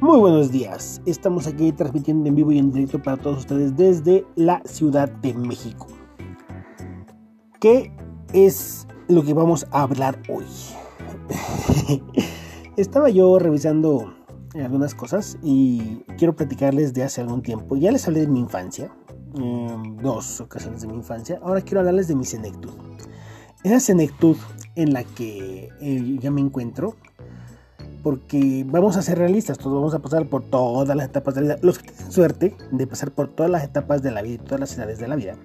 Muy 0.00 0.18
buenos 0.18 0.50
días, 0.50 1.02
estamos 1.04 1.46
aquí 1.46 1.72
transmitiendo 1.72 2.26
en 2.26 2.34
vivo 2.34 2.52
y 2.52 2.58
en 2.58 2.72
directo 2.72 3.02
para 3.02 3.18
todos 3.18 3.40
ustedes 3.40 3.76
desde 3.76 4.24
la 4.34 4.62
Ciudad 4.64 5.10
de 5.10 5.34
México. 5.34 5.88
¿Qué 7.60 7.92
es 8.32 8.86
lo 9.08 9.22
que 9.22 9.34
vamos 9.34 9.66
a 9.70 9.82
hablar 9.82 10.18
hoy? 10.30 10.46
Estaba 12.78 13.10
yo 13.10 13.38
revisando 13.38 14.14
algunas 14.54 14.94
cosas 14.94 15.36
y 15.42 15.98
quiero 16.16 16.34
platicarles 16.34 16.94
de 16.94 17.02
hace 17.02 17.20
algún 17.20 17.42
tiempo. 17.42 17.76
Ya 17.76 17.92
les 17.92 18.08
hablé 18.08 18.20
de 18.20 18.28
mi 18.28 18.40
infancia, 18.40 18.90
dos 20.02 20.40
ocasiones 20.40 20.80
de 20.80 20.88
mi 20.88 20.94
infancia. 20.94 21.38
Ahora 21.42 21.60
quiero 21.60 21.80
hablarles 21.80 22.08
de 22.08 22.16
mi 22.16 22.24
senectud. 22.24 22.72
Esa 23.64 23.80
senectud 23.80 24.38
en 24.76 24.94
la 24.94 25.04
que 25.04 25.68
eh, 25.82 26.16
ya 26.18 26.30
me 26.30 26.40
encuentro 26.40 26.96
porque 28.02 28.64
vamos 28.66 28.96
a 28.96 29.02
ser 29.02 29.18
realistas, 29.18 29.58
todos 29.58 29.74
vamos 29.74 29.94
a 29.94 29.98
pasar 30.00 30.26
por 30.26 30.42
todas 30.42 30.96
las 30.96 31.06
etapas 31.06 31.34
de 31.34 31.40
la 31.42 31.46
vida. 31.54 31.58
Los 31.62 31.78
que 31.78 31.90
tienen 31.90 32.12
suerte 32.12 32.56
de 32.70 32.86
pasar 32.86 33.10
por 33.10 33.28
todas 33.28 33.50
las 33.50 33.64
etapas 33.64 34.02
de 34.02 34.10
la 34.10 34.22
vida 34.22 34.34
y 34.34 34.38
todas 34.38 34.60
las 34.60 34.76
edades 34.76 34.98
de 34.98 35.08
la 35.08 35.16
vida, 35.16 35.36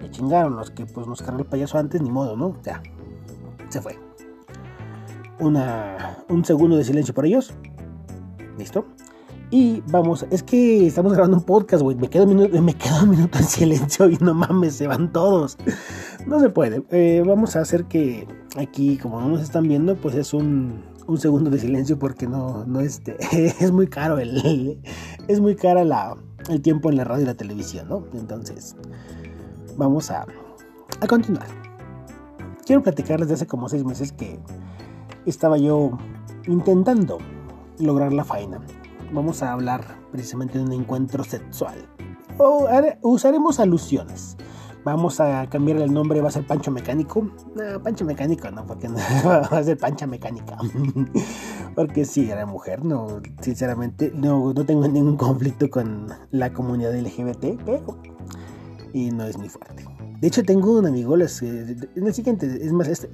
me 0.00 0.10
chingaron. 0.10 0.56
Los 0.56 0.70
que 0.70 0.86
pues 0.86 1.06
nos 1.06 1.22
cargó 1.22 1.40
el 1.40 1.46
payaso 1.46 1.78
antes, 1.78 2.00
ni 2.02 2.10
modo, 2.10 2.36
¿no? 2.36 2.56
Ya, 2.62 2.82
se 3.68 3.80
fue. 3.80 3.98
Una, 5.38 6.18
un 6.28 6.44
segundo 6.44 6.76
de 6.76 6.84
silencio 6.84 7.14
por 7.14 7.26
ellos. 7.26 7.54
¿Listo? 8.58 8.84
Y 9.52 9.82
vamos, 9.88 10.26
es 10.30 10.44
que 10.44 10.86
estamos 10.86 11.12
grabando 11.12 11.38
un 11.38 11.42
podcast, 11.42 11.82
güey. 11.82 11.96
Me 11.96 12.08
quedo, 12.08 12.24
un 12.24 12.36
minuto, 12.36 12.62
me 12.62 12.74
quedo 12.74 13.02
un 13.02 13.10
minuto 13.10 13.38
en 13.38 13.44
silencio 13.44 14.08
y 14.08 14.16
no 14.18 14.32
mames, 14.32 14.74
se 14.76 14.86
van 14.86 15.12
todos. 15.12 15.58
No 16.26 16.38
se 16.38 16.50
puede. 16.50 16.84
Eh, 16.90 17.24
vamos 17.26 17.56
a 17.56 17.60
hacer 17.60 17.86
que 17.86 18.28
aquí, 18.56 18.96
como 18.98 19.20
no 19.20 19.28
nos 19.28 19.40
están 19.40 19.66
viendo, 19.66 19.96
pues 19.96 20.14
es 20.14 20.34
un, 20.34 20.82
un 21.10 21.18
segundo 21.18 21.50
de 21.50 21.58
silencio 21.58 21.98
porque 21.98 22.28
no, 22.28 22.64
no 22.66 22.80
este, 22.80 23.16
es 23.60 23.72
muy 23.72 23.88
caro 23.88 24.18
el, 24.18 24.80
es 25.26 25.40
muy 25.40 25.56
cara 25.56 25.84
la, 25.84 26.16
el 26.48 26.62
tiempo 26.62 26.88
en 26.88 26.96
la 26.96 27.04
radio 27.04 27.24
y 27.24 27.26
la 27.26 27.34
televisión, 27.34 27.88
¿no? 27.88 28.04
Entonces, 28.14 28.76
vamos 29.76 30.10
a, 30.12 30.24
a 31.00 31.06
continuar. 31.08 31.48
Quiero 32.64 32.82
platicarles 32.82 33.26
de 33.26 33.34
hace 33.34 33.46
como 33.48 33.68
seis 33.68 33.84
meses 33.84 34.12
que 34.12 34.38
estaba 35.26 35.58
yo 35.58 35.98
intentando 36.46 37.18
lograr 37.80 38.12
la 38.12 38.22
faena. 38.22 38.60
Vamos 39.12 39.42
a 39.42 39.52
hablar 39.52 39.84
precisamente 40.12 40.58
de 40.58 40.64
un 40.64 40.72
encuentro 40.72 41.24
sexual. 41.24 41.88
O 42.38 42.68
usaremos 43.02 43.58
alusiones. 43.58 44.36
Vamos 44.84 45.20
a 45.20 45.46
cambiar 45.50 45.78
el 45.78 45.92
nombre, 45.92 46.20
va 46.20 46.28
a 46.28 46.32
ser 46.32 46.46
Pancho 46.46 46.70
Mecánico. 46.70 47.30
No, 47.54 47.82
Pancho 47.82 48.04
Mecánico 48.04 48.50
no, 48.50 48.66
porque 48.66 48.88
no, 48.88 48.96
va 49.24 49.40
a 49.40 49.62
ser 49.62 49.76
Pancha 49.76 50.06
Mecánica. 50.06 50.56
porque 51.74 52.04
sí, 52.04 52.30
era 52.30 52.46
mujer, 52.46 52.84
no, 52.84 53.20
sinceramente, 53.40 54.12
no, 54.14 54.52
no 54.52 54.64
tengo 54.64 54.88
ningún 54.88 55.16
conflicto 55.16 55.68
con 55.68 56.08
la 56.30 56.52
comunidad 56.52 56.94
LGBT, 56.94 57.60
pero. 57.64 57.98
Y 58.92 59.10
no 59.10 59.24
es 59.24 59.38
muy 59.38 59.48
fuerte. 59.48 59.84
De 60.20 60.28
hecho, 60.28 60.42
tengo 60.42 60.78
un 60.78 60.86
amigo, 60.86 61.16
les, 61.16 61.40
en 61.42 62.06
el 62.06 62.12
siguiente, 62.12 62.46
es 62.46 62.72
más, 62.72 63.06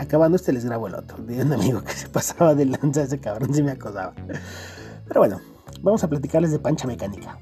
acabando 0.00 0.34
este 0.34 0.52
les 0.52 0.64
grabo 0.64 0.88
el 0.88 0.94
otro, 0.96 1.22
de 1.24 1.42
un 1.42 1.52
amigo 1.52 1.82
que 1.82 1.92
se 1.94 2.08
pasaba 2.08 2.54
de 2.54 2.66
lanza, 2.66 3.02
ese 3.02 3.20
cabrón 3.20 3.54
sí 3.54 3.62
me 3.62 3.72
acosaba. 3.72 4.12
Pero 5.06 5.20
bueno, 5.20 5.40
vamos 5.82 6.02
a 6.02 6.08
platicarles 6.08 6.50
de 6.50 6.58
Pancha 6.58 6.86
Mecánica. 6.88 7.38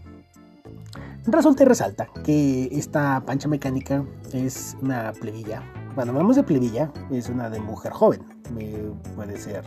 Resulta 1.28 1.64
y 1.64 1.66
resalta 1.66 2.06
que 2.24 2.68
esta 2.70 3.20
pancha 3.26 3.48
mecánica 3.48 4.04
es 4.32 4.76
una 4.80 5.12
plebilla. 5.12 5.60
Cuando 5.96 6.12
hablamos 6.12 6.36
de 6.36 6.44
plebilla, 6.44 6.92
es 7.10 7.28
una 7.28 7.50
de 7.50 7.58
mujer 7.58 7.92
joven. 7.92 8.22
puede 9.16 9.36
ser. 9.36 9.64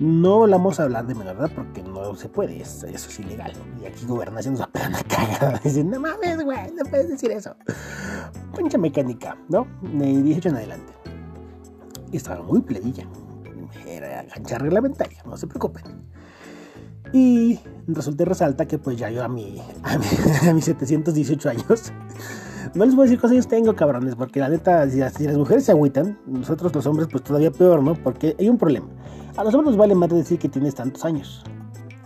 No 0.00 0.40
vamos 0.48 0.80
a 0.80 0.84
hablar 0.84 1.06
de 1.06 1.14
menor 1.14 1.36
edad 1.36 1.50
porque 1.54 1.82
no 1.82 2.14
se 2.16 2.30
puede, 2.30 2.62
eso, 2.62 2.86
es 2.86 3.20
ilegal. 3.20 3.52
Y 3.82 3.86
aquí 3.86 4.06
gobernación 4.06 4.54
nos 4.54 4.62
va 4.62 4.70
a 4.72 5.02
cagada. 5.08 5.60
Dicen, 5.62 5.90
no 5.90 6.00
mames, 6.00 6.42
güey, 6.42 6.72
no 6.72 6.84
puedes 6.88 7.10
decir 7.10 7.30
eso. 7.30 7.54
Pancha 8.54 8.78
mecánica, 8.78 9.36
¿no? 9.48 9.66
De 9.82 10.22
18 10.22 10.48
en 10.48 10.56
adelante. 10.56 10.92
Estaba 12.10 12.42
muy 12.42 12.62
plebilla. 12.62 13.06
Era 13.86 14.26
cancha 14.28 14.58
reglamentaria, 14.58 15.22
no 15.26 15.36
se 15.36 15.46
preocupen. 15.46 15.84
Y 17.12 17.60
resulta 17.86 18.24
y 18.24 18.26
resalta 18.26 18.66
que 18.66 18.78
pues 18.78 18.96
ya 18.96 19.10
yo 19.10 19.22
a, 19.24 19.28
mi, 19.28 19.62
a, 19.82 19.98
mis 20.52 20.64
718 20.64 21.48
años, 21.48 21.92
no 22.74 22.84
les 22.84 22.94
voy 22.94 23.02
a 23.02 23.04
decir 23.04 23.20
cuántos 23.20 23.32
años 23.32 23.48
tengo, 23.48 23.74
cabrones, 23.74 24.14
porque 24.16 24.40
la 24.40 24.48
neta, 24.48 24.88
si 24.90 24.98
las, 24.98 25.36
mujeres 25.36 25.64
se 25.64 25.72
agüitan, 25.72 26.18
nosotros 26.26 26.74
los 26.74 26.86
hombres 26.86 27.08
pues 27.10 27.22
todavía 27.22 27.50
peor, 27.50 27.82
¿no? 27.82 27.94
Porque 27.94 28.36
hay 28.38 28.48
un 28.48 28.58
problema. 28.58 28.86
A 29.36 29.44
los 29.44 29.54
hombres 29.54 29.72
nos 29.72 29.76
vale 29.76 29.94
más 29.94 30.10
decir 30.10 30.38
que 30.38 30.48
tienes 30.48 30.74
tantos 30.74 31.04
años. 31.04 31.44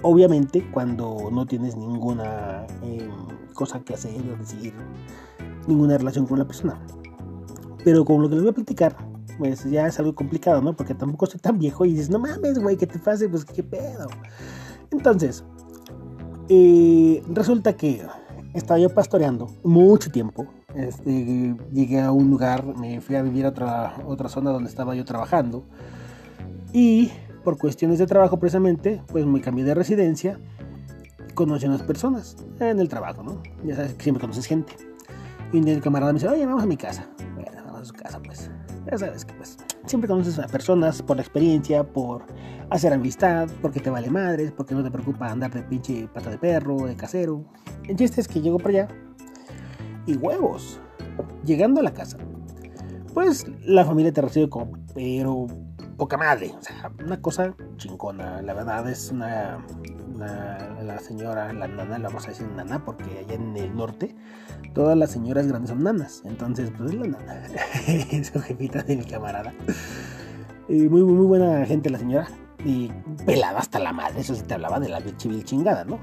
Obviamente 0.03 0.69
cuando 0.71 1.29
no 1.31 1.47
tienes 1.47 1.77
ninguna 1.77 2.67
em, 2.83 3.11
cosa 3.55 3.81
que 3.81 3.95
hacer 3.95 4.21
o 4.33 4.37
decir, 4.37 4.73
ninguna 5.67 5.99
relación 5.99 6.27
con 6.27 6.39
la 6.39 6.47
persona. 6.47 6.81
Pero 7.85 8.05
con 8.05 8.21
lo 8.23 8.29
que 8.29 8.35
les 8.35 8.43
voy 8.43 8.51
a 8.51 8.55
platicar, 8.55 8.97
pues 9.39 9.65
ya 9.65 9.87
es 9.87 9.99
algo 9.99 10.15
complicado, 10.15 10.61
¿no? 10.61 10.75
Porque 10.75 10.95
tampoco 10.95 11.27
soy 11.27 11.41
tan 11.41 11.59
viejo 11.59 11.85
y 11.85 11.93
dices, 11.93 12.11
no 12.11 12.19
mames, 12.19 12.59
güey, 12.59 12.77
¿qué 12.77 12.87
te 12.87 12.99
pasa? 12.99 13.25
Pues 13.31 13.45
qué 13.45 13.63
pedo. 13.63 14.09
Entonces, 14.91 15.45
eh, 16.49 17.23
resulta 17.29 17.75
que 17.75 18.03
estaba 18.55 18.79
yo 18.79 18.91
pastoreando 18.91 19.49
mucho 19.63 20.11
tiempo. 20.11 20.47
Este, 20.75 21.57
llegué 21.73 22.01
a 22.01 22.13
un 22.13 22.31
lugar, 22.31 22.65
me 22.77 23.01
fui 23.01 23.17
a 23.17 23.23
vivir 23.23 23.47
a 23.47 23.51
otra, 23.51 23.97
otra 24.07 24.29
zona 24.29 24.51
donde 24.51 24.69
estaba 24.69 24.95
yo 24.95 25.05
trabajando. 25.05 25.65
Y 26.73 27.11
por 27.45 27.59
cuestiones 27.59 27.99
de 27.99 28.07
trabajo 28.07 28.39
precisamente, 28.39 29.03
pues 29.09 29.27
me 29.27 29.41
cambié 29.41 29.65
de 29.65 29.75
residencia. 29.75 30.39
Conocí 31.35 31.67
a 31.67 31.69
unas 31.69 31.83
personas 31.83 32.37
en 32.59 32.81
el 32.81 32.89
trabajo, 32.89 33.23
¿no? 33.23 33.43
Ya 33.65 33.77
sabes 33.77 33.95
que 33.95 34.03
siempre 34.03 34.21
conoces 34.21 34.47
gente. 34.47 34.77
Y 35.53 35.81
camarada 35.81 36.13
me 36.13 36.19
dice, 36.19 36.29
oye, 36.29 36.47
vamos 36.47 36.63
a 36.63 36.67
mi 36.67 36.77
casa. 36.77 37.09
Bueno, 37.35 37.63
vamos 37.65 37.83
a 37.83 37.85
su 37.85 37.95
casa, 37.95 38.21
pues. 38.23 38.51
Ya 38.91 38.99
sabes 38.99 39.25
que 39.25 39.35
pues 39.35 39.57
siempre 39.87 40.09
conoces 40.09 40.39
a 40.39 40.47
personas 40.47 41.03
por 41.03 41.17
la 41.17 41.23
experiencia, 41.23 41.85
por 41.85 42.23
hacer 42.71 42.93
amistad, 42.93 43.49
porque 43.61 43.81
te 43.81 43.91
vale 43.91 44.11
madres, 44.11 44.53
porque 44.53 44.75
no 44.75 44.83
te 44.83 44.91
preocupa 44.91 45.31
andar 45.31 45.53
de 45.53 45.63
pinche 45.63 46.09
pata 46.13 46.31
de 46.31 46.39
perro, 46.39 46.87
de 46.87 46.97
casero. 46.97 47.45
El 47.87 47.97
chiste 47.97 48.21
es 48.21 48.29
que 48.29 48.41
llego 48.41 48.59
para 48.59 48.71
allá 48.71 48.89
y 50.07 50.17
huevos. 50.17 50.81
Llegando 51.45 51.81
a 51.81 51.83
la 51.83 51.93
casa, 51.93 52.17
pues 53.13 53.47
la 53.65 53.85
familia 53.85 54.13
te 54.13 54.23
recibe 54.23 54.49
como, 54.49 54.73
pero 54.95 55.47
poca 55.97 56.17
madre. 56.17 56.53
O 56.59 56.63
sea, 56.63 56.91
una 57.05 57.21
cosa 57.21 57.55
chingona. 57.77 58.41
La 58.43 58.55
verdad 58.55 58.89
es 58.89 59.11
una, 59.11 59.65
la 60.19 60.99
señora, 61.01 61.53
la 61.53 61.67
nana, 61.67 61.99
la 61.99 62.09
vamos 62.09 62.25
a 62.27 62.29
decir 62.29 62.47
nana, 62.49 62.85
porque 62.85 63.05
allá 63.19 63.35
en 63.35 63.57
el 63.57 63.75
norte 63.75 64.15
todas 64.75 64.97
las 64.97 65.11
señoras 65.11 65.47
grandes 65.47 65.71
son 65.71 65.83
nanas. 65.83 66.23
Entonces, 66.25 66.73
pues 66.77 66.93
es 66.93 66.97
la 66.97 67.07
nana. 67.09 67.43
Su 68.25 68.41
jefita 68.41 68.83
de 68.83 68.97
mi 68.97 69.05
camarada. 69.05 69.53
Y 70.69 70.89
muy, 70.89 71.03
muy 71.03 71.27
buena 71.27 71.67
gente 71.67 71.91
la 71.91 71.99
señora. 71.99 72.29
Y 72.65 72.91
pelada 73.25 73.59
hasta 73.59 73.79
la 73.79 73.93
madre. 73.93 74.21
Eso 74.21 74.35
sí 74.35 74.43
te 74.43 74.55
hablaba 74.55 74.81
de 74.81 74.89
la 74.89 75.03
chivil 75.17 75.45
chingada, 75.45 75.85
¿no? 75.85 75.99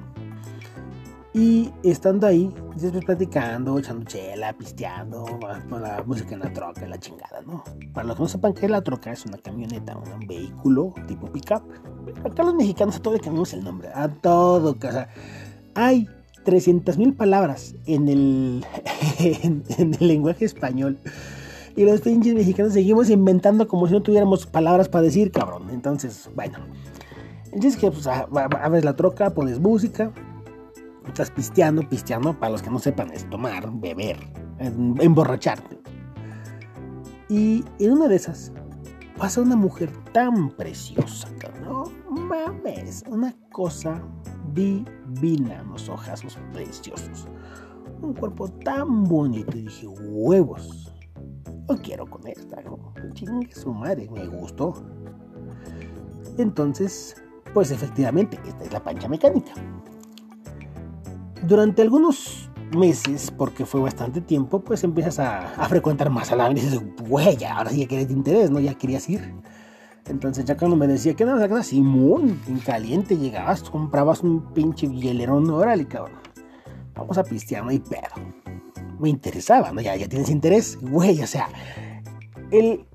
Y 1.34 1.72
estando 1.84 2.26
ahí, 2.26 2.52
después 2.76 3.06
platicando, 3.06 3.78
echando 3.78 4.06
chela, 4.06 4.54
pisteando, 4.54 5.24
la 5.70 6.04
música 6.04 6.34
en 6.34 6.40
la 6.40 6.52
troca, 6.52 6.88
la 6.88 6.98
chingada, 6.98 7.42
¿no? 7.46 7.64
Para 7.94 8.08
los 8.08 8.16
que 8.16 8.24
no 8.24 8.28
sepan 8.28 8.54
que 8.54 8.68
la 8.68 8.82
troca 8.82 9.12
es 9.12 9.24
una 9.24 9.38
camioneta, 9.38 9.96
un 9.98 10.26
vehículo 10.26 10.96
tipo 11.08 11.28
pickup. 11.28 11.62
Acá 12.26 12.42
los 12.42 12.56
mexicanos 12.56 12.96
a 12.96 13.02
todo 13.04 13.14
le 13.14 13.20
cambiamos 13.20 13.54
el 13.54 13.64
nombre, 13.64 13.90
a 13.94 14.08
todo. 14.08 14.76
O 14.82 14.92
sea, 14.92 15.10
hay 15.76 16.10
300.000 16.44 17.16
palabras 17.16 17.76
en 17.86 18.08
el, 18.08 18.66
en, 19.20 19.64
el 20.00 20.08
lenguaje 20.08 20.46
español. 20.46 20.98
Y 21.78 21.86
los 21.86 22.02
pinches 22.02 22.34
mexicanos 22.34 22.74
seguimos 22.74 23.12
inventando 23.12 23.68
como 23.68 23.86
si 23.86 23.94
no 23.94 24.02
tuviéramos 24.02 24.48
palabras 24.48 24.90
para 24.90 25.04
decir, 25.04 25.32
cabrón. 25.32 25.70
Entonces, 25.70 26.28
bueno. 26.36 26.58
Entonces 27.46 27.78
que 27.78 27.92
pues, 27.92 28.08
abres 28.08 28.84
la 28.84 28.96
troca, 28.96 29.30
pones 29.30 29.60
música, 29.60 30.12
estás 31.08 31.30
pisteando, 31.30 31.88
pisteando, 31.88 32.38
para 32.38 32.54
los 32.54 32.64
que 32.64 32.72
no 32.72 32.80
sepan, 32.80 33.12
es 33.12 33.30
tomar, 33.30 33.72
beber, 33.72 34.18
emborracharte. 34.60 35.80
Y 37.30 37.64
en 37.78 37.92
una 37.92 38.08
de 38.08 38.16
esas 38.16 38.52
pasa 39.16 39.42
una 39.42 39.56
mujer 39.56 39.92
tan 40.14 40.50
preciosa, 40.50 41.30
no 41.64 41.84
mames, 42.10 43.04
una 43.08 43.36
cosa 43.52 44.02
divina, 44.52 45.62
unos 45.64 45.90
ojazos 45.90 46.40
preciosos, 46.54 47.28
un 48.02 48.16
cuerpo 48.16 48.48
tan 48.48 49.04
bonito. 49.04 49.56
Y 49.58 49.64
dije, 49.64 49.88
huevos, 49.88 50.97
no 51.68 51.78
quiero 51.78 52.06
con 52.06 52.26
esta, 52.28 52.62
chingue 53.14 53.54
su 53.54 53.74
madre, 53.74 54.10
me 54.10 54.28
gustó. 54.28 54.74
Entonces, 56.38 57.16
pues 57.54 57.72
efectivamente, 57.72 58.40
esta 58.46 58.64
es 58.64 58.74
la 58.74 58.84
pancha 58.84 59.08
mecánica. 59.08 59.54
Durante 61.44 61.82
algunos 61.82 62.50
meses, 62.76 63.32
porque 63.32 63.66
fue 63.66 63.82
bastante 63.82 64.22
tiempo, 64.22 64.60
pues 64.60 64.84
empiezas 64.84 65.20
a, 65.20 65.68
frecuentar 65.68 66.10
más 66.10 66.32
a 66.32 66.36
la 66.36 66.52
y 66.52 66.56
dices, 66.56 66.82
güey, 67.08 67.44
ahora 67.46 67.70
sí 67.70 67.82
ya 67.82 67.88
quieres 67.88 68.10
interés, 68.10 68.52
¿no? 68.52 68.60
Ya 68.60 68.74
querías 68.74 69.08
ir. 69.10 69.34
Entonces 70.08 70.46
ya 70.46 70.56
cuando 70.56 70.78
me 70.78 70.88
decía 70.88 71.14
que 71.16 71.26
no, 71.26 71.40
era 71.40 71.64
Simón, 71.64 72.40
en 72.48 72.60
caliente 72.60 73.18
llegabas, 73.18 73.70
comprabas 73.70 74.22
un 74.22 74.54
pinche 74.54 74.88
hielerón, 74.88 75.50
órale, 75.50 75.86
cabrón. 75.86 76.20
Vamos 76.96 77.18
a 77.18 77.24
pistear, 77.24 77.64
no 77.64 77.70
pedo. 77.70 78.47
Me 79.00 79.10
interesaba, 79.10 79.72
¿no? 79.72 79.82
Ya, 79.82 79.96
ya 79.96 80.08
tienes 80.08 80.30
interés, 80.30 80.78
güey, 80.82 81.22
o 81.22 81.28
sea, 81.28 81.50
el... 82.52 82.86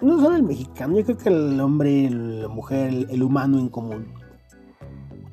No 0.00 0.20
solo 0.20 0.34
el 0.34 0.42
mexicano, 0.42 0.98
yo 0.98 1.04
creo 1.04 1.16
que 1.16 1.28
el 1.28 1.60
hombre, 1.60 2.10
la 2.10 2.48
mujer, 2.48 3.06
el, 3.08 3.22
humano 3.22 3.60
en 3.60 3.68
común 3.68 4.06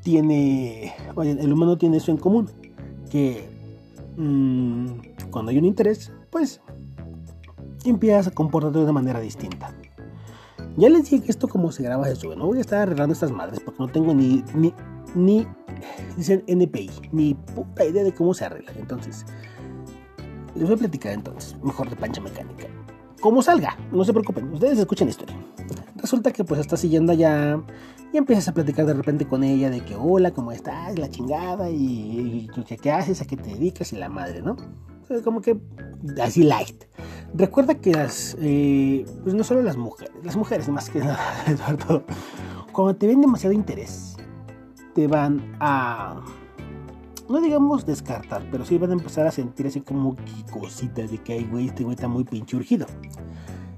tiene, 0.03 0.93
oye, 1.15 1.31
el 1.31 1.51
humano 1.51 1.75
tiene 1.79 1.97
eso 1.97 2.11
en 2.11 2.17
común, 2.17 2.51
que 3.09 3.49
mmm, 4.15 4.85
cuando 5.31 5.49
hay 5.49 5.57
un 5.57 5.65
interés, 5.65 6.11
pues 6.29 6.61
empiezas 7.83 8.27
a 8.27 8.31
comportarte 8.31 8.77
de 8.77 8.83
una 8.83 8.93
manera 8.93 9.19
distinta. 9.19 9.73
Ya 10.77 10.89
les 10.89 11.09
dije 11.09 11.23
que 11.23 11.31
esto 11.31 11.47
como 11.47 11.71
se 11.71 11.83
graba 11.83 12.09
eso, 12.09 12.35
no 12.35 12.45
voy 12.45 12.59
a 12.59 12.61
estar 12.61 12.79
arreglando 12.79 13.13
estas 13.13 13.31
madres 13.31 13.59
porque 13.59 13.79
no 13.79 13.87
tengo 13.89 14.13
ni, 14.13 14.43
ni, 14.53 14.73
ni, 15.15 15.47
dicen 16.15 16.43
NPI, 16.47 16.89
ni 17.11 17.33
puta 17.33 17.85
idea 17.85 18.03
de 18.03 18.13
cómo 18.13 18.33
se 18.33 18.45
arregla. 18.45 18.71
Entonces, 18.77 19.25
les 20.59 20.67
voy 20.67 20.75
a 20.75 20.79
platicar 20.79 21.13
entonces, 21.13 21.56
mejor 21.63 21.89
de 21.89 21.95
pancha 21.95 22.21
mecánica. 22.21 22.65
Como 23.21 23.41
salga, 23.41 23.77
no 23.91 24.03
se 24.03 24.13
preocupen, 24.13 24.53
ustedes 24.53 24.77
escuchen 24.77 25.07
la 25.07 25.11
historia. 25.11 25.35
Resulta 25.95 26.31
que 26.31 26.44
pues 26.44 26.59
estás 26.59 26.79
siguiendo 26.81 27.13
allá 27.13 27.61
y 28.13 28.17
empiezas 28.17 28.47
a 28.50 28.53
platicar 28.53 28.85
de 28.85 28.94
repente 28.94 29.25
con 29.25 29.44
ella 29.44 29.69
de 29.69 29.81
que 29.81 29.95
hola, 29.95 30.31
¿cómo 30.31 30.51
estás? 30.51 30.97
La 31.00 31.09
chingada 31.09 31.69
y, 31.69 32.50
y 32.56 32.77
¿qué 32.77 32.91
haces? 32.91 33.21
¿A 33.21 33.25
qué 33.25 33.38
te 33.38 33.51
dedicas? 33.51 33.94
Y 33.94 33.97
la 33.97 34.09
madre, 34.09 34.41
¿no? 34.41 34.57
Como 35.23 35.41
que 35.41 35.57
así 36.21 36.44
light. 36.44 36.83
Recuerda 37.33 37.75
que 37.75 37.91
las, 37.91 38.35
eh, 38.39 39.05
pues 39.23 39.35
no 39.35 39.44
solo 39.44 39.62
las 39.62 39.77
mujeres, 39.77 40.13
las 40.23 40.35
mujeres 40.35 40.67
más 40.69 40.89
que 40.89 41.00
nada, 41.00 41.19
Eduardo, 41.47 42.03
cuando 42.71 42.95
te 42.95 43.07
ven 43.07 43.21
demasiado 43.21 43.53
interés, 43.53 44.15
te 44.95 45.07
van 45.07 45.55
a, 45.59 46.21
no 47.29 47.39
digamos 47.39 47.85
descartar, 47.85 48.43
pero 48.51 48.65
sí 48.65 48.77
van 48.77 48.89
a 48.89 48.93
empezar 48.93 49.27
a 49.27 49.31
sentir 49.31 49.67
así 49.67 49.81
como 49.81 50.15
cositas 50.51 51.11
de 51.11 51.19
que, 51.19 51.33
ay, 51.33 51.47
güey, 51.49 51.67
este 51.67 51.83
güey 51.83 51.95
está 51.95 52.07
muy 52.07 52.23
pinche 52.23 52.57
urgido. 52.57 52.87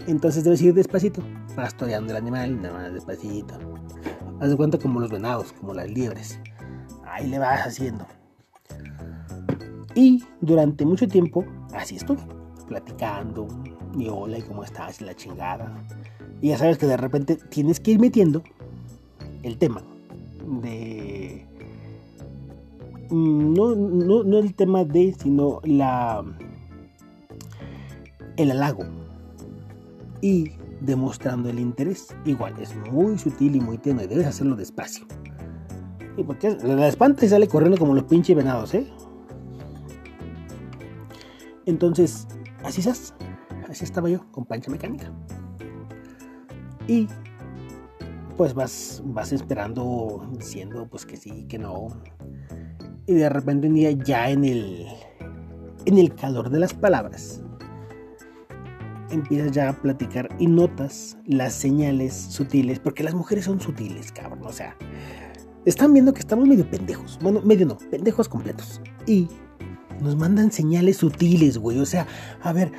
Entonces 0.07 0.43
debes 0.43 0.61
ir 0.61 0.73
despacito, 0.73 1.21
pastoreando 1.55 2.11
el 2.11 2.17
animal, 2.17 2.61
nada 2.61 2.73
más 2.73 2.93
despacito. 2.93 3.55
Haz 4.39 4.49
de 4.49 4.57
cuenta 4.57 4.79
como 4.79 4.99
los 4.99 5.11
venados, 5.11 5.53
como 5.53 5.73
las 5.73 5.89
liebres. 5.91 6.39
Ahí 7.05 7.27
le 7.27 7.37
vas 7.37 7.67
haciendo. 7.67 8.07
Y 9.93 10.23
durante 10.39 10.85
mucho 10.85 11.07
tiempo 11.07 11.45
así 11.73 11.97
estuve 11.97 12.21
platicando, 12.67 13.47
y 13.97 14.07
hola, 14.07 14.37
y 14.37 14.41
cómo 14.41 14.63
estás, 14.63 15.01
y 15.01 15.03
la 15.03 15.13
chingada. 15.13 15.83
Y 16.41 16.49
ya 16.49 16.57
sabes 16.57 16.77
que 16.77 16.87
de 16.87 16.97
repente 16.97 17.35
tienes 17.35 17.79
que 17.79 17.91
ir 17.91 17.99
metiendo 17.99 18.41
el 19.43 19.57
tema 19.57 19.83
de... 20.61 21.10
Mm, 23.11 23.53
no, 23.53 23.75
no, 23.75 24.23
no 24.23 24.37
el 24.39 24.55
tema 24.55 24.83
de, 24.83 25.13
sino 25.13 25.61
la... 25.63 26.25
El 28.37 28.51
halago. 28.51 28.83
Y 30.21 30.51
demostrando 30.79 31.49
el 31.49 31.59
interés. 31.59 32.15
Igual, 32.25 32.55
es 32.59 32.75
muy 32.91 33.17
sutil 33.17 33.55
y 33.55 33.59
muy 33.59 33.77
tenue. 33.77 34.07
Debes 34.07 34.25
hacerlo 34.25 34.55
despacio. 34.55 35.05
Y 36.17 36.23
porque 36.23 36.57
la 36.63 36.87
espanta 36.87 37.25
y 37.25 37.29
sale 37.29 37.47
corriendo 37.47 37.77
como 37.77 37.93
los 37.93 38.05
pinches 38.05 38.35
venados, 38.35 38.73
¿eh? 38.73 38.87
Entonces, 41.65 42.27
Así 42.63 42.87
es, 42.87 43.13
así 43.69 43.83
estaba 43.83 44.07
yo 44.09 44.29
con 44.31 44.45
pancha 44.45 44.69
mecánica. 44.69 45.11
Y 46.87 47.07
pues 48.37 48.53
vas, 48.53 49.01
vas 49.05 49.31
esperando 49.31 50.27
diciendo 50.37 50.87
pues 50.89 51.05
que 51.05 51.17
sí, 51.17 51.45
que 51.47 51.57
no. 51.57 51.87
Y 53.11 53.15
de 53.15 53.27
repente 53.27 53.67
un 53.67 53.73
día 53.73 53.91
ya 53.91 54.29
en 54.29 54.45
el, 54.45 54.87
en 55.85 55.97
el 55.97 56.15
calor 56.15 56.49
de 56.49 56.59
las 56.59 56.73
palabras, 56.73 57.41
empiezas 59.09 59.51
ya 59.51 59.67
a 59.67 59.73
platicar 59.73 60.29
y 60.39 60.47
notas 60.47 61.17
las 61.25 61.53
señales 61.53 62.13
sutiles, 62.13 62.79
porque 62.79 63.03
las 63.03 63.13
mujeres 63.13 63.43
son 63.43 63.59
sutiles, 63.59 64.13
cabrón. 64.13 64.39
O 64.45 64.53
sea, 64.53 64.77
están 65.65 65.91
viendo 65.91 66.13
que 66.13 66.21
estamos 66.21 66.47
medio 66.47 66.65
pendejos. 66.71 67.19
Bueno, 67.21 67.41
medio 67.41 67.65
no, 67.65 67.77
pendejos 67.89 68.29
completos. 68.29 68.79
Y 69.05 69.27
nos 69.99 70.15
mandan 70.15 70.49
señales 70.49 70.95
sutiles, 70.95 71.57
güey. 71.57 71.79
O 71.79 71.85
sea, 71.85 72.07
a 72.41 72.53
ver, 72.53 72.71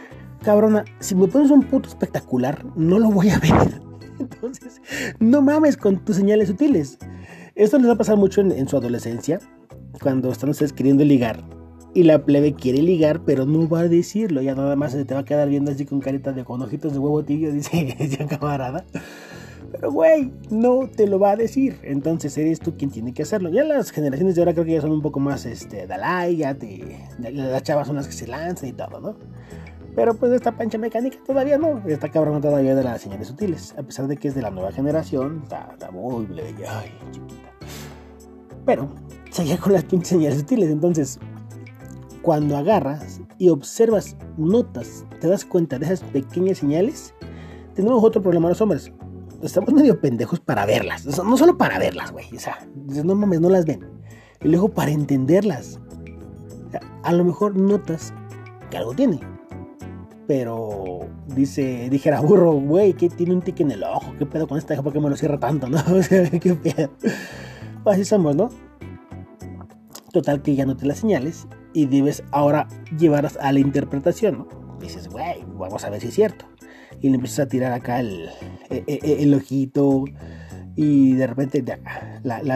cabrona, 0.43 0.87
si 1.01 1.15
me 1.15 1.29
pones 1.29 1.51
un 1.51 1.63
puto 1.63 1.91
espectacular, 1.91 2.65
no 2.75 2.99
lo 2.99 3.11
voy 3.11 3.29
a 3.29 3.39
ver. 3.39 3.83
Entonces, 4.19 4.81
no 5.21 5.43
mames 5.43 5.77
con 5.77 6.03
tus 6.03 6.17
señales 6.17 6.49
sutiles. 6.49 6.99
Esto 7.55 7.77
les 7.77 7.87
va 7.87 7.93
a 7.93 7.99
pasar 7.99 8.17
mucho 8.17 8.41
en, 8.41 8.67
su 8.67 8.79
adolescencia, 8.79 9.39
cuando 10.01 10.31
están 10.31 10.51
ustedes 10.51 10.73
queriendo 10.73 11.05
ligar. 11.05 11.43
Y 11.95 12.05
la 12.05 12.25
plebe 12.25 12.55
quiere 12.55 12.81
ligar, 12.81 13.23
pero 13.25 13.45
no 13.45 13.69
va 13.69 13.81
a 13.81 13.89
decirlo. 13.89 14.41
Ya 14.41 14.55
nada 14.55 14.77
más 14.77 14.93
se 14.93 15.05
te 15.05 15.15
va 15.15 15.21
a 15.21 15.25
quedar 15.25 15.49
viendo 15.49 15.71
así 15.71 15.85
con 15.85 16.01
carita 16.01 16.33
de 16.33 16.45
con 16.45 16.63
ojitos 16.63 16.93
de 16.93 16.99
huevo 16.99 17.23
tibio, 17.23 17.53
dice 17.53 17.95
esa 17.99 18.27
camarada. 18.27 18.85
Pero, 19.73 19.91
güey, 19.91 20.33
no 20.51 20.89
te 20.89 21.07
lo 21.07 21.19
va 21.19 21.33
a 21.33 21.37
decir. 21.37 21.79
Entonces 21.83 22.37
eres 22.39 22.61
tú 22.61 22.77
quien 22.77 22.91
tiene 22.91 23.13
que 23.13 23.23
hacerlo. 23.23 23.51
Ya 23.51 23.65
las 23.65 23.91
generaciones 23.91 24.35
de 24.35 24.43
ahora 24.43 24.53
creo 24.53 24.65
que 24.65 24.73
ya 24.73 24.81
son 24.81 24.93
un 24.93 25.03
poco 25.03 25.21
más, 25.21 25.45
este, 25.47 25.87
Dalai, 25.87 26.37
ya 26.37 26.55
te, 26.55 26.99
las 27.19 27.63
chavas 27.63 27.87
son 27.87 27.97
las 27.97 28.07
que 28.07 28.13
se 28.13 28.27
lanzan 28.27 28.69
y 28.69 28.73
todo, 28.73 29.01
¿no? 29.01 29.17
Pero 29.95 30.15
pues 30.15 30.33
esta 30.33 30.57
pancha 30.57 30.79
mecánica 30.79 31.19
todavía 31.27 31.59
no. 31.59 31.83
Está 31.87 32.11
cabrón 32.11 32.41
todavía 32.41 32.75
de 32.75 32.83
las 32.83 33.03
señales 33.03 33.29
sutiles. 33.29 33.75
A 33.79 33.83
pesar 33.83 34.07
de 34.07 34.17
que 34.17 34.29
es 34.29 34.35
de 34.35 34.43
la 34.43 34.51
nueva 34.51 34.73
generación, 34.73 35.43
está, 35.43 35.91
muy 35.91 36.27
bella, 36.27 36.81
ay, 36.81 36.91
chiquita. 37.11 37.51
Pero, 38.65 38.89
seguía 39.33 39.59
con 39.59 39.73
las 39.73 39.85
pinches 39.85 40.11
señales 40.11 40.39
sutiles. 40.39 40.71
Entonces, 40.71 41.19
cuando 42.23 42.57
agarras 42.57 43.21
y 43.39 43.49
observas, 43.49 44.17
notas, 44.37 45.05
te 45.21 45.27
das 45.27 45.45
cuenta 45.45 45.79
de 45.79 45.87
esas 45.87 46.03
pequeñas 46.03 46.59
señales, 46.59 47.15
tenemos 47.75 48.05
otro 48.05 48.23
problema 48.23 48.49
los 48.49 48.61
hombres 48.61 48.93
estamos 49.43 49.73
medio 49.73 50.01
pendejos 50.01 50.41
para 50.41 50.67
verlas. 50.67 51.07
No 51.25 51.37
solo 51.37 51.59
para 51.59 51.79
verlas, 51.79 52.13
güey. 52.13 52.27
O 52.35 52.39
sea, 52.39 52.67
no 52.75 53.15
mames, 53.15 53.41
no 53.41 53.49
las 53.49 53.67
ven. 53.67 53.85
Y 54.41 54.49
luego 54.49 54.69
para 54.69 54.91
entenderlas. 54.91 55.81
a 57.03 57.13
lo 57.13 57.25
mejor 57.25 57.57
notas 57.57 58.15
que 58.71 58.77
algo 58.77 58.95
tiene. 58.95 59.21
Pero 60.27 61.01
dice, 61.35 61.89
dijera 61.91 62.21
burro, 62.21 62.53
güey, 62.53 62.95
que 62.95 63.09
tiene 63.09 63.35
un 63.35 63.43
tique 63.43 63.63
en 63.63 63.73
el 63.73 63.83
ojo. 63.83 64.15
¿Qué 64.19 64.25
pedo 64.25 64.47
con 64.47 64.57
esta? 64.57 64.81
¿Por 64.81 64.93
qué 64.93 65.01
me 65.01 65.11
lo 65.11 65.17
cierra 65.17 65.39
tanto? 65.39 65.69
¿No? 65.69 65.83
Qué 66.09 66.55
pedo. 66.55 66.91
Así 67.85 68.05
somos, 68.05 68.37
¿no? 68.37 68.49
Total 70.13 70.43
que 70.43 70.55
ya 70.55 70.67
no 70.67 70.77
te 70.77 70.87
las 70.87 70.99
señales 70.99 71.47
y 71.73 71.87
debes 71.87 72.23
ahora 72.31 72.69
llevarlas 72.99 73.39
a 73.39 73.51
la 73.53 73.61
interpretación, 73.61 74.39
¿no? 74.39 74.79
Dices, 74.79 75.09
güey, 75.09 75.45
vamos 75.57 75.85
a 75.85 75.91
ver 75.91 76.01
si 76.01 76.09
es 76.09 76.15
cierto 76.15 76.45
y 77.01 77.09
le 77.09 77.17
empiezas 77.17 77.41
a 77.41 77.49
tirar 77.49 77.73
acá 77.73 78.01
el, 78.01 78.29
e, 78.71 78.85
e, 78.87 78.99
e, 79.03 79.23
el, 79.23 79.35
ojito 79.35 80.05
y 80.77 81.15
de 81.15 81.27
repente 81.27 81.65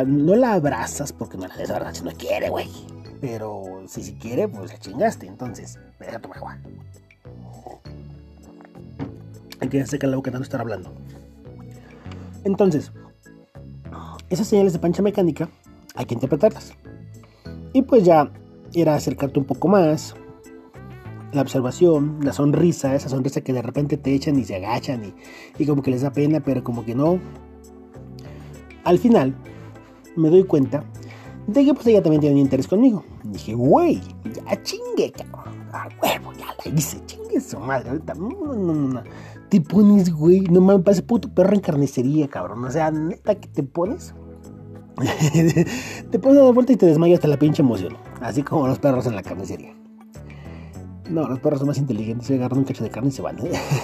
no 0.06 0.36
la 0.36 0.52
abrazas 0.52 1.12
porque 1.12 1.36
no 1.36 1.46
la 1.46 1.56
desabrazas 1.56 2.02
no 2.04 2.12
quiere, 2.12 2.48
güey. 2.48 2.68
Pero 3.20 3.82
si 3.88 4.02
si 4.02 4.14
quiere, 4.14 4.46
pues 4.48 4.72
la 4.72 4.78
chingaste. 4.78 5.26
Entonces, 5.26 5.78
deja 5.98 6.18
tu 6.18 6.32
agua. 6.32 6.58
Hay 9.60 9.68
que 9.68 9.84
secar 9.86 10.10
la 10.10 10.16
boca 10.16 10.30
no 10.30 10.42
estar 10.42 10.60
hablando. 10.60 10.92
Entonces, 12.44 12.92
esas 14.28 14.46
señales 14.46 14.75
de 14.75 14.78
pancha 14.78 15.02
mecánica 15.02 15.48
hay 15.94 16.04
que 16.04 16.14
interpretarlas. 16.14 16.75
Y 17.76 17.83
pues 17.83 18.04
ya 18.04 18.33
era 18.73 18.95
acercarte 18.95 19.38
un 19.38 19.45
poco 19.45 19.68
más, 19.68 20.14
la 21.35 21.42
observación, 21.42 22.21
la 22.23 22.33
sonrisa, 22.33 22.95
esa 22.95 23.11
sonrisa 23.11 23.42
que 23.42 23.52
de 23.52 23.61
repente 23.61 23.99
te 23.99 24.14
echan 24.14 24.38
y 24.38 24.47
se 24.47 24.56
agachan 24.56 25.04
y, 25.04 25.14
y 25.62 25.66
como 25.66 25.83
que 25.83 25.90
les 25.90 26.00
da 26.00 26.11
pena, 26.11 26.40
pero 26.40 26.64
como 26.64 26.87
que 26.87 26.95
no. 26.95 27.21
Al 28.85 28.99
final 28.99 29.37
me 30.16 30.30
doy 30.30 30.45
cuenta 30.45 30.85
de 31.49 31.66
que 31.66 31.75
pues 31.75 31.87
ella 31.88 32.02
también 32.02 32.23
tiene 32.23 32.37
un 32.37 32.40
interés 32.40 32.66
conmigo. 32.66 33.04
dije, 33.25 33.52
güey, 33.52 34.00
ya 34.25 34.62
chingue, 34.62 35.12
cabrón. 35.12 35.54
A 35.71 35.87
huevo, 36.02 36.33
ya 36.33 36.47
la 36.64 36.75
hice, 36.75 37.04
chingue 37.04 37.38
su 37.42 37.61
madre. 37.61 37.90
Ahorita, 37.90 38.14
no, 38.14 38.54
no, 38.54 38.73
no. 38.73 39.02
Te 39.50 39.61
pones, 39.61 40.11
güey, 40.11 40.40
no 40.40 40.62
mames, 40.62 40.83
parece 40.83 41.02
puto 41.02 41.28
perro 41.28 41.52
en 41.52 41.61
carnicería, 41.61 42.26
cabrón. 42.28 42.64
O 42.64 42.71
sea, 42.71 42.90
neta 42.90 43.35
que 43.35 43.49
te 43.49 43.62
pones. 43.62 44.14
te 46.11 46.19
pones 46.19 46.43
dar 46.43 46.55
vuelta 46.55 46.73
y 46.73 46.76
te 46.76 46.87
desmayas 46.87 47.19
hasta 47.19 47.29
la 47.29 47.38
pinche 47.38 47.62
emoción. 47.62 47.97
Así 48.21 48.43
como 48.43 48.67
los 48.67 48.79
perros 48.79 49.07
en 49.07 49.15
la 49.15 49.23
carnicería. 49.23 49.75
No, 51.11 51.29
los 51.29 51.38
perros 51.38 51.61
son 51.61 51.69
más 51.69 51.79
inteligentes, 51.79 52.26
se 52.26 52.35
agarran 52.35 52.59
un 52.59 52.65
cacho 52.65 52.83
de 52.83 52.91
carne 52.91 53.11
y 53.11 53.12
se 53.12 53.23
van. 53.23 53.37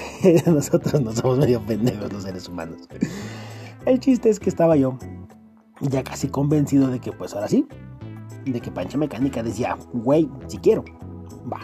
Nosotros 0.47 1.00
no 1.00 1.12
somos 1.12 1.38
medio 1.38 1.64
pendejos 1.64 2.12
los 2.12 2.25
seres 2.25 2.49
humanos. 2.49 2.88
El 3.87 4.00
chiste 4.00 4.28
es 4.28 4.40
que 4.40 4.49
estaba 4.49 4.76
yo 4.76 4.99
ya 5.81 6.02
casi 6.02 6.28
convencido 6.28 6.88
de 6.88 7.00
que 7.00 7.12
pues 7.12 7.35
ahora 7.35 7.49
sí, 7.49 7.66
de 8.45 8.61
que 8.61 8.71
Pancha 8.71 8.99
Mecánica 8.99 9.42
decía, 9.42 9.76
güey, 9.92 10.28
si 10.47 10.59
quiero, 10.59 10.85
va. 11.52 11.61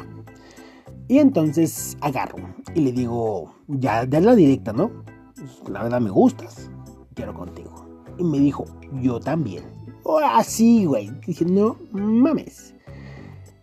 Y 1.09 1.19
entonces 1.19 1.97
agarro 2.00 2.37
y 2.75 2.81
le 2.81 2.93
digo, 2.93 3.55
ya, 3.67 4.05
ya 4.05 4.21
la 4.21 4.35
directa, 4.35 4.73
¿no? 4.73 4.90
la 5.71 5.85
verdad 5.85 6.00
me 6.00 6.11
gustas, 6.11 6.71
quiero 7.14 7.33
contigo. 7.35 7.77
Y 8.18 8.25
me 8.25 8.38
dijo, 8.38 8.64
yo 9.00 9.20
también. 9.20 9.64
O 10.02 10.18
así, 10.18 10.84
güey. 10.84 11.10
Dije, 11.26 11.44
no 11.44 11.76
mames. 11.92 12.75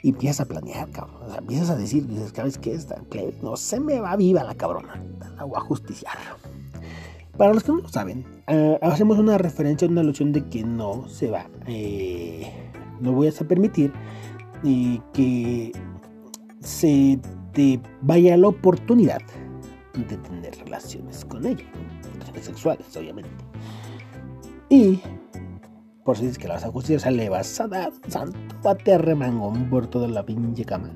Y 0.01 0.09
empiezas 0.09 0.41
a 0.41 0.45
planear, 0.45 0.89
cabrón. 0.91 1.23
O 1.23 1.29
sea, 1.29 1.39
empiezas 1.39 1.69
a 1.69 1.75
decir, 1.75 2.07
dices, 2.07 2.31
¿sabes 2.35 2.57
qué? 2.57 2.73
Esta 2.73 3.01
no 3.41 3.57
se 3.57 3.79
me 3.79 3.99
va 3.99 4.15
viva 4.15 4.43
la 4.43 4.55
cabrona. 4.55 5.03
La 5.35 5.43
voy 5.43 5.57
a 5.57 5.61
justiciar. 5.61 6.17
Para 7.37 7.53
los 7.53 7.63
que 7.63 7.71
no 7.71 7.79
lo 7.79 7.89
saben, 7.89 8.25
uh, 8.47 8.77
hacemos 8.81 9.17
una 9.17 9.37
referencia, 9.37 9.87
una 9.87 10.01
alusión 10.01 10.31
de 10.31 10.47
que 10.47 10.63
no 10.63 11.07
se 11.09 11.29
va, 11.29 11.47
eh, 11.67 12.49
no 13.01 13.11
voy 13.11 13.27
a 13.27 13.31
permitir 13.45 13.91
eh, 14.63 14.99
que 15.13 15.73
se 16.61 17.19
te 17.51 17.81
vaya 18.01 18.37
la 18.37 18.47
oportunidad 18.47 19.21
de 19.93 20.17
tener 20.17 20.57
relaciones 20.59 21.25
con 21.25 21.45
ella, 21.45 21.65
relaciones 22.13 22.45
sexuales, 22.45 22.97
obviamente. 22.97 23.44
Y 24.69 25.01
por 26.03 26.17
si 26.17 26.23
dices 26.23 26.37
que 26.37 26.47
la 26.47 26.55
vas 26.55 26.65
a 26.65 26.71
justiciar, 26.71 26.97
o 26.97 27.01
sea, 27.01 27.11
le 27.11 27.29
vas 27.29 27.59
a 27.59 27.67
dar 27.67 27.91
un 27.91 28.11
santo 28.11 28.37
bate 28.63 28.97
remangón 28.97 29.69
por 29.69 29.87
toda 29.87 30.07
la 30.07 30.25
pinche 30.25 30.65
cama. 30.65 30.91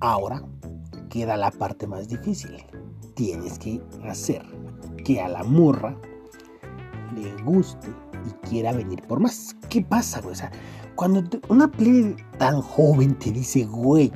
Ahora 0.00 0.42
queda 1.08 1.36
la 1.36 1.50
parte 1.50 1.86
más 1.86 2.08
difícil 2.08 2.64
tienes 3.14 3.58
que 3.58 3.80
hacer 4.08 4.44
que 5.04 5.20
a 5.20 5.28
la 5.28 5.42
morra 5.44 5.96
le 7.14 7.42
guste 7.42 7.88
y 8.26 8.48
quiera 8.48 8.72
venir 8.72 9.02
por 9.02 9.20
más. 9.20 9.56
¿Qué 9.68 9.82
pasa, 9.82 10.20
güey? 10.20 10.32
O 10.32 10.36
sea, 10.36 10.50
cuando 10.94 11.22
una 11.48 11.70
plebe 11.70 12.16
tan 12.38 12.60
joven 12.60 13.18
te 13.18 13.30
dice, 13.30 13.64
güey, 13.64 14.12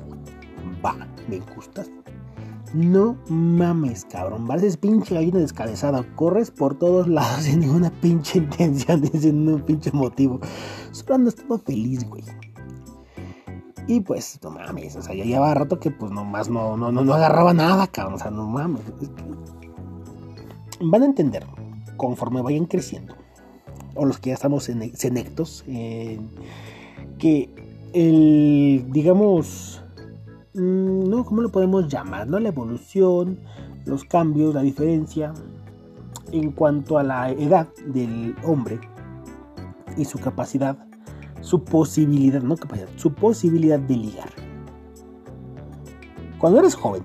va, 0.85 0.97
me 1.29 1.41
gustas. 1.55 1.91
No 2.75 3.17
mames, 3.29 4.05
cabrón. 4.05 4.47
Pareces 4.47 4.77
pinche 4.77 5.15
gallina 5.15 5.39
descabezada. 5.39 6.05
Corres 6.15 6.51
por 6.51 6.79
todos 6.79 7.09
lados 7.09 7.43
sin 7.45 7.61
ninguna 7.61 7.91
pinche 7.91 8.39
intención, 8.39 9.05
sin 9.21 9.45
ningún 9.45 9.63
pinche 9.63 9.91
motivo. 9.93 10.41
Solo 10.93 11.15
andas 11.15 11.35
todo 11.35 11.59
feliz, 11.59 12.09
güey. 12.09 12.25
Y 13.87 14.01
pues, 14.01 14.39
no 14.43 14.51
mames, 14.51 14.97
o 14.97 15.03
sea, 15.03 15.15
ya 15.15 15.25
llevaba 15.25 15.55
rato 15.55 15.81
que 15.81 15.91
pues 15.91 16.13
nomás 16.13 16.51
no, 16.51 16.77
no, 16.77 16.93
no, 16.93 17.05
no 17.05 17.15
agarraba 17.15 17.55
nada, 17.55 17.87
cabrón. 17.87 18.17
O 18.17 18.19
sea, 18.19 18.31
no 18.31 18.47
mames. 18.47 18.83
Van 20.81 21.03
a 21.03 21.07
entender 21.07 21.47
conforme 21.97 22.41
vayan 22.41 22.65
creciendo, 22.65 23.15
o 23.95 24.07
los 24.07 24.19
que 24.19 24.31
ya 24.31 24.35
estamos 24.35 24.65
senectos, 24.65 25.65
eh, 25.67 26.19
que 27.19 27.51
el, 27.93 28.87
digamos, 28.91 29.83
¿no? 30.55 31.25
¿Cómo 31.25 31.43
lo 31.43 31.51
podemos 31.51 31.89
llamar? 31.89 32.27
¿no? 32.27 32.39
La 32.39 32.49
evolución, 32.49 33.41
los 33.85 34.05
cambios, 34.05 34.55
la 34.55 34.63
diferencia 34.63 35.33
en 36.33 36.53
cuanto 36.53 36.99
a 36.99 37.03
la 37.03 37.31
edad 37.31 37.69
del 37.87 38.35
hombre 38.45 38.81
y 39.97 40.05
su 40.05 40.19
capacidad 40.19 40.77
su 41.41 41.65
posibilidad, 41.65 42.43
no 42.43 42.57
capacidad, 42.57 42.89
su 42.97 43.13
posibilidad 43.15 43.79
de 43.79 43.97
ligar. 43.97 44.31
Cuando 46.39 46.61
eres 46.61 46.75
joven, 46.75 47.05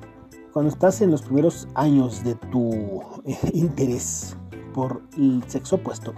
cuando 0.52 0.72
estás 0.72 1.02
en 1.02 1.12
los 1.12 1.22
primeros 1.22 1.68
años 1.76 2.24
de 2.24 2.36
tu 2.36 3.02
eh, 3.26 3.38
interés 3.54 4.36
por 4.74 5.02
el 5.18 5.44
sexo 5.48 5.78
opuesto, 5.78 6.14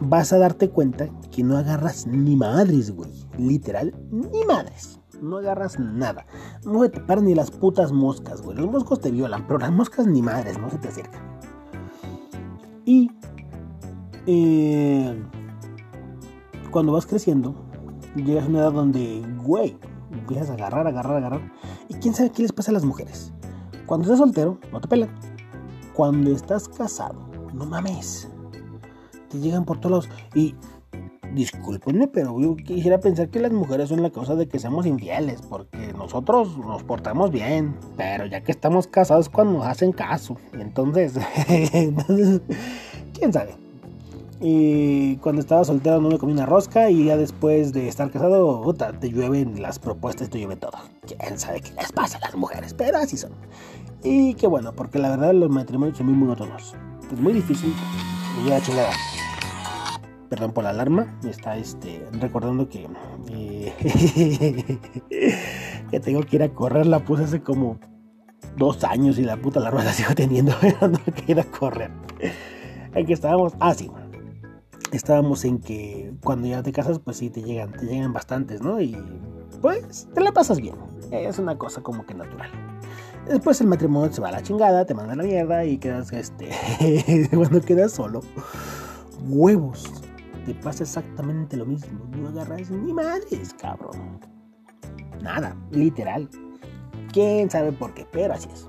vas 0.00 0.32
a 0.32 0.38
darte 0.38 0.70
cuenta 0.70 1.08
que 1.30 1.42
no 1.42 1.56
agarras 1.56 2.06
ni 2.06 2.36
madres, 2.36 2.90
güey. 2.90 3.10
Literal, 3.38 3.94
ni 4.10 4.44
madres. 4.44 5.00
No 5.20 5.38
agarras 5.38 5.78
nada. 5.78 6.26
No 6.64 6.88
te 6.88 7.00
paran 7.00 7.24
ni 7.24 7.34
las 7.34 7.50
putas 7.50 7.92
moscas, 7.92 8.42
güey. 8.42 8.56
Los 8.56 8.70
moscos 8.70 9.00
te 9.00 9.10
violan, 9.10 9.46
pero 9.46 9.58
las 9.58 9.72
moscas 9.72 10.06
ni 10.06 10.22
madres, 10.22 10.58
no 10.58 10.70
se 10.70 10.78
te 10.78 10.88
acercan. 10.88 11.22
Y 12.84 13.10
eh, 14.26 15.22
cuando 16.70 16.92
vas 16.92 17.06
creciendo, 17.06 17.54
llegas 18.16 18.44
a 18.44 18.48
una 18.48 18.58
edad 18.60 18.72
donde, 18.72 19.22
güey, 19.42 19.78
empiezas 20.12 20.50
a 20.50 20.54
agarrar, 20.54 20.86
agarrar, 20.86 21.16
agarrar. 21.16 21.52
Y 21.88 21.94
quién 21.94 22.14
sabe 22.14 22.30
qué 22.30 22.42
les 22.42 22.52
pasa 22.52 22.70
a 22.70 22.74
las 22.74 22.84
mujeres. 22.84 23.32
Cuando 23.86 24.04
estás 24.04 24.18
soltero, 24.18 24.58
no 24.72 24.80
te 24.80 24.88
pelan. 24.88 25.10
Cuando 25.92 26.30
estás 26.30 26.68
casado, 26.68 27.28
no 27.52 27.66
mames. 27.66 28.28
Te 29.28 29.38
llegan 29.38 29.64
por 29.64 29.78
todos 29.78 30.08
lados. 30.08 30.20
Y 30.34 30.54
discúlpenme, 31.34 32.08
pero 32.08 32.40
yo 32.40 32.56
quisiera 32.56 32.98
pensar 32.98 33.28
que 33.28 33.40
las 33.40 33.52
mujeres 33.52 33.88
son 33.88 34.02
la 34.02 34.10
causa 34.10 34.34
de 34.34 34.48
que 34.48 34.58
seamos 34.58 34.86
infieles, 34.86 35.42
porque 35.42 35.92
nosotros 35.92 36.56
nos 36.58 36.82
portamos 36.84 37.30
bien, 37.30 37.74
pero 37.96 38.26
ya 38.26 38.42
que 38.42 38.52
estamos 38.52 38.86
casados 38.86 39.28
cuando 39.28 39.58
nos 39.58 39.66
hacen 39.66 39.92
caso. 39.92 40.36
Entonces, 40.52 41.14
quién 43.12 43.32
sabe. 43.32 43.56
Y 44.40 45.16
cuando 45.16 45.40
estaba 45.40 45.64
soltero 45.64 46.00
no 46.00 46.10
me 46.10 46.18
comí 46.18 46.32
una 46.32 46.44
rosca 46.44 46.90
y 46.90 47.04
ya 47.04 47.16
después 47.16 47.72
de 47.72 47.88
estar 47.88 48.10
casado, 48.10 48.62
puta, 48.62 48.92
te 48.92 49.08
llueven 49.10 49.62
las 49.62 49.78
propuestas, 49.78 50.28
te 50.28 50.38
llueve 50.38 50.56
todo. 50.56 50.78
¿Quién 51.06 51.38
sabe 51.38 51.60
qué 51.60 51.72
les 51.72 51.92
pasa 51.92 52.18
a 52.18 52.26
las 52.26 52.34
mujeres? 52.36 52.74
Pero 52.74 52.98
así 52.98 53.16
son. 53.16 53.32
Y 54.02 54.34
qué 54.34 54.46
bueno, 54.46 54.72
porque 54.74 54.98
la 54.98 55.10
verdad 55.10 55.32
los 55.32 55.50
matrimonios 55.50 55.96
son 55.96 56.08
muy 56.08 56.16
monótonos. 56.16 56.74
Es 57.10 57.20
muy 57.20 57.32
difícil. 57.32 57.72
Y 58.44 58.48
ya 58.48 58.60
chingada. 58.60 58.90
Perdón 60.28 60.52
por 60.52 60.64
la 60.64 60.70
alarma. 60.70 61.18
Me 61.22 61.30
está 61.30 61.56
este, 61.56 62.06
recordando 62.12 62.68
que, 62.68 62.88
eh, 63.30 64.78
que 65.90 66.00
tengo 66.00 66.22
que 66.22 66.36
ir 66.36 66.42
a 66.42 66.54
correr. 66.54 66.86
La 66.86 67.04
puse 67.04 67.24
hace 67.24 67.42
como 67.42 67.78
dos 68.56 68.84
años 68.84 69.18
y 69.18 69.22
la 69.22 69.36
puta 69.36 69.60
alarma 69.60 69.84
la 69.84 69.92
sigo 69.92 70.14
teniendo. 70.14 70.52
que 71.26 71.32
ir 71.32 71.40
a 71.40 71.44
correr. 71.44 71.90
Aquí 72.94 73.12
estábamos. 73.12 73.54
Ah, 73.60 73.74
sí 73.74 73.90
estábamos 74.96 75.44
en 75.44 75.58
que 75.58 76.14
cuando 76.22 76.46
ya 76.46 76.62
te 76.62 76.72
casas, 76.72 76.98
pues 76.98 77.16
sí, 77.16 77.30
te 77.30 77.42
llegan, 77.42 77.72
te 77.72 77.86
llegan 77.86 78.12
bastantes, 78.12 78.62
¿no? 78.62 78.80
Y 78.80 78.96
pues 79.60 80.08
te 80.14 80.20
la 80.20 80.32
pasas 80.32 80.60
bien. 80.60 80.76
Es 81.10 81.38
una 81.38 81.58
cosa 81.58 81.82
como 81.82 82.06
que 82.06 82.14
natural. 82.14 82.50
Después 83.26 83.60
el 83.60 83.66
matrimonio 83.66 84.12
se 84.12 84.20
va 84.20 84.28
a 84.28 84.32
la 84.32 84.42
chingada, 84.42 84.84
te 84.84 84.94
manda 84.94 85.16
la 85.16 85.22
mierda 85.22 85.64
y 85.64 85.78
quedas, 85.78 86.12
este, 86.12 86.50
cuando 87.34 87.60
quedas 87.60 87.92
solo, 87.92 88.20
huevos. 89.26 90.03
Te 90.44 90.54
pasa 90.54 90.82
exactamente 90.84 91.56
lo 91.56 91.64
mismo. 91.64 92.04
No 92.16 92.28
agarras 92.28 92.70
ni 92.70 92.92
madres, 92.92 93.54
cabrón. 93.54 94.20
Nada, 95.22 95.56
literal. 95.70 96.28
Quién 97.12 97.50
sabe 97.50 97.72
por 97.72 97.94
qué, 97.94 98.06
pero 98.12 98.34
así 98.34 98.48
es. 98.52 98.68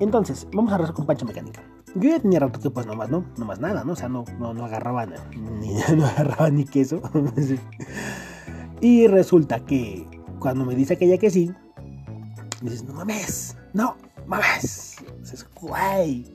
Entonces, 0.00 0.46
vamos 0.52 0.72
a 0.72 0.76
arrasar 0.76 0.94
con 0.94 1.06
pancha 1.06 1.24
mecánica. 1.24 1.62
Yo 1.94 2.10
ya 2.10 2.20
tenía 2.20 2.38
rato 2.38 2.60
que 2.60 2.70
pues 2.70 2.86
nomás, 2.86 3.10
¿no? 3.10 3.24
Nomás 3.36 3.58
nada, 3.58 3.82
¿no? 3.82 3.92
O 3.92 3.96
sea, 3.96 4.08
no, 4.08 4.24
no, 4.38 4.54
no 4.54 4.64
agarraba 4.64 5.06
ni, 5.06 5.74
no 5.96 6.06
agarraba 6.06 6.50
ni 6.50 6.64
queso. 6.64 7.02
y 8.80 9.06
resulta 9.08 9.64
que 9.64 10.06
cuando 10.38 10.64
me 10.64 10.74
dice 10.74 10.94
aquella 10.94 11.18
que 11.18 11.30
sí, 11.30 11.52
dices, 12.62 12.84
no 12.84 12.94
mames, 12.94 13.56
no 13.72 13.96
mames. 14.26 14.96
Dices, 15.20 15.48
güey. 15.60 16.26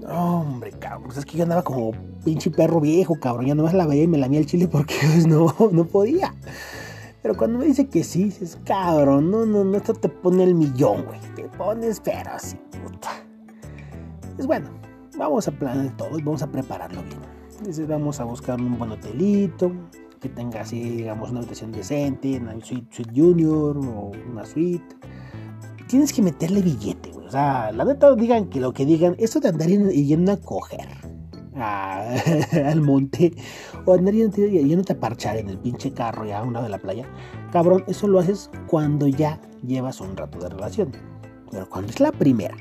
No, 0.00 0.40
hombre, 0.40 0.70
cabrón. 0.72 1.04
Pues 1.04 1.18
es 1.18 1.24
que 1.24 1.36
yo 1.36 1.44
andaba 1.44 1.62
como 1.62 1.92
pinche 2.24 2.50
perro 2.50 2.80
viejo, 2.80 3.18
cabrón. 3.20 3.46
Ya 3.46 3.54
nomás 3.54 3.74
la 3.74 3.86
veía 3.86 4.04
y 4.04 4.08
me 4.08 4.18
lamía 4.18 4.40
el 4.40 4.46
chile 4.46 4.68
porque 4.68 4.94
pues, 5.00 5.26
no, 5.26 5.54
no 5.72 5.84
podía. 5.84 6.34
Pero 7.22 7.36
cuando 7.36 7.58
me 7.58 7.64
dice 7.64 7.86
que 7.88 8.04
sí, 8.04 8.24
dices, 8.24 8.58
cabrón, 8.64 9.30
no, 9.30 9.46
no, 9.46 9.64
no, 9.64 9.76
esto 9.76 9.94
te 9.94 10.08
pone 10.08 10.44
el 10.44 10.54
millón, 10.54 11.04
güey. 11.04 11.18
Te 11.34 11.44
pones 11.44 12.00
pero 12.00 12.32
así, 12.32 12.56
puta. 12.82 13.10
Pues 14.36 14.46
bueno, 14.46 14.68
vamos 15.16 15.48
a 15.48 15.52
planear 15.52 15.96
todo 15.96 16.18
y 16.18 16.22
vamos 16.22 16.42
a 16.42 16.48
prepararlo 16.50 17.02
bien. 17.02 17.20
Entonces 17.58 17.88
vamos 17.88 18.20
a 18.20 18.24
buscar 18.24 18.60
un 18.60 18.76
buen 18.76 18.90
hotelito 18.90 19.72
que 20.20 20.28
tenga 20.28 20.62
así, 20.62 20.80
digamos, 20.80 21.30
una 21.30 21.40
habitación 21.40 21.70
decente, 21.72 22.38
una 22.38 22.58
suite, 22.62 23.04
junior 23.14 23.76
o 23.76 24.12
una 24.30 24.44
suite. 24.44 24.96
Tienes 25.94 26.12
que 26.12 26.22
meterle 26.22 26.60
billete, 26.60 27.12
güey. 27.12 27.28
O 27.28 27.30
sea, 27.30 27.70
la 27.70 27.84
neta 27.84 28.12
digan 28.16 28.46
que 28.46 28.58
lo 28.58 28.72
que 28.72 28.84
digan, 28.84 29.14
esto 29.16 29.38
de 29.38 29.50
andar 29.50 29.68
yendo 29.68 30.32
a 30.32 30.36
coger 30.38 30.88
al 31.54 32.80
monte 32.80 33.32
o 33.84 33.94
andar 33.94 34.12
yendo 34.12 34.82
a 34.88 34.94
parchar 34.96 35.36
en 35.36 35.50
el 35.50 35.56
pinche 35.56 35.92
carro 35.92 36.26
ya 36.26 36.40
a 36.40 36.42
un 36.42 36.54
lado 36.54 36.64
de 36.64 36.70
la 36.72 36.78
playa, 36.78 37.06
cabrón, 37.52 37.84
eso 37.86 38.08
lo 38.08 38.18
haces 38.18 38.50
cuando 38.66 39.06
ya 39.06 39.40
llevas 39.64 40.00
un 40.00 40.16
rato 40.16 40.40
de 40.40 40.48
relación. 40.48 40.90
Pero 41.52 41.70
cuando 41.70 41.92
es 41.92 42.00
la 42.00 42.10
primera, 42.10 42.56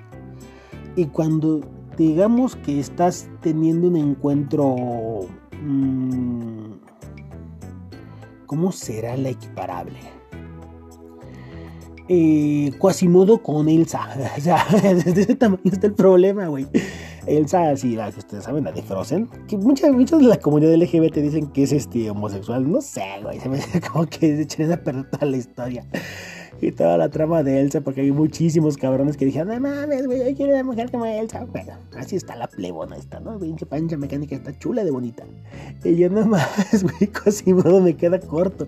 y 0.96 1.06
cuando 1.06 1.62
digamos 1.98 2.56
que 2.58 2.80
estás 2.80 3.28
teniendo 3.42 3.88
un 3.88 3.96
encuentro... 3.96 4.76
Mmm, 5.60 6.74
¿Cómo 8.46 8.72
será 8.72 9.18
la 9.18 9.30
equiparable? 9.30 9.98
Eh, 12.10 12.72
Quasimodo 12.80 13.42
con 13.42 13.70
Elsa. 13.70 14.10
O 14.38 14.42
sea, 14.42 14.66
de 14.82 15.22
ese 15.22 15.36
tamaño 15.36 15.62
está 15.66 15.88
el 15.88 15.94
problema, 15.94 16.48
güey. 16.48 16.68
Elsa, 17.26 17.76
sí, 17.78 17.98
ustedes 17.98 18.44
saben, 18.44 18.66
la 18.66 18.72
de 18.72 18.82
Frozen. 18.82 19.30
Que 19.48 19.58
muchas, 19.58 19.94
muchos 19.94 20.20
de 20.20 20.28
la 20.28 20.38
comunidad 20.38 20.76
LGBT 20.76 21.16
dicen 21.18 21.48
que 21.48 21.64
es 21.64 21.72
este 21.72 22.10
homosexual. 22.10 22.70
No 22.70 22.82
sé, 22.82 23.04
güey. 23.22 23.40
Se 23.40 23.48
me 23.48 23.60
como 23.92 24.06
que 24.06 24.36
se 24.36 24.42
echan 24.42 24.72
a 24.72 24.78
perder 24.78 25.10
toda 25.10 25.26
la 25.26 25.38
historia. 25.38 25.86
y 26.60 26.72
toda 26.72 26.98
la 26.98 27.10
trama 27.10 27.44
de 27.44 27.62
Elsa, 27.62 27.82
porque 27.82 28.02
hay 28.02 28.12
muchísimos 28.12 28.78
cabrones 28.78 29.16
que 29.16 29.26
dijeron, 29.26 29.50
no 29.50 29.60
mames, 29.60 30.06
güey, 30.06 30.30
yo 30.30 30.36
quiero 30.36 30.54
una 30.54 30.64
mujer 30.64 30.92
como 30.92 31.06
Elsa. 31.06 31.46
Bueno, 31.46 31.74
así 31.98 32.16
está 32.18 32.36
la 32.36 32.48
plebona 32.48 32.98
esta, 32.98 33.20
¿no? 33.22 33.40
Pinche 33.40 33.66
pancha 33.66 33.98
mecánica 33.98 34.36
está 34.36 34.58
chula 34.60 34.84
de 34.84 34.92
bonita. 34.92 35.24
Y 35.84 35.96
yo 35.96 36.10
no 36.10 36.26
mames, 36.26 36.84
güey, 36.84 37.08
Cosimodo 37.12 37.80
me 37.80 37.96
queda 37.96 38.20
corto. 38.20 38.68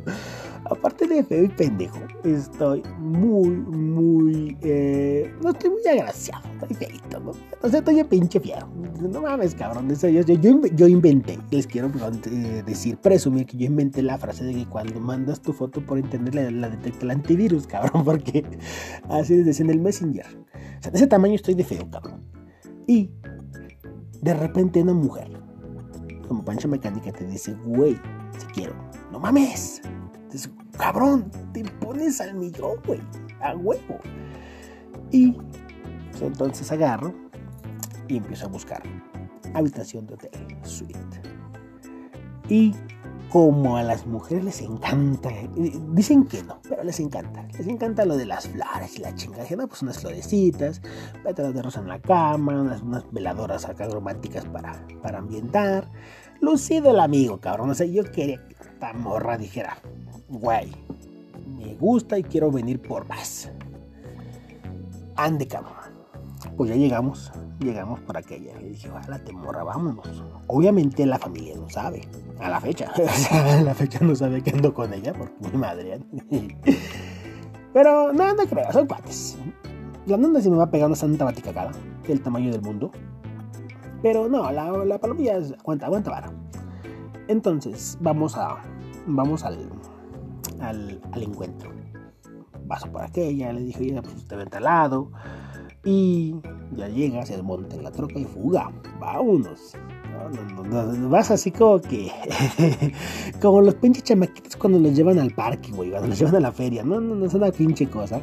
Aparte 0.67 1.07
de 1.07 1.23
feo 1.23 1.43
y 1.43 1.49
pendejo, 1.49 1.99
estoy 2.23 2.81
muy, 2.97 3.49
muy. 3.49 4.57
Eh, 4.61 5.31
no 5.43 5.51
estoy 5.51 5.69
muy 5.69 5.87
agraciado, 5.87 6.43
estoy 6.59 6.87
feito, 6.87 7.19
¿no? 7.19 7.33
O 7.61 7.69
sea, 7.69 7.79
estoy 7.79 8.03
pinche 8.05 8.39
fiero. 8.39 8.67
No 8.99 9.21
mames, 9.21 9.53
cabrón. 9.53 9.91
Eso 9.91 10.09
yo, 10.09 10.21
yo, 10.21 10.61
yo, 10.65 10.87
inventé, 10.87 11.37
les 11.51 11.67
quiero 11.67 11.91
eh, 12.31 12.63
decir, 12.65 12.97
presumir 12.97 13.45
que 13.45 13.57
yo 13.57 13.67
inventé 13.67 14.01
la 14.01 14.17
frase 14.17 14.43
de 14.43 14.55
que 14.55 14.65
cuando 14.65 14.99
mandas 14.99 15.39
tu 15.39 15.53
foto 15.53 15.81
por 15.81 15.99
internet 15.99 16.33
la, 16.33 16.69
detecta 16.69 17.05
el 17.05 17.11
antivirus, 17.11 17.67
cabrón, 17.67 18.03
porque 18.03 18.43
así 19.09 19.35
es 19.35 19.59
en 19.59 19.69
el 19.69 19.79
Messenger. 19.79 20.25
O 20.25 20.81
sea, 20.81 20.91
de 20.91 20.97
ese 20.97 21.07
tamaño 21.07 21.35
estoy 21.35 21.53
de 21.53 21.63
feo, 21.63 21.87
cabrón. 21.91 22.21
Y 22.87 23.11
de 24.23 24.33
repente 24.33 24.81
una 24.81 24.93
mujer, 24.93 25.29
como 26.27 26.43
pancha 26.43 26.67
mecánica, 26.67 27.11
te 27.11 27.27
dice, 27.27 27.53
güey, 27.65 27.99
si 28.39 28.45
quiero, 28.47 28.73
no 29.11 29.19
mames 29.19 29.83
cabrón, 30.77 31.31
te 31.53 31.63
pones 31.63 32.21
al 32.21 32.35
millón, 32.35 32.77
güey, 32.85 33.01
a 33.41 33.55
huevo. 33.55 33.99
Y 35.11 35.31
pues, 36.11 36.21
entonces 36.21 36.71
agarro 36.71 37.13
y 38.07 38.17
empiezo 38.17 38.45
a 38.45 38.49
buscar 38.49 38.83
habitación 39.53 40.05
de 40.07 40.13
hotel, 40.15 40.31
suite. 40.63 41.21
Y 42.49 42.73
como 43.29 43.75
a 43.75 43.83
las 43.83 44.05
mujeres 44.05 44.45
les 44.45 44.61
encanta, 44.61 45.29
dicen 45.89 46.25
que 46.25 46.43
no, 46.43 46.59
pero 46.69 46.83
les 46.83 46.99
encanta, 46.99 47.45
les 47.57 47.67
encanta 47.67 48.05
lo 48.05 48.15
de 48.15 48.25
las 48.25 48.47
flores 48.47 48.95
y 48.97 49.01
la 49.01 49.13
chingada, 49.15 49.45
no, 49.57 49.67
pues 49.67 49.81
unas 49.81 49.99
florecitas, 49.99 50.81
pétalos 51.23 51.53
de 51.53 51.61
rosa 51.61 51.81
en 51.81 51.87
la 51.87 51.99
cama, 51.99 52.61
unas, 52.61 52.81
veladoras 53.11 53.65
acá 53.65 53.87
románticas 53.89 54.45
para, 54.45 54.85
para 55.01 55.17
ambientar. 55.17 55.91
Lucido 56.39 56.91
el 56.91 56.99
amigo, 56.99 57.39
cabrón, 57.39 57.71
o 57.71 57.75
sea, 57.75 57.87
yo 57.87 58.03
quería 58.03 58.41
que 58.47 58.54
esta 58.75 58.91
morra 58.91 59.37
dijera, 59.37 59.77
güey, 60.27 60.69
me 61.57 61.75
gusta 61.75 62.19
y 62.19 62.23
quiero 62.23 62.51
venir 62.51 62.81
por 62.81 63.07
más. 63.07 63.49
Ande, 65.15 65.47
cabrón. 65.47 65.73
Pues 66.57 66.69
ya 66.71 66.75
llegamos, 66.75 67.31
llegamos 67.59 68.01
por 68.01 68.17
aquella. 68.17 68.53
Le 68.59 68.71
dije, 68.71 68.89
ojalá 68.89 69.17
te 69.19 69.31
morra, 69.31 69.63
vámonos. 69.63 70.25
Obviamente 70.47 71.05
la 71.05 71.17
familia 71.17 71.55
no 71.55 71.69
sabe, 71.69 72.01
a 72.41 72.49
la 72.49 72.59
fecha. 72.59 72.91
a 73.31 73.61
la 73.61 73.73
fecha 73.73 73.99
no 74.01 74.13
sabe 74.13 74.43
que 74.43 74.49
ando 74.49 74.73
con 74.73 74.93
ella, 74.93 75.13
porque 75.13 75.33
mi 75.49 75.57
madre. 75.57 76.01
Pero 77.73 78.11
no, 78.11 78.33
no 78.33 78.43
creo, 78.45 78.73
son 78.73 78.87
cuates. 78.87 79.37
La 80.05 80.17
nona 80.17 80.41
se 80.41 80.49
me 80.49 80.57
va 80.57 80.69
pegando 80.69 80.97
santa 80.97 81.23
baticacada, 81.23 81.71
del 82.05 82.21
tamaño 82.21 82.51
del 82.51 82.61
mundo. 82.61 82.91
Pero 84.01 84.27
no, 84.27 84.51
la, 84.51 84.69
la 84.69 84.99
palomilla 84.99 85.37
aguanta, 85.37 85.85
aguanta 85.85 86.11
vara. 86.11 86.44
Entonces, 87.27 87.97
vamos 88.01 88.37
a. 88.37 88.57
Vamos 89.07 89.43
al, 89.43 89.69
al, 90.59 91.23
encuentro. 91.23 91.71
Paso 92.67 92.91
por 92.91 93.03
aquella, 93.03 93.53
le 93.53 93.61
dije, 93.61 93.91
ya, 93.91 94.01
pues 94.01 94.15
usted 94.15 94.37
vente 94.37 94.57
al 94.57 94.63
lado. 94.63 95.11
Y 95.83 96.35
ya 96.75 96.87
llega, 96.87 97.23
se 97.25 97.35
desmonta 97.35 97.75
en 97.75 97.83
la 97.83 97.91
troca 97.91 98.17
y 98.17 98.25
fuga. 98.25 98.71
Vámonos. 98.99 99.73
vas 101.09 101.31
así 101.31 101.51
como 101.51 101.79
que. 101.79 102.11
como 103.41 103.61
los 103.61 103.75
pinches 103.75 104.03
chamaquitos 104.03 104.55
cuando 104.55 104.79
los 104.79 104.95
llevan 104.95 105.19
al 105.19 105.31
parque, 105.31 105.71
güey. 105.71 105.91
Cuando 105.91 106.09
los 106.09 106.17
llevan 106.17 106.35
a 106.35 106.39
la 106.39 106.51
feria. 106.51 106.83
No, 106.83 106.99
no, 106.99 107.13
no 107.15 107.25
es 107.25 107.33
una 107.35 107.51
pinche 107.51 107.87
cosa. 107.87 108.19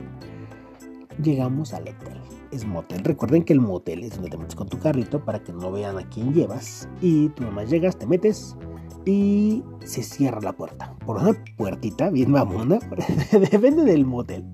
Llegamos 1.23 1.73
al 1.73 1.83
hotel. 1.83 2.21
Es 2.51 2.67
motel. 2.67 3.05
Recuerden 3.05 3.45
que 3.45 3.53
el 3.53 3.61
motel 3.61 4.03
es 4.03 4.15
donde 4.15 4.31
te 4.31 4.37
metes 4.37 4.57
con 4.57 4.69
tu 4.69 4.79
carrito 4.79 5.25
para 5.25 5.43
que 5.43 5.53
no 5.53 5.71
vean 5.71 5.99
a 5.99 6.09
quién 6.09 6.35
llevas. 6.35 6.89
Y 7.01 7.29
tú 7.31 7.45
nomás 7.45 7.71
llegas, 7.71 7.97
te 7.97 8.07
metes 8.07 8.57
y 9.05 9.63
se 9.85 10.03
cierra 10.03 10.41
la 10.41 10.53
puerta. 10.53 10.95
Por 11.05 11.17
una 11.17 11.33
puertita 11.57 12.11
bien 12.11 12.31
mamona, 12.31 12.79
depende 13.51 13.85
del 13.85 14.07
motel. 14.07 14.45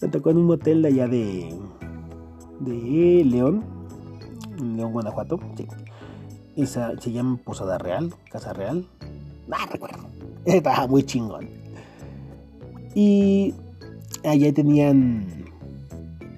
Me 0.00 0.08
tocó 0.08 0.30
en 0.30 0.38
un 0.38 0.46
motel 0.46 0.82
de 0.82 0.88
allá 0.88 1.08
de, 1.08 1.54
de 2.60 3.24
León, 3.24 3.64
León, 4.60 4.92
Guanajuato. 4.92 5.38
Esa 6.56 6.98
se 7.00 7.12
llama 7.12 7.38
Posada 7.42 7.78
Real, 7.78 8.12
Casa 8.30 8.52
Real. 8.52 8.86
No 9.46 9.56
recuerdo. 9.70 10.08
Estaba 10.44 10.86
muy 10.86 11.04
chingón. 11.04 11.48
Y 12.94 13.54
allá 14.24 14.52
tenían 14.52 15.41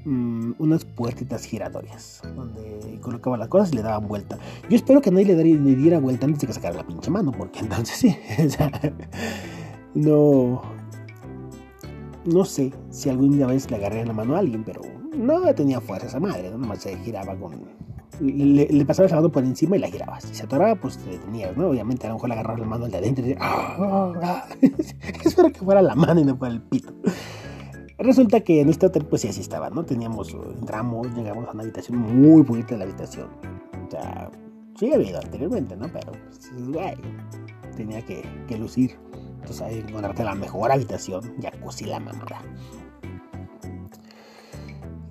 Mm, 0.07 0.53
unas 0.59 0.85
puertitas 0.85 1.47
giratorias 1.47 2.21
donde 2.37 2.99
colocaban 3.01 3.40
las 3.40 3.49
cosas 3.49 3.73
y 3.73 3.77
le 3.77 3.83
daban 3.83 4.07
vuelta. 4.07 4.38
Yo 4.69 4.77
espero 4.77 5.01
que 5.01 5.11
nadie 5.11 5.35
le, 5.35 5.77
diera 5.77 5.99
vuelta 5.99 6.27
antes 6.27 6.43
de 6.43 6.47
que 6.47 6.53
sacara 6.53 6.77
la 6.77 6.87
pinche 6.87 7.11
mano, 7.11 7.33
porque 7.33 7.59
entonces 7.61 7.97
sí, 7.97 8.17
no, 9.95 10.61
no 12.27 12.45
sé 12.45 12.75
si 12.90 13.09
alguna 13.09 13.47
vez 13.47 13.71
le 13.71 13.77
agarré 13.77 14.05
la 14.05 14.12
mano 14.12 14.37
a 14.37 14.40
alguien, 14.40 14.62
pero 14.62 14.83
no 15.17 15.55
tenía 15.55 15.81
fuerza 15.81 16.09
esa 16.09 16.21
madre, 16.21 16.51
¿no? 16.51 16.59
nomás 16.59 16.81
se 16.81 16.99
giraba 16.99 17.35
con. 17.37 17.62
Le, 18.21 18.85
pasaba 18.85 19.09
el 19.09 19.14
mano 19.14 19.33
por 19.33 19.43
encima 19.43 19.77
y 19.77 19.81
la 19.81 19.88
giraba. 19.88 20.21
Si 20.21 20.35
se 20.35 20.45
atoraba, 20.45 20.77
pues 20.77 20.99
te 20.99 21.11
detenías, 21.11 21.57
¿no? 21.57 21.69
Obviamente 21.69 22.07
a 22.07 22.11
lo 22.11 22.17
mejor 22.17 22.29
le 22.29 22.35
agarraba 22.35 22.59
la 22.59 22.67
mano 22.67 22.85
al 22.85 22.90
de 22.90 22.99
adentro 22.99 23.25
y 23.25 23.29
decía, 23.31 23.43
¡Ah! 23.43 24.47
espero 25.25 25.51
que 25.51 25.61
fuera 25.61 25.83
la 25.83 25.95
mano 25.95 26.21
y 26.21 26.25
no 26.25 26.37
fuera 26.37 26.55
el 26.55 26.62
pito. 26.62 26.93
Resulta 27.99 28.41
que 28.41 28.61
en 28.61 28.69
este 28.69 28.87
hotel 28.87 29.05
pues 29.05 29.23
sí 29.23 29.29
así 29.29 29.41
estaba, 29.41 29.71
¿no? 29.71 29.85
Teníamos, 29.85 30.35
entramos, 30.59 31.07
llegamos 31.15 31.49
a 31.49 31.53
una 31.53 31.63
habitación 31.63 31.99
muy 31.99 32.43
bonita 32.43 32.77
la 32.77 32.85
habitación. 32.85 33.29
O 33.87 33.91
sea, 33.91 34.31
sí 34.77 34.93
había 34.93 35.11
ido 35.11 35.21
anteriormente, 35.21 35.77
¿no? 35.77 35.89
Pero, 35.93 36.13
pues, 36.29 36.51
tenía 37.77 38.03
que, 38.05 38.25
lucir. 38.59 38.99
Entonces 39.13 39.63
ahí 39.63 39.79
encontrarte 39.79 40.25
la 40.25 40.35
mejor 40.35 40.73
habitación, 40.73 41.35
jacuzzi 41.41 41.85
la 41.85 42.01
mamada. 42.01 42.43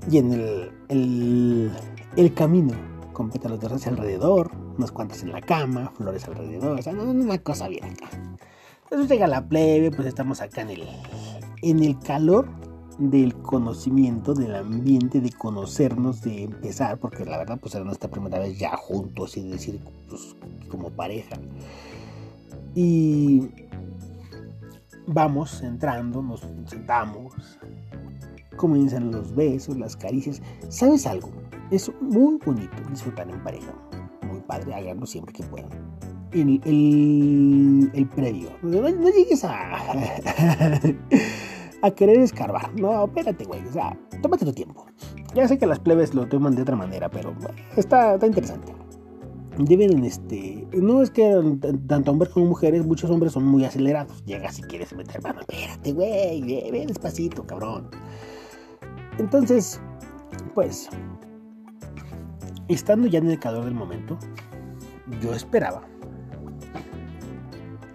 Y 0.09 0.17
en 0.17 0.33
el, 0.33 0.71
el, 0.89 1.71
el 2.17 2.33
camino, 2.33 2.73
con 3.13 3.29
pétalos 3.29 3.61
de 3.61 3.67
hacia 3.67 3.91
alrededor, 3.91 4.51
unas 4.77 4.91
cuantas 4.91 5.23
en 5.23 5.31
la 5.31 5.39
cama, 5.39 5.91
flores 5.95 6.27
alrededor, 6.27 6.79
o 6.79 6.81
sea, 6.81 6.93
una 6.93 7.37
cosa 7.37 7.69
bien 7.69 7.85
acá. 7.85 8.09
Entonces 8.83 9.09
llega 9.09 9.27
la 9.27 9.47
plebe, 9.47 9.91
pues 9.91 10.07
estamos 10.07 10.41
acá 10.41 10.61
en 10.61 10.71
el, 10.71 10.83
en 11.61 11.83
el 11.83 11.97
calor 11.99 12.62
del 12.97 13.33
conocimiento, 13.35 14.33
del 14.33 14.55
ambiente, 14.55 15.19
de 15.19 15.31
conocernos, 15.31 16.21
de 16.21 16.43
empezar, 16.43 16.97
porque 16.97 17.25
la 17.25 17.37
verdad 17.37 17.59
pues 17.59 17.75
era 17.75 17.83
nuestra 17.83 18.09
primera 18.09 18.39
vez 18.39 18.57
ya 18.57 18.75
juntos, 18.77 19.37
y 19.37 19.43
decir, 19.43 19.79
pues 20.09 20.35
como 20.69 20.89
pareja. 20.89 21.35
Y 22.75 23.49
vamos 25.07 25.61
entrando, 25.61 26.21
nos 26.21 26.41
sentamos, 26.65 27.33
comienzan 28.55 29.11
los 29.11 29.35
besos, 29.35 29.77
las 29.77 29.95
caricias. 29.95 30.41
¿Sabes 30.69 31.05
algo? 31.05 31.29
Es 31.71 31.91
muy 32.01 32.37
bonito 32.43 32.75
disfrutar 32.89 33.29
en 33.29 33.43
pareja. 33.43 33.73
Muy 34.27 34.41
padre, 34.41 34.73
háganlo 34.73 35.05
siempre 35.05 35.33
que 35.33 35.43
puedan. 35.43 35.69
El, 36.31 36.59
el, 36.65 37.91
el 37.93 38.09
previo. 38.09 38.49
no 38.63 39.09
llegues 39.09 39.43
a... 39.43 39.77
a 41.83 41.91
querer 41.91 42.17
escarbar. 42.19 42.73
No, 42.79 43.05
espérate, 43.05 43.43
güey. 43.43 43.61
O 43.67 43.71
sea, 43.71 43.97
tómate 44.21 44.45
tu 44.45 44.53
tiempo. 44.53 44.85
Ya 45.35 45.47
sé 45.47 45.57
que 45.57 45.67
las 45.67 45.79
plebes 45.79 46.15
lo 46.15 46.25
toman 46.27 46.55
de 46.55 46.61
otra 46.61 46.77
manera, 46.77 47.09
pero 47.09 47.35
está, 47.75 48.13
está 48.13 48.25
interesante. 48.25 48.73
Deben, 49.57 50.03
este. 50.05 50.65
No 50.71 51.01
es 51.01 51.11
que 51.11 51.29
tanto 51.87 52.11
hombres 52.11 52.31
como 52.31 52.45
mujeres, 52.45 52.85
muchos 52.85 53.11
hombres 53.11 53.33
son 53.33 53.45
muy 53.45 53.65
acelerados. 53.65 54.23
Llega 54.25 54.49
si 54.51 54.61
quieres 54.63 54.93
meter 54.95 55.21
mano. 55.21 55.41
Espérate, 55.41 55.91
güey. 55.91 56.41
Ve, 56.71 56.85
despacito, 56.87 57.45
cabrón. 57.45 57.89
Entonces, 59.19 59.81
pues. 60.55 60.89
Estando 62.69 63.07
ya 63.07 63.19
en 63.19 63.29
el 63.29 63.39
calor 63.39 63.65
del 63.65 63.75
momento, 63.75 64.17
yo 65.21 65.33
esperaba 65.33 65.81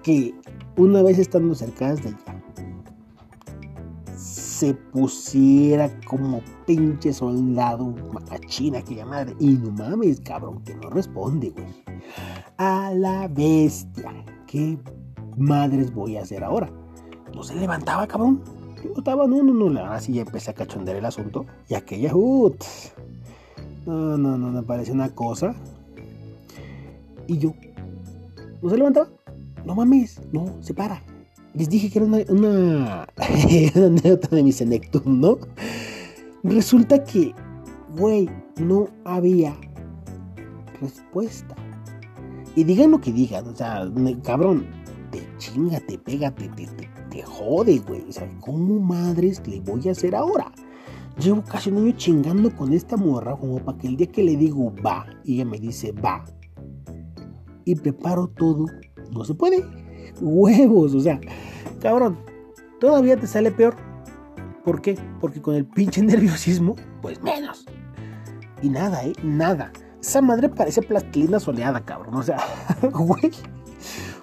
que 0.02 0.34
una 0.76 1.02
vez 1.02 1.18
estando 1.18 1.54
cerca 1.54 1.94
de 1.94 2.10
ella, 2.10 2.37
se 4.58 4.74
pusiera 4.74 5.88
como 6.04 6.42
pinche 6.66 7.12
soldado 7.12 7.94
machina 8.28 8.78
aquella 8.78 9.06
madre. 9.06 9.36
Y 9.38 9.50
no 9.50 9.70
mames, 9.70 10.20
cabrón, 10.20 10.64
que 10.64 10.74
no 10.74 10.90
responde, 10.90 11.50
güey. 11.50 11.66
A 12.56 12.90
la 12.92 13.28
bestia. 13.28 14.12
¿Qué 14.48 14.76
madres 15.36 15.94
voy 15.94 16.16
a 16.16 16.22
hacer 16.22 16.42
ahora? 16.42 16.68
No 17.32 17.44
se 17.44 17.54
levantaba, 17.54 18.08
cabrón. 18.08 18.42
Yo 18.82 18.94
estaba, 18.98 19.28
no, 19.28 19.44
no, 19.44 19.52
no. 19.52 19.80
Ahora 19.80 20.00
sí 20.00 20.14
ya 20.14 20.22
empecé 20.22 20.50
a 20.50 20.54
cachondear 20.54 20.96
el 20.96 21.04
asunto. 21.04 21.46
Y 21.68 21.74
aquella, 21.74 22.16
ut. 22.16 22.64
No, 23.86 24.18
no, 24.18 24.36
no, 24.36 24.50
me 24.50 24.62
parece 24.64 24.90
una 24.90 25.14
cosa. 25.14 25.54
Y 27.28 27.38
yo, 27.38 27.54
¿no 28.60 28.70
se 28.70 28.76
levantaba? 28.76 29.08
No 29.64 29.76
mames, 29.76 30.20
no, 30.32 30.56
se 30.60 30.74
para. 30.74 31.00
Les 31.54 31.68
dije 31.68 31.90
que 31.90 31.98
era 31.98 32.06
una, 32.06 33.06
anécdota 33.74 34.36
de 34.36 34.42
mi 34.42 34.52
senectum, 34.52 35.20
¿no? 35.20 35.38
Resulta 36.42 37.02
que, 37.04 37.34
güey, 37.96 38.28
no 38.60 38.88
había 39.04 39.56
respuesta. 40.80 41.54
Y 42.54 42.64
digan 42.64 42.90
lo 42.90 43.00
que 43.00 43.12
digan, 43.12 43.46
o 43.46 43.54
sea, 43.54 43.88
cabrón, 44.22 44.66
te 45.10 45.22
chinga, 45.38 45.80
te 45.80 45.98
pega, 45.98 46.30
te, 46.34 46.48
te, 46.48 46.66
te, 47.10 47.22
jode, 47.22 47.78
güey. 47.78 48.02
O 48.08 48.12
sea, 48.12 48.28
¿cómo 48.40 48.80
madres 48.80 49.42
le 49.46 49.60
voy 49.60 49.88
a 49.88 49.92
hacer 49.92 50.14
ahora? 50.14 50.52
Llevo 51.18 51.42
casi 51.42 51.70
un 51.70 51.78
año 51.78 51.92
chingando 51.96 52.54
con 52.54 52.72
esta 52.72 52.96
morra 52.96 53.36
como 53.36 53.58
para 53.58 53.76
que 53.78 53.88
el 53.88 53.96
día 53.96 54.06
que 54.06 54.22
le 54.22 54.36
digo 54.36 54.72
va 54.84 55.06
y 55.24 55.34
ella 55.34 55.44
me 55.44 55.58
dice 55.58 55.92
va 55.92 56.24
y 57.64 57.74
preparo 57.74 58.28
todo, 58.28 58.66
no 59.12 59.24
se 59.24 59.34
puede. 59.34 59.87
Huevos, 60.20 60.94
o 60.94 61.00
sea, 61.00 61.20
cabrón, 61.80 62.18
todavía 62.80 63.16
te 63.16 63.26
sale 63.26 63.50
peor. 63.50 63.76
¿Por 64.64 64.82
qué? 64.82 64.98
Porque 65.20 65.40
con 65.40 65.54
el 65.54 65.64
pinche 65.64 66.02
nerviosismo, 66.02 66.76
pues 67.00 67.22
menos. 67.22 67.66
Y 68.62 68.68
nada, 68.68 69.04
¿eh? 69.04 69.12
Nada. 69.22 69.72
Esa 70.00 70.20
madre 70.20 70.48
parece 70.48 70.82
plastilina 70.82 71.40
soleada, 71.40 71.80
cabrón. 71.84 72.14
O 72.14 72.22
sea, 72.22 72.38
güey. 72.92 73.30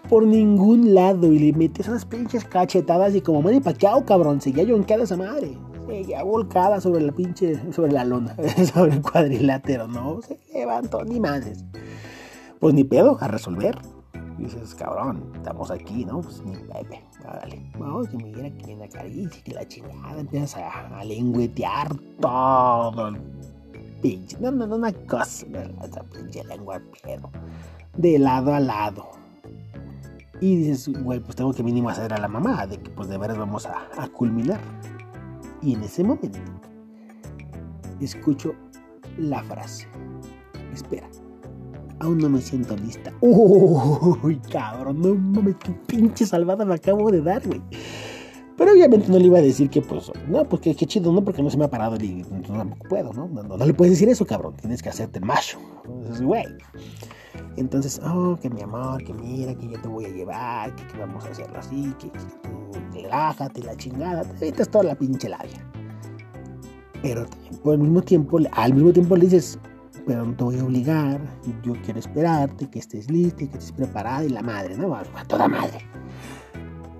Por 0.10 0.26
ningún 0.26 0.94
lado. 0.94 1.32
Y 1.32 1.40
le 1.40 1.58
metes 1.58 1.88
esas 1.88 2.06
pinches 2.06 2.46
cachetadas 2.46 3.16
y 3.16 3.22
como 3.22 3.42
Manny 3.42 3.60
Pacquiao, 3.60 4.06
cabrón. 4.06 4.42
Seguía 4.42 4.64
yonqueada 4.64 5.04
esa 5.04 5.18
madre. 5.18 5.58
Seguía 5.88 6.24
volcada 6.24 6.80
sobre 6.82 7.02
la 7.04 7.12
pinche, 7.12 7.60
sobre 7.72 7.92
la 7.92 8.06
lona. 8.06 8.36
sobre 8.74 8.94
el 8.94 9.02
cuadrilátero, 9.02 9.88
¿no? 9.88 10.22
Se 10.22 10.40
levantó 10.54 11.04
ni 11.04 11.20
madres. 11.20 11.64
Pues 12.60 12.74
ni 12.74 12.84
pedo, 12.84 13.18
a 13.20 13.28
resolver. 13.28 13.78
Dices, 14.38 14.76
cabrón, 14.76 15.32
estamos 15.34 15.72
aquí, 15.72 16.04
¿no? 16.04 16.22
Pues 16.22 16.44
ni 16.44 16.56
pepe, 16.58 17.02
dale. 17.24 17.72
Vamos, 17.80 18.10
que 18.10 18.18
me 18.18 18.34
diera 18.34 18.48
aquí 18.48 18.72
en 18.72 18.80
la 18.80 18.90
caricia, 18.90 19.44
que 19.44 19.54
la 19.54 19.68
chingada. 19.68 20.20
Empiezas 20.20 20.58
a, 20.58 21.00
a 21.00 21.04
lengüetear 21.04 21.96
todo 22.20 23.08
el 23.10 23.22
pinche. 24.02 24.38
No, 24.40 24.52
no, 24.52 24.68
no, 24.68 24.76
una 24.76 24.92
cosa, 24.92 25.46
esa 25.84 26.04
pinche 26.04 26.44
lengua 26.44 26.82
pero 27.04 27.30
De 27.98 28.20
lado 28.20 28.54
a 28.54 28.60
lado. 28.60 29.10
Y 30.42 30.58
dices, 30.58 30.90
güey, 31.02 31.22
pues 31.22 31.38
tengo 31.38 31.54
que 31.54 31.64
mínimo 31.64 31.90
hacer 31.90 32.14
a 32.14 32.18
la 32.18 32.28
mamá 32.28 32.68
de 32.68 32.78
que 32.78 32.90
pues 32.90 33.08
de 33.08 33.18
veras 33.18 33.38
vamos 33.38 33.66
a 33.66 34.08
culminar. 34.10 34.60
Y 35.62 35.74
en 35.76 35.84
ese 35.84 36.04
momento 36.04 36.40
escucho 38.02 38.54
la 39.18 39.42
frase. 39.44 39.88
Espera, 40.74 41.08
aún 42.00 42.18
no 42.18 42.30
me 42.30 42.42
siento 42.42 42.76
lista. 42.76 43.14
Uy, 43.22 44.40
cabrón, 44.52 45.02
no 45.02 45.16
mames, 45.16 45.56
qué 45.58 45.72
pinche 45.88 46.26
salvada 46.26 46.66
me 46.66 46.76
acabo 46.76 47.12
de 47.12 47.22
dar, 47.22 47.46
güey. 47.46 47.62
Pero 48.58 48.72
obviamente 48.72 49.10
no 49.10 49.20
le 49.20 49.26
iba 49.26 49.40
a 49.40 49.42
decir 49.42 49.70
que, 49.70 49.82
pues, 49.82 50.12
no, 50.30 50.46
pues 50.46 50.62
qué, 50.62 50.74
chido, 50.76 51.12
¿no? 51.12 51.24
Porque 51.24 51.44
no 51.44 51.50
se 51.50 51.58
me 51.58 51.66
ha 51.66 51.70
parado 51.70 51.98
y 51.98 52.26
no, 52.50 52.76
puedo, 52.88 53.12
¿no? 53.12 53.28
¿no? 53.28 53.58
le 53.58 53.74
puedes 53.74 53.94
decir 53.94 54.08
eso, 54.08 54.26
cabrón. 54.26 54.56
Tienes 54.56 54.82
que 54.82 54.90
hacerte 54.90 55.20
el 55.20 55.26
macho. 55.26 55.60
Entonces, 55.86 56.22
güey. 56.22 56.46
Entonces, 57.58 58.00
oh, 58.06 58.38
que 58.42 58.50
mi 58.50 58.62
amor, 58.62 59.04
que 59.04 59.14
mira, 59.14 59.54
que 59.56 59.68
yo 59.68 59.82
te 59.82 59.88
voy 59.90 60.06
a 60.06 60.10
llevar, 60.10 60.74
que, 60.76 60.98
vamos 60.98 61.26
a 61.26 61.30
hacerlo 61.30 61.60
así, 61.60 61.94
que, 62.00 62.10
que 62.10 62.20
tú 62.20 62.80
relájate, 62.94 63.62
la 63.62 63.76
chingada. 63.76 64.24
Te 64.24 64.48
evitas 64.48 64.70
toda 64.70 64.86
la 64.86 64.96
pinche 64.96 65.28
labia. 65.28 65.70
Pero 67.02 67.26
al 67.66 67.78
mismo 67.78 68.02
tiempo, 68.02 68.40
al 68.54 68.74
mismo 68.74 68.94
tiempo 68.94 69.18
le 69.18 69.26
dices, 69.26 69.60
pero 70.06 70.26
no 70.26 70.36
te 70.36 70.44
voy 70.44 70.60
a 70.60 70.64
obligar, 70.64 71.22
yo 71.64 71.74
quiero 71.84 72.00
esperarte, 72.00 72.70
que 72.70 72.80
estés 72.80 73.10
lista, 73.10 73.38
que 73.38 73.46
estés 73.46 73.72
preparada 73.72 74.24
y 74.24 74.30
la 74.30 74.42
madre, 74.42 74.78
¿no? 74.78 74.96
A 74.96 75.04
toda 75.28 75.48
madre. 75.48 75.80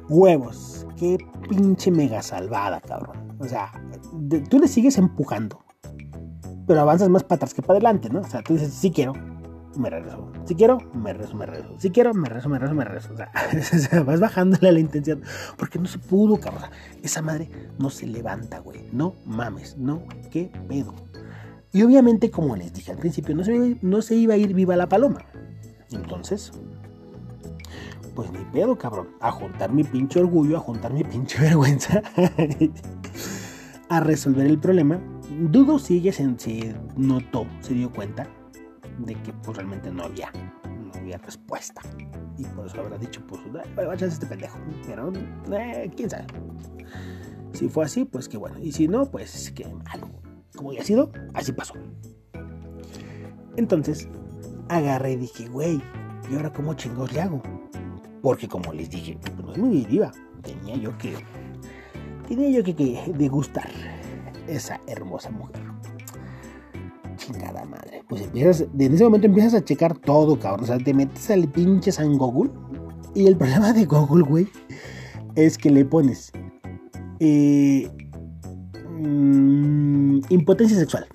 Huevos, 0.10 0.86
qué 0.98 1.18
pinche 1.50 1.92
mega 1.92 2.22
salvada, 2.22 2.82
cabrón. 2.82 3.36
O 3.40 3.46
sea, 3.46 3.72
tú 4.50 4.60
le 4.60 4.68
sigues 4.68 4.98
empujando, 4.98 5.64
pero 6.68 6.82
avanzas 6.82 7.10
más 7.10 7.24
para 7.24 7.38
atrás 7.38 7.54
que 7.54 7.62
para 7.62 7.74
adelante, 7.78 8.10
¿no? 8.10 8.22
O 8.22 8.28
sea, 8.28 8.42
tú 8.42 8.54
dices, 8.54 8.74
sí 8.74 8.92
quiero, 8.92 9.14
me 9.78 9.90
regreso. 9.90 10.32
Si 10.46 10.56
quiero, 10.56 10.78
me 10.94 11.14
regreso, 11.14 11.36
me 11.36 11.46
regreso. 11.46 11.76
Si 11.80 11.90
quiero, 11.92 12.14
me 12.14 12.28
regreso, 12.28 12.50
me 12.50 12.60
regreso, 12.60 12.76
me 12.76 12.86
regreso. 12.86 13.14
O 13.76 13.80
sea, 13.80 14.04
vas 14.04 14.20
bajándole 14.20 14.72
la 14.72 14.80
intención. 14.80 15.22
Porque 15.58 15.80
no 15.80 15.86
se 15.86 16.00
pudo, 16.00 16.40
cabrón. 16.40 16.70
Esa 17.04 17.22
madre 17.22 17.50
no 17.78 17.90
se 17.90 18.08
levanta, 18.08 18.60
güey. 18.60 18.88
No 18.92 19.16
mames, 19.26 19.78
no, 19.78 20.04
qué 20.32 20.52
pedo. 20.68 20.94
Y 21.76 21.84
obviamente, 21.84 22.32
como 22.32 22.56
les 22.56 22.72
dije 22.72 22.94
al 22.94 22.98
principio, 22.98 23.36
no 23.36 23.44
se, 23.44 23.78
no 23.82 24.02
se 24.02 24.16
iba 24.16 24.36
a 24.36 24.38
ir 24.38 24.54
viva 24.54 24.78
la 24.78 24.88
paloma. 24.88 25.26
Entonces, 25.92 26.54
pues 28.16 28.32
ni 28.32 28.46
pedo, 28.46 28.78
cabrón. 28.78 29.10
A 29.20 29.30
juntar 29.30 29.74
mi 29.74 29.84
pinche 29.84 30.22
orgullo, 30.22 30.56
a 30.56 30.62
juntar 30.62 30.94
mi 30.94 31.04
pinche 31.04 31.38
vergüenza, 31.42 32.02
a 33.90 34.00
resolver 34.00 34.48
el 34.48 34.58
problema. 34.58 35.02
Dudo 35.52 35.78
si 35.78 35.98
ella 35.98 36.14
se, 36.14 36.74
notó, 36.96 37.46
se 37.60 37.74
dio 37.74 37.92
cuenta 37.92 38.26
de 39.00 39.16
que 39.16 39.34
pues 39.34 39.58
realmente 39.58 39.92
no 39.92 40.04
había, 40.04 40.32
no 40.32 40.98
había 40.98 41.18
respuesta. 41.18 41.82
Y 42.38 42.46
por 42.46 42.68
eso 42.68 42.80
habrá 42.80 42.98
dicho, 42.98 43.22
pues, 43.28 43.42
vaya 43.76 44.08
este 44.08 44.26
pendejo. 44.26 44.58
Pero, 44.88 45.12
eh, 45.52 45.92
quién 45.94 46.10
sabe. 46.10 46.28
Si 47.52 47.68
fue 47.68 47.84
así, 47.84 48.06
pues 48.06 48.30
que 48.30 48.38
bueno. 48.38 48.60
Y 48.62 48.72
si 48.72 48.88
no, 48.88 49.12
pues 49.12 49.52
que 49.52 49.68
malo 49.68 50.10
como 50.56 50.74
ya 50.74 50.82
ha 50.82 50.84
sido, 50.84 51.12
así 51.34 51.52
pasó. 51.52 51.74
Entonces, 53.58 54.08
agarré 54.70 55.14
y 55.14 55.18
dije, 55.18 55.48
güey, 55.48 55.82
¿y 56.30 56.36
ahora 56.36 56.52
cómo 56.52 56.74
chingos 56.74 57.12
le 57.14 57.22
hago? 57.22 57.42
Porque 58.22 58.48
como 58.48 58.74
les 58.74 58.90
dije, 58.90 59.18
pues 59.22 59.36
no 59.38 59.52
es 59.52 59.58
muy 59.58 59.86
diva. 59.86 60.12
Tenía 60.42 60.76
yo 60.76 60.98
que. 60.98 61.14
Tenía 62.28 62.50
yo 62.50 62.64
que, 62.64 62.76
que 62.76 63.14
degustar 63.16 63.70
esa 64.48 64.80
hermosa 64.88 65.30
mujer. 65.30 65.62
Chingada 67.18 67.66
madre. 67.66 68.04
Pues 68.08 68.24
empiezas, 68.24 68.66
en 68.78 68.94
ese 68.94 69.04
momento 69.04 69.28
empiezas 69.28 69.54
a 69.54 69.64
checar 69.64 69.98
todo, 69.98 70.40
cabrón. 70.40 70.64
O 70.64 70.68
sea, 70.68 70.78
te 70.78 70.94
metes 70.94 71.30
al 71.30 71.48
pinche 71.48 71.92
San 71.92 72.18
Google. 72.18 72.52
Y 73.14 73.28
el 73.28 73.38
problema 73.38 73.72
de 73.72 73.86
Google, 73.86 74.24
güey, 74.24 74.48
es 75.36 75.58
que 75.58 75.70
le 75.70 75.86
pones. 75.86 76.32
Eh, 77.20 77.90
mmm, 79.06 80.22
impotencia 80.30 80.78
sexual. 80.78 81.08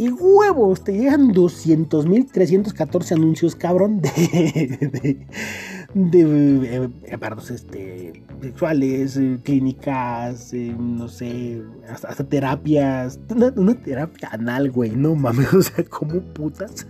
Y 0.00 0.08
huevos, 0.08 0.82
te 0.82 0.94
llegan 0.94 1.34
200.314 1.34 3.12
anuncios, 3.12 3.54
cabrón, 3.54 4.00
de, 4.00 4.08
de, 4.80 5.26
de 5.92 6.24
eh, 6.64 6.88
este, 7.50 8.24
sexuales, 8.40 9.18
eh, 9.18 9.38
clínicas, 9.42 10.54
eh, 10.54 10.74
no 10.78 11.06
sé, 11.06 11.62
hasta, 11.86 12.24
terapias. 12.24 13.20
Una, 13.56 13.74
terapia 13.74 14.30
anal, 14.32 14.70
güey, 14.70 14.92
no 14.92 15.14
mames, 15.14 15.52
o 15.52 15.60
sea, 15.60 15.84
¿cómo 15.84 16.22
putas 16.32 16.86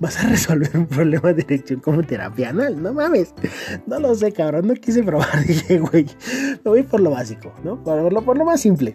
vas 0.00 0.18
a 0.24 0.30
resolver 0.30 0.70
un 0.74 0.86
problema 0.86 1.34
de 1.34 1.42
erección 1.42 1.80
como 1.80 2.02
terapia 2.02 2.48
anal? 2.48 2.82
No 2.82 2.94
mames, 2.94 3.34
no 3.86 4.00
lo 4.00 4.14
sé, 4.14 4.32
cabrón, 4.32 4.68
no 4.68 4.74
quise 4.74 5.02
probar, 5.02 5.44
dije, 5.46 5.80
güey, 5.80 6.06
me 6.64 6.70
voy 6.70 6.82
por 6.82 7.00
lo 7.00 7.10
básico, 7.10 7.52
¿no? 7.62 7.84
Por 7.84 8.38
lo 8.38 8.44
más 8.46 8.62
simple 8.62 8.94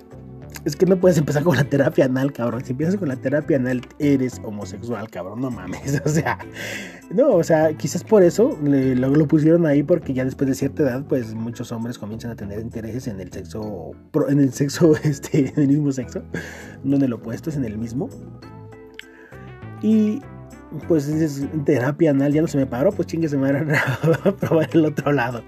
es 0.66 0.76
que 0.76 0.86
no 0.86 0.98
puedes 0.98 1.18
empezar 1.18 1.44
con 1.44 1.56
la 1.56 1.64
terapia 1.64 2.06
anal, 2.06 2.32
cabrón. 2.32 2.64
Si 2.64 2.72
empiezas 2.72 2.96
con 2.96 3.08
la 3.08 3.16
terapia 3.16 3.58
anal, 3.58 3.82
eres 4.00 4.40
homosexual, 4.44 5.10
cabrón. 5.10 5.42
No 5.42 5.52
mames. 5.52 6.02
O 6.06 6.10
sea, 6.10 6.38
no, 7.12 7.32
o 7.36 7.44
sea, 7.44 7.74
quizás 7.76 8.04
por 8.04 8.24
eso 8.24 8.58
lo, 8.62 9.10
lo, 9.10 9.28
pusieron 9.28 9.66
ahí, 9.66 9.84
porque 9.84 10.14
ya 10.14 10.26
después 10.26 10.50
de 10.50 10.56
cierta 10.56 10.84
edad, 10.84 11.06
pues 11.08 11.34
muchos 11.34 11.72
hombres 11.72 11.98
comienzan 11.98 12.32
a 12.32 12.36
tener 12.36 12.60
intereses 12.60 13.08
en 13.08 13.20
el 13.20 13.32
sexo, 13.32 13.92
en 14.28 14.40
el 14.40 14.54
sexo, 14.54 14.96
este, 15.04 15.52
en 15.56 15.62
el 15.62 15.68
mismo 15.68 15.92
sexo, 15.92 16.24
no 16.84 16.98
en 16.98 17.04
el 17.04 17.14
opuesto, 17.14 17.50
es 17.50 17.56
en 17.56 17.66
el 17.66 17.78
mismo. 17.78 18.10
Y 19.82 20.22
pues 20.88 21.08
dices, 21.08 21.48
terapia 21.66 22.12
anal 22.12 22.34
ya 22.34 22.42
no 22.42 22.48
se 22.48 22.58
me 22.58 22.66
paró, 22.66 22.92
pues 22.92 23.08
chingue 23.08 23.28
se 23.28 23.38
me 23.38 23.50
a 23.50 24.32
probar 24.40 24.70
el 24.74 24.86
otro 24.86 25.12
lado. 25.12 25.44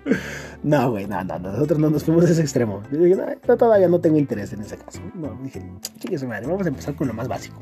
No, 0.63 0.91
güey, 0.91 1.07
no, 1.07 1.23
no, 1.23 1.39
nosotros 1.39 1.79
no 1.79 1.89
nos 1.89 2.03
fuimos 2.03 2.25
a 2.25 2.29
ese 2.29 2.41
extremo. 2.41 2.81
Dije, 2.91 3.17
todavía 3.57 3.88
no 3.88 3.99
tengo 3.99 4.17
interés 4.17 4.53
en 4.53 4.61
ese 4.61 4.77
caso. 4.77 5.01
No, 5.15 5.38
dije, 5.43 5.61
chingue 5.99 6.17
se 6.17 6.27
madre, 6.27 6.47
vamos 6.47 6.65
a 6.65 6.69
empezar 6.69 6.95
con 6.95 7.07
lo 7.07 7.13
más 7.13 7.27
básico. 7.27 7.61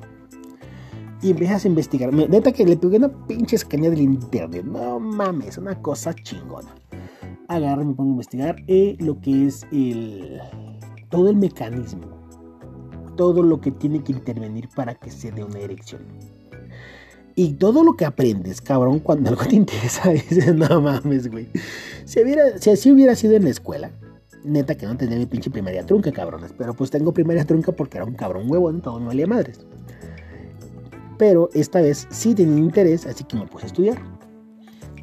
Y 1.22 1.32
empiezas 1.32 1.64
a 1.64 1.68
investigar. 1.70 2.14
Neta 2.14 2.52
que 2.52 2.66
le 2.66 2.76
pegué 2.76 2.98
una 2.98 3.10
pinche 3.28 3.56
escanea 3.56 3.90
del 3.90 4.02
internet. 4.02 4.66
No 4.66 5.00
mames, 5.00 5.58
una 5.58 5.82
cosa 5.82 6.14
chingona. 6.14 6.76
Agarro, 7.48 7.86
me 7.86 7.94
pongo 7.94 8.10
a 8.10 8.14
investigar 8.14 8.58
eh, 8.68 8.98
lo 9.00 9.20
que 9.22 9.48
es 9.48 9.66
el. 9.72 10.42
todo 11.10 11.30
el 11.30 11.38
mecanismo. 11.38 12.08
Todo 13.16 13.42
lo 13.42 13.62
que 13.62 13.72
tiene 13.72 14.04
que 14.04 14.12
intervenir 14.12 14.68
para 14.76 14.96
que 14.96 15.12
se 15.12 15.32
dé 15.32 15.44
una 15.44 15.60
erección 15.60 16.02
y 17.36 17.54
todo 17.54 17.84
lo 17.84 17.96
que 17.96 18.06
aprendes, 18.06 18.62
cabrón, 18.62 19.00
cuando 19.00 19.30
algo 19.30 19.46
te 19.46 19.56
interesa, 19.58 20.10
dices, 20.10 20.54
no 20.56 20.82
mames, 20.82 21.30
güey. 21.30 21.48
Si, 22.06 22.22
hubiera, 22.22 22.58
si 22.60 22.70
así 22.70 22.92
hubiera 22.92 23.16
sido 23.16 23.36
en 23.36 23.46
la 23.46 23.50
escuela, 23.50 23.92
neta 24.44 24.76
que 24.76 24.86
no 24.86 24.96
tendría 24.98 25.20
mi 25.20 25.26
pinche 25.26 25.50
primaria 25.50 25.86
trunca, 25.86 26.12
cabrones. 26.12 26.54
Pero 26.58 26.74
pues 26.74 26.92
tengo 26.92 27.14
primaria 27.14 27.46
trunca 27.46 27.72
porque 27.72 27.98
era 27.98 28.06
un 28.06 28.14
cabrón 28.14 28.50
huevón, 28.50 28.82
todo 28.82 29.00
me 29.00 29.08
valía 29.08 29.28
madres. 29.28 29.66
Pero 31.18 31.50
esta 31.54 31.82
vez 31.82 32.08
sí 32.10 32.36
tenía 32.36 32.58
interés, 32.58 33.06
así 33.06 33.24
que 33.24 33.38
me 33.38 33.48
puse 33.48 33.66
a 33.66 33.68
estudiar. 33.68 33.98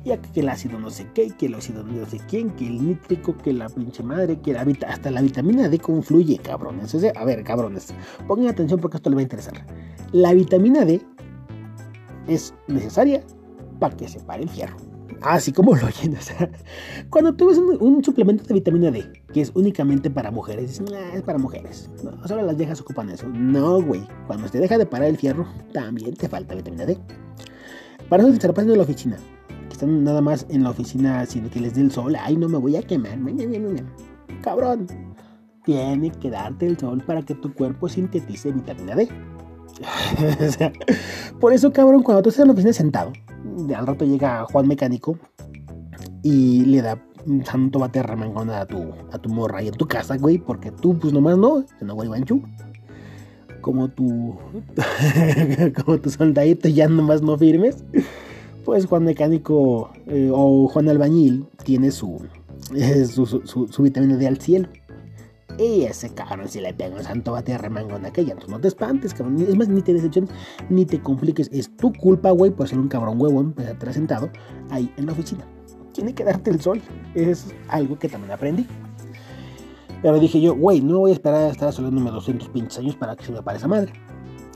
Y 0.03 0.16
que 0.33 0.40
el 0.40 0.49
ácido 0.49 0.79
no 0.79 0.88
sé 0.88 1.07
qué, 1.14 1.31
que 1.31 1.47
el 1.47 1.55
ácido 1.55 1.85
no 1.85 2.07
sé 2.07 2.21
quién, 2.27 2.51
que 2.51 2.66
el 2.66 2.87
nítrico, 2.87 3.37
que 3.37 3.53
la 3.53 3.69
pinche 3.69 4.03
madre, 4.03 4.40
que 4.40 4.55
la 4.55 4.66
hasta 4.87 5.11
la 5.11 5.21
vitamina 5.21 5.69
D 5.69 5.79
confluye, 5.79 6.38
cabrones. 6.38 6.95
O 6.95 7.01
sea, 7.01 7.12
a 7.14 7.25
ver, 7.25 7.45
cabrones, 7.45 7.88
pongan 8.27 8.49
atención 8.49 8.81
porque 8.81 8.97
esto 8.97 9.11
les 9.11 9.19
va 9.19 9.21
a 9.21 9.23
interesar. 9.25 9.66
La 10.12 10.33
vitamina 10.33 10.87
D 10.87 11.03
es 12.31 12.55
necesaria 12.69 13.23
para 13.79 13.97
que 13.97 14.09
se 14.09 14.21
pare 14.21 14.45
el 14.45 14.49
fierro. 14.49 14.77
Así 15.23 15.53
como 15.53 15.75
lo 15.77 15.87
oyen, 15.87 16.16
cuando 17.11 17.35
tú 17.35 17.49
ves 17.49 17.59
un, 17.59 18.03
suplemento 18.03 18.45
de 18.45 18.55
vitamina 18.55 18.90
D 18.90 19.05
que 19.35 19.43
es 19.43 19.53
únicamente 19.55 20.09
para 20.09 20.31
mujeres, 20.31 20.79
dices, 20.79 20.97
es 21.12 21.23
para 21.23 21.38
mujeres, 21.38 21.90
no, 22.03 22.27
solo 22.27 22.43
las 22.43 22.57
viejas 22.57 22.81
ocupan 22.81 23.11
eso. 23.11 23.27
No, 23.29 23.83
güey, 23.83 24.03
cuando 24.27 24.49
te 24.49 24.59
deja 24.59 24.79
de 24.79 24.87
parar 24.87 25.09
el 25.09 25.19
fierro, 25.19 25.47
también 25.73 26.14
te 26.14 26.29
falta 26.29 26.55
vitamina 26.55 26.87
D. 26.87 26.99
Para 28.09 28.23
eso 28.23 28.31
te 28.31 28.37
está 28.37 28.49
pasando 28.53 28.73
en 28.73 28.79
la 28.79 28.85
oficina, 28.85 29.16
que 29.69 29.73
están 29.73 30.03
nada 30.05 30.23
más 30.23 30.47
en 30.49 30.62
la 30.62 30.71
oficina 30.71 31.27
sino 31.27 31.51
que 31.51 31.61
les 31.61 31.75
dé 31.75 31.83
el 31.83 31.90
sol, 31.90 32.16
ay, 32.19 32.37
no 32.37 32.49
me 32.49 32.57
voy 32.57 32.77
a 32.77 32.83
quemar, 32.83 33.19
cabrón, 34.43 34.87
tiene 35.64 36.11
que 36.12 36.31
darte 36.31 36.66
el 36.66 36.79
sol 36.79 37.03
para 37.07 37.23
que 37.23 37.35
tu 37.35 37.53
cuerpo 37.53 37.88
sintetice 37.88 38.53
vitamina 38.53 38.95
D. 38.95 39.09
por 41.40 41.53
eso, 41.53 41.73
cabrón, 41.73 42.03
cuando 42.03 42.23
tú 42.23 42.29
estás 42.29 42.43
en 42.43 42.49
la 42.49 42.53
oficina 42.53 42.73
sentado, 42.73 43.12
al 43.75 43.87
rato 43.87 44.05
llega 44.05 44.45
Juan 44.45 44.69
Mecánico 44.69 45.19
y 46.23 46.64
le 46.66 46.83
da 46.83 46.99
un 47.27 47.45
santo 47.45 47.79
bate 47.79 48.03
remangona 48.03 48.61
a 48.61 48.66
tu, 48.66 48.93
a 49.12 49.19
tu 49.19 49.29
morra 49.29 49.59
ahí 49.59 49.69
en 49.69 49.75
tu 49.75 49.87
casa, 49.87 50.16
güey, 50.16 50.38
porque 50.38 50.71
tú, 50.71 50.99
pues 50.99 51.12
nomás 51.12 51.38
no, 51.38 51.64
no, 51.81 51.95
güey, 51.95 52.09
banchu. 52.09 52.43
Como 53.61 53.88
tu, 53.88 54.38
como 55.85 55.99
tu 55.99 56.11
soldadito 56.11 56.69
ya 56.69 56.88
nomás 56.88 57.21
no 57.21 57.37
firmes, 57.37 57.85
pues 58.64 58.87
Juan 58.87 59.05
Mecánico 59.05 59.90
eh, 60.07 60.31
o 60.33 60.66
Juan 60.69 60.88
Albañil 60.88 61.47
tiene 61.62 61.90
su, 61.90 62.23
su, 63.12 63.27
su, 63.27 63.69
su 63.69 63.83
vitamina 63.83 64.16
D 64.16 64.27
al 64.27 64.38
cielo. 64.38 64.69
Y 65.61 65.83
ese 65.83 66.09
cabrón 66.14 66.49
si 66.49 66.59
le 66.59 66.73
pega 66.73 66.96
un 66.96 67.03
santo 67.03 67.33
bate 67.33 67.53
de 67.53 67.59
remangón 67.59 68.07
aquella. 68.07 68.33
Entonces 68.33 68.51
no 68.51 68.61
te 68.61 68.68
espantes, 68.68 69.12
cabrón. 69.12 69.42
Es 69.42 69.55
más, 69.57 69.68
ni 69.68 69.83
te 69.83 69.92
decepciones, 69.92 70.31
ni 70.70 70.87
te 70.87 71.03
compliques. 71.03 71.51
Es 71.53 71.77
tu 71.77 71.92
culpa, 71.92 72.31
güey, 72.31 72.51
por 72.51 72.66
ser 72.66 72.79
un 72.79 72.88
cabrón 72.88 73.20
huevón, 73.20 73.53
pues 73.53 73.68
atrás 73.68 73.94
sentado 73.94 74.31
ahí 74.70 74.90
en 74.96 75.05
la 75.05 75.12
oficina. 75.12 75.46
Tiene 75.92 76.14
que 76.14 76.25
darte 76.25 76.51
el 76.51 76.62
sol. 76.62 76.81
Es 77.14 77.55
algo 77.68 77.99
que 77.99 78.09
también 78.09 78.33
aprendí. 78.33 78.66
Pero 80.01 80.18
dije 80.18 80.40
yo, 80.40 80.55
güey, 80.55 80.81
no 80.81 81.01
voy 81.01 81.11
a 81.11 81.14
esperar 81.14 81.42
a 81.42 81.51
estar 81.51 81.70
solándome 81.75 82.11
200 82.11 82.49
pinches 82.49 82.79
años 82.79 82.96
para 82.96 83.14
que 83.14 83.27
se 83.27 83.33
me 83.33 83.42
pare 83.42 83.59
esa 83.59 83.68
madre. 83.68 83.92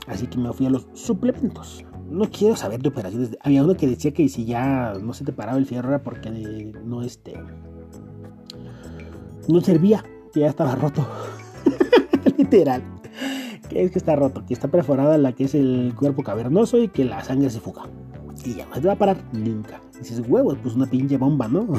Así 0.07 0.25
que 0.25 0.39
me 0.39 0.51
fui 0.53 0.65
a 0.65 0.71
los 0.71 0.87
suplementos. 0.93 1.85
No 2.09 2.31
quiero 2.31 2.55
saber 2.55 2.81
de 2.81 2.89
operaciones. 2.89 3.37
Había 3.41 3.63
uno 3.63 3.75
que 3.77 3.85
decía 3.85 4.11
que 4.11 4.27
si 4.27 4.45
ya 4.45 4.93
no 4.99 5.13
se 5.13 5.23
te 5.23 5.33
paraba 5.33 5.59
el 5.59 5.67
fierro 5.67 5.89
era 5.89 6.01
porque 6.01 6.31
no 6.83 7.03
este 7.03 7.35
no 9.47 9.61
servía 9.61 10.03
que 10.35 10.41
ya 10.41 10.49
estaba 10.49 10.75
roto. 10.75 11.07
Literal. 12.37 12.83
Que 13.69 13.83
es 13.83 13.91
que 13.91 13.97
está 13.97 14.15
roto, 14.17 14.45
que 14.45 14.53
está 14.53 14.67
perforada 14.67 15.17
la 15.17 15.31
que 15.31 15.45
es 15.45 15.55
el 15.55 15.93
cuerpo 15.97 16.23
cavernoso 16.23 16.77
y 16.77 16.89
que 16.89 17.05
la 17.05 17.23
sangre 17.23 17.49
se 17.49 17.61
fuga. 17.61 17.83
Y 18.43 18.55
ya 18.55 18.65
no 18.67 18.75
se 18.75 18.81
va 18.81 18.93
a 18.93 18.97
parar 18.97 19.17
nunca. 19.31 19.81
dices, 19.97 20.21
huevos, 20.27 20.57
pues 20.61 20.75
una 20.75 20.87
pinche 20.87 21.17
bomba, 21.17 21.47
¿no? 21.47 21.65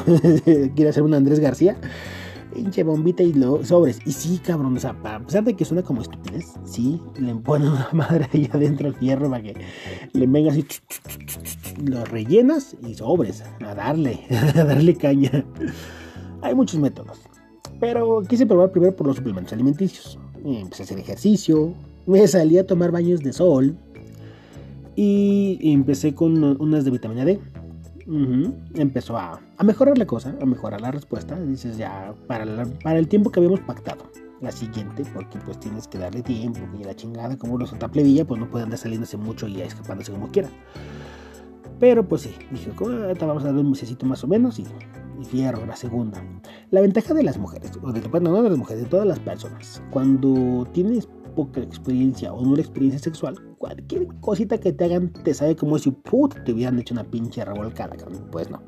Quiere 0.74 0.88
hacer 0.88 1.02
un 1.02 1.12
Andrés 1.12 1.38
García. 1.38 1.76
Pinche 2.54 2.82
bombita 2.82 3.22
y 3.22 3.34
lo 3.34 3.62
sobres. 3.62 3.98
Y 4.06 4.12
sí, 4.12 4.38
cabrón, 4.38 4.74
o 4.74 4.80
sea, 4.80 4.96
a 5.04 5.20
pesar 5.20 5.44
de 5.44 5.54
que 5.54 5.66
suena 5.66 5.82
como 5.82 6.00
estupidez, 6.00 6.54
sí, 6.64 7.00
le 7.20 7.34
ponen 7.34 7.68
una 7.68 7.90
madre 7.92 8.26
ahí 8.32 8.48
adentro 8.50 8.88
al 8.88 8.94
fierro 8.94 9.28
para 9.28 9.42
que 9.42 9.54
le 10.12 10.26
venga 10.26 10.50
así, 10.50 10.66
lo 11.84 12.06
rellenas 12.06 12.74
y 12.82 12.94
sobres, 12.94 13.44
a 13.64 13.74
darle, 13.74 14.24
a 14.56 14.64
darle 14.64 14.96
caña. 14.96 15.44
Hay 16.40 16.54
muchos 16.54 16.80
métodos. 16.80 17.20
Pero 17.80 18.22
quise 18.22 18.46
probar 18.46 18.70
primero 18.70 18.94
por 18.94 19.06
los 19.06 19.16
suplementos 19.16 19.52
alimenticios. 19.52 20.18
Empecé 20.44 20.82
a 20.82 20.84
hacer 20.84 20.98
ejercicio, 20.98 21.74
me 22.06 22.26
salí 22.26 22.58
a 22.58 22.66
tomar 22.66 22.90
baños 22.90 23.20
de 23.20 23.32
sol 23.32 23.76
y 24.94 25.58
empecé 25.72 26.14
con 26.14 26.42
unas 26.60 26.84
de 26.84 26.90
vitamina 26.90 27.24
D. 27.24 27.40
Empezó 28.74 29.18
a, 29.18 29.40
mejorar 29.64 29.98
la 29.98 30.06
cosa, 30.06 30.34
a 30.40 30.46
mejorar 30.46 30.80
la 30.80 30.92
respuesta. 30.92 31.38
Dices 31.40 31.76
ya, 31.76 32.14
para, 32.26 32.46
para 32.82 32.98
el 32.98 33.08
tiempo 33.08 33.30
que 33.30 33.40
habíamos 33.40 33.60
pactado, 33.60 34.04
la 34.40 34.52
siguiente, 34.52 35.02
porque 35.14 35.38
pues 35.44 35.58
tienes 35.58 35.88
que 35.88 35.98
darle 35.98 36.22
tiempo 36.22 36.60
y 36.78 36.84
la 36.84 36.94
chingada, 36.94 37.36
como 37.36 37.58
los 37.58 37.72
otra 37.72 37.88
plebilla, 37.88 38.24
pues 38.24 38.40
no 38.40 38.48
puede 38.48 38.64
andar 38.64 38.78
saliéndose 38.78 39.16
mucho 39.16 39.48
y 39.48 39.60
escapándose 39.60 40.12
como 40.12 40.28
quiera. 40.28 40.48
Pero 41.78 42.08
pues 42.08 42.22
sí, 42.22 42.34
dije, 42.50 42.72
vamos 42.78 43.44
a 43.44 43.46
dar 43.46 43.54
un 43.54 43.70
mesecito 43.70 44.06
más 44.06 44.24
o 44.24 44.26
menos 44.26 44.58
y 44.58 44.64
y 45.20 45.24
fierro, 45.24 45.64
la 45.66 45.76
segunda. 45.76 46.22
La 46.70 46.80
ventaja 46.80 47.14
de 47.14 47.22
las 47.22 47.38
mujeres, 47.38 47.72
o 47.82 47.92
de, 47.92 48.00
bueno, 48.02 48.30
no 48.30 48.42
de 48.42 48.50
las 48.50 48.58
mujeres, 48.58 48.84
de 48.84 48.88
todas 48.88 49.06
las 49.06 49.18
personas, 49.18 49.82
cuando 49.90 50.66
tienes 50.72 51.08
poca 51.34 51.60
experiencia 51.60 52.32
o 52.32 52.42
nula 52.42 52.62
experiencia 52.62 52.98
sexual, 52.98 53.38
cualquier 53.58 54.06
cosita 54.20 54.58
que 54.58 54.72
te 54.72 54.84
hagan 54.86 55.12
te 55.12 55.34
sabe 55.34 55.54
como 55.54 55.78
si 55.78 55.90
put, 55.90 56.34
te 56.44 56.52
hubieran 56.52 56.78
hecho 56.78 56.94
una 56.94 57.04
pinche 57.04 57.44
revolcada, 57.44 57.94
pues 58.32 58.50
no. 58.50 58.60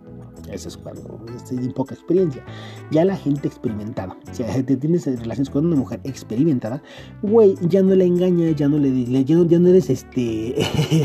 Eso 0.51 0.69
es 0.69 0.77
cuando 0.77 1.21
tienes 1.49 1.73
poca 1.75 1.95
experiencia. 1.95 2.45
Ya 2.91 3.05
la 3.05 3.17
gente 3.17 3.49
experimentada, 3.49 4.17
si 4.33 4.45
te 4.45 4.77
tienes 4.77 5.07
relaciones 5.07 5.51
con 5.51 5.67
una 5.67 5.77
mujer 5.77 6.01
experimentada, 6.05 6.83
güey, 7.23 7.55
ya 7.63 7.83
no 7.83 7.95
le 7.95 8.07
engaña, 8.07 8.51
ya 8.51 8.69
no 8.69 8.79
le, 8.79 9.25
ya 9.25 9.37
no, 9.37 9.45
ya 9.47 9.59
no 9.59 9.69
eres 9.69 9.91
este 9.91 10.55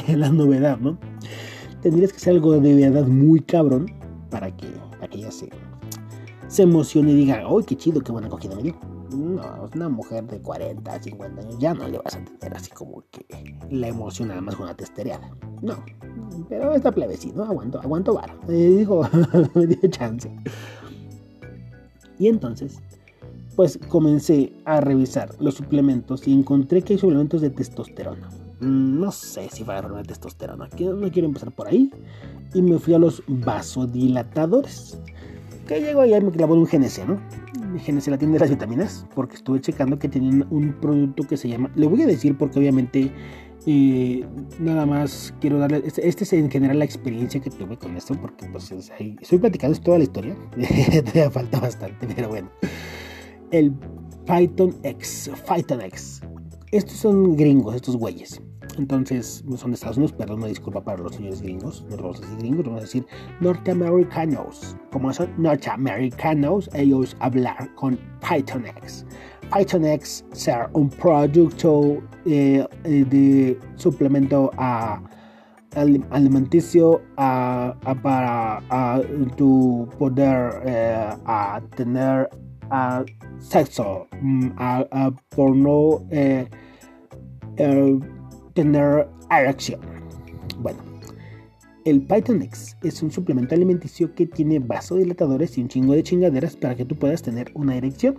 la 0.15 0.29
novedad, 0.29 0.77
¿no? 0.79 0.97
Tendrías 1.82 2.13
que 2.13 2.19
ser 2.19 2.34
algo 2.34 2.60
de 2.60 2.75
verdad 2.75 3.08
muy 3.08 3.41
cabrón 3.41 3.91
para 4.29 4.56
que 4.56 4.67
que 5.07 5.17
ella 5.19 5.31
se, 5.31 5.49
se 6.47 6.63
emocione 6.63 7.11
y 7.11 7.15
diga, 7.15 7.43
¡ay, 7.47 7.63
qué 7.65 7.75
chido, 7.75 8.01
qué 8.01 8.11
buena 8.11 8.27
acogida 8.27 8.55
me 8.55 8.63
dio! 8.63 8.75
No, 9.13 9.69
una 9.75 9.89
mujer 9.89 10.25
de 10.25 10.39
40, 10.39 11.03
50 11.03 11.41
años 11.41 11.59
ya 11.59 11.73
no 11.73 11.87
le 11.87 11.99
vas 11.99 12.15
a 12.15 12.23
tener 12.39 12.57
así 12.57 12.71
como 12.71 13.03
que 13.11 13.25
la 13.69 13.87
emoción 13.87 14.29
nada 14.29 14.41
más 14.41 14.55
con 14.55 14.65
una 14.65 14.75
testereada. 14.75 15.29
No, 15.61 15.83
pero 16.49 16.73
esta 16.73 16.91
plebe 16.91 17.15
sí, 17.15 17.31
¿no? 17.35 17.43
Aguanto, 17.43 17.79
aguanto 17.79 18.15
vara. 18.15 18.35
Me 18.47 18.53
dijo, 18.53 19.07
me 19.53 19.67
dio 19.67 19.89
chance. 19.89 20.35
Y 22.17 22.27
entonces, 22.27 22.79
pues 23.55 23.79
comencé 23.87 24.53
a 24.65 24.81
revisar 24.81 25.29
los 25.39 25.55
suplementos 25.55 26.27
y 26.27 26.33
encontré 26.33 26.81
que 26.81 26.93
hay 26.93 26.99
suplementos 26.99 27.41
de 27.41 27.51
testosterona. 27.51 28.29
Mm, 28.63 28.99
no 28.99 29.12
sé 29.12 29.49
si 29.52 29.63
va 29.63 29.78
a 29.78 29.82
de 29.82 30.04
testosterona, 30.04 30.69
no 30.80 31.12
quiero 31.12 31.28
empezar 31.28 31.52
por 31.52 31.67
ahí 31.67 31.91
y 32.54 32.62
me 32.62 32.80
fui 32.80 32.93
a 32.93 32.99
los 32.99 33.23
vasodilatadores. 33.28 34.97
Que 35.67 35.80
llegó 35.80 36.06
y 36.06 36.19
me 36.19 36.32
clavó 36.32 36.56
un 36.56 36.65
GNC, 36.65 37.08
¿no? 37.08 37.21
GNC 37.73 38.08
la 38.08 38.17
tienda 38.17 38.36
de 38.36 38.39
las 38.39 38.49
vitaminas, 38.49 39.06
porque 39.15 39.36
estuve 39.36 39.62
checando 39.62 39.97
que 39.97 40.10
tienen 40.10 40.45
un 40.49 40.73
producto 40.73 41.23
que 41.23 41.38
se 41.38 41.47
llama. 41.47 41.71
Le 41.76 41.88
voy 41.88 42.02
a 42.02 42.06
decir 42.06 42.38
porque 42.38 42.60
obviamente 42.60 43.12
eh, 43.65 44.26
nada 44.60 44.86
más 44.86 45.34
quiero 45.39 45.60
darle. 45.60 45.82
Este, 45.86 46.06
este, 46.08 46.26
es 46.26 46.34
en 46.34 46.52
general 46.52 46.80
la 46.80 46.86
experiencia 46.86 47.39
que 47.39 47.49
tuve 47.49 47.78
con 47.78 47.95
esto, 47.95 48.13
porque 48.19 48.45
pues 48.47 48.71
estoy 48.71 49.39
platicando 49.39 49.80
toda 49.80 49.99
la 49.99 50.04
historia. 50.04 50.36
Todavía 51.06 51.32
falta 51.32 51.60
bastante, 51.62 52.08
pero 52.13 52.28
bueno. 52.28 52.49
El 53.52 53.73
Python 54.26 54.76
X, 54.84 55.32
Python 55.47 55.82
X. 55.82 56.21
Estos 56.71 56.97
son 56.97 57.38
gringos, 57.38 57.76
estos 57.76 57.95
güeyes. 57.95 58.41
Entonces, 58.77 59.43
son 59.55 59.71
de 59.71 59.75
Estados 59.75 59.97
Unidos, 59.97 60.13
perdón, 60.13 60.39
una 60.39 60.47
disculpa 60.47 60.83
para 60.83 61.01
los 61.01 61.15
señores 61.15 61.41
gringos, 61.41 61.86
no 61.89 61.97
vamos 61.97 62.17
a 62.17 62.21
decir 62.21 62.38
gringos, 62.39 62.65
vamos 62.65 62.79
a 62.79 62.81
decir 62.81 63.05
norteamericanos. 63.39 64.77
Como 64.91 65.13
son 65.13 65.29
norteamericanos, 65.38 66.69
ellos 66.73 67.15
hablar 67.19 67.73
con 67.75 67.99
Python 68.27 68.65
X. 68.65 69.05
Python 69.53 69.86
X 69.86 70.25
ser 70.31 70.67
un 70.73 70.89
producto 70.89 72.01
eh, 72.25 72.65
eh, 72.83 73.05
de 73.09 73.59
suplemento 73.75 74.49
alimenticio 76.09 77.01
para 77.15 78.62
tu 79.36 79.88
poder 79.99 80.62
eh, 80.65 81.09
tener 81.75 82.29
sexo, 83.39 84.07
mm, 84.19 84.49
a, 84.57 85.12
por 85.36 85.55
no 85.55 86.05
tener 88.53 89.07
erección. 89.31 89.79
Bueno, 90.59 90.79
el 91.85 92.01
Python 92.01 92.41
X 92.43 92.77
es 92.83 93.01
un 93.01 93.11
suplemento 93.11 93.55
alimenticio 93.55 94.13
que 94.13 94.25
tiene 94.25 94.59
vasodilatadores 94.59 95.57
y 95.57 95.61
un 95.61 95.67
chingo 95.67 95.93
de 95.93 96.03
chingaderas 96.03 96.55
para 96.55 96.75
que 96.75 96.85
tú 96.85 96.95
puedas 96.95 97.21
tener 97.21 97.51
una 97.55 97.75
erección. 97.75 98.17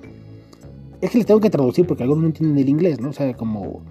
Es 1.01 1.11
que 1.11 1.18
les 1.18 1.27
tengo 1.27 1.40
que 1.40 1.51
traducir 1.51 1.87
porque 1.87 2.03
algunos 2.03 2.23
no 2.23 2.29
entienden 2.29 2.59
el 2.59 2.68
inglés, 2.68 3.01
¿no? 3.01 3.11
O 3.11 3.12
sea, 3.12 3.35
como 3.35 3.83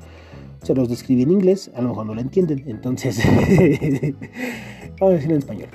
se 0.61 0.73
los 0.75 0.89
describí 0.89 1.23
en 1.23 1.31
inglés, 1.31 1.71
a 1.75 1.81
lo 1.81 1.89
mejor 1.89 2.05
no 2.05 2.15
lo 2.15 2.21
entienden. 2.21 2.63
Entonces, 2.67 3.17
vamos 4.99 5.13
a 5.13 5.15
decirlo 5.15 5.35
en 5.35 5.39
español. 5.39 5.69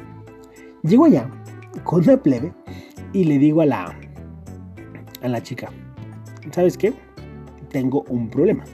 Llego 0.82 1.04
allá 1.04 1.30
con 1.84 2.02
una 2.02 2.22
plebe 2.22 2.52
y 3.12 3.24
le 3.24 3.38
digo 3.38 3.60
a 3.62 3.66
la, 3.66 3.98
a 5.22 5.28
la 5.28 5.42
chica, 5.42 5.70
¿sabes 6.50 6.76
qué? 6.76 6.92
Tengo 7.70 8.04
un 8.08 8.30
problema 8.30 8.64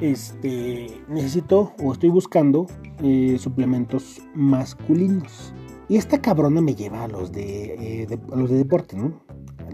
este, 0.00 1.02
necesito 1.08 1.72
o 1.82 1.92
estoy 1.92 2.10
buscando 2.10 2.66
eh, 3.02 3.36
suplementos 3.38 4.20
masculinos. 4.34 5.52
Y 5.88 5.96
esta 5.96 6.20
cabrona 6.22 6.60
me 6.60 6.74
lleva 6.74 7.04
a 7.04 7.08
los 7.08 7.32
de, 7.32 8.02
eh, 8.04 8.18
los 8.34 8.50
de 8.50 8.56
deporte, 8.56 8.96
¿no? 8.96 9.20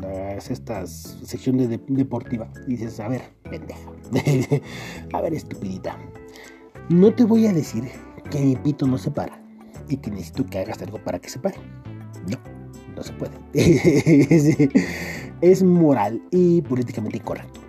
Es 0.06 0.50
esta 0.50 0.86
sección 0.86 1.58
de, 1.58 1.80
deportiva. 1.88 2.50
Y 2.66 2.72
dices, 2.72 3.00
a 3.00 3.08
ver, 3.08 3.22
pendeja. 3.50 3.90
a 5.12 5.20
ver, 5.20 5.34
estupidita. 5.34 5.98
No 6.88 7.12
te 7.14 7.24
voy 7.24 7.46
a 7.46 7.52
decir 7.52 7.84
que 8.30 8.40
mi 8.40 8.56
pito 8.56 8.86
no 8.86 8.98
se 8.98 9.10
para 9.10 9.40
y 9.88 9.96
que 9.96 10.10
necesito 10.10 10.46
que 10.46 10.58
hagas 10.58 10.80
algo 10.82 11.02
para 11.02 11.18
que 11.18 11.28
se 11.28 11.38
pare. 11.38 11.56
No, 12.30 12.38
no 12.94 13.02
se 13.02 13.12
puede. 13.12 13.32
es 15.40 15.62
moral 15.62 16.22
y 16.30 16.62
políticamente 16.62 17.18
incorrecto. 17.18 17.60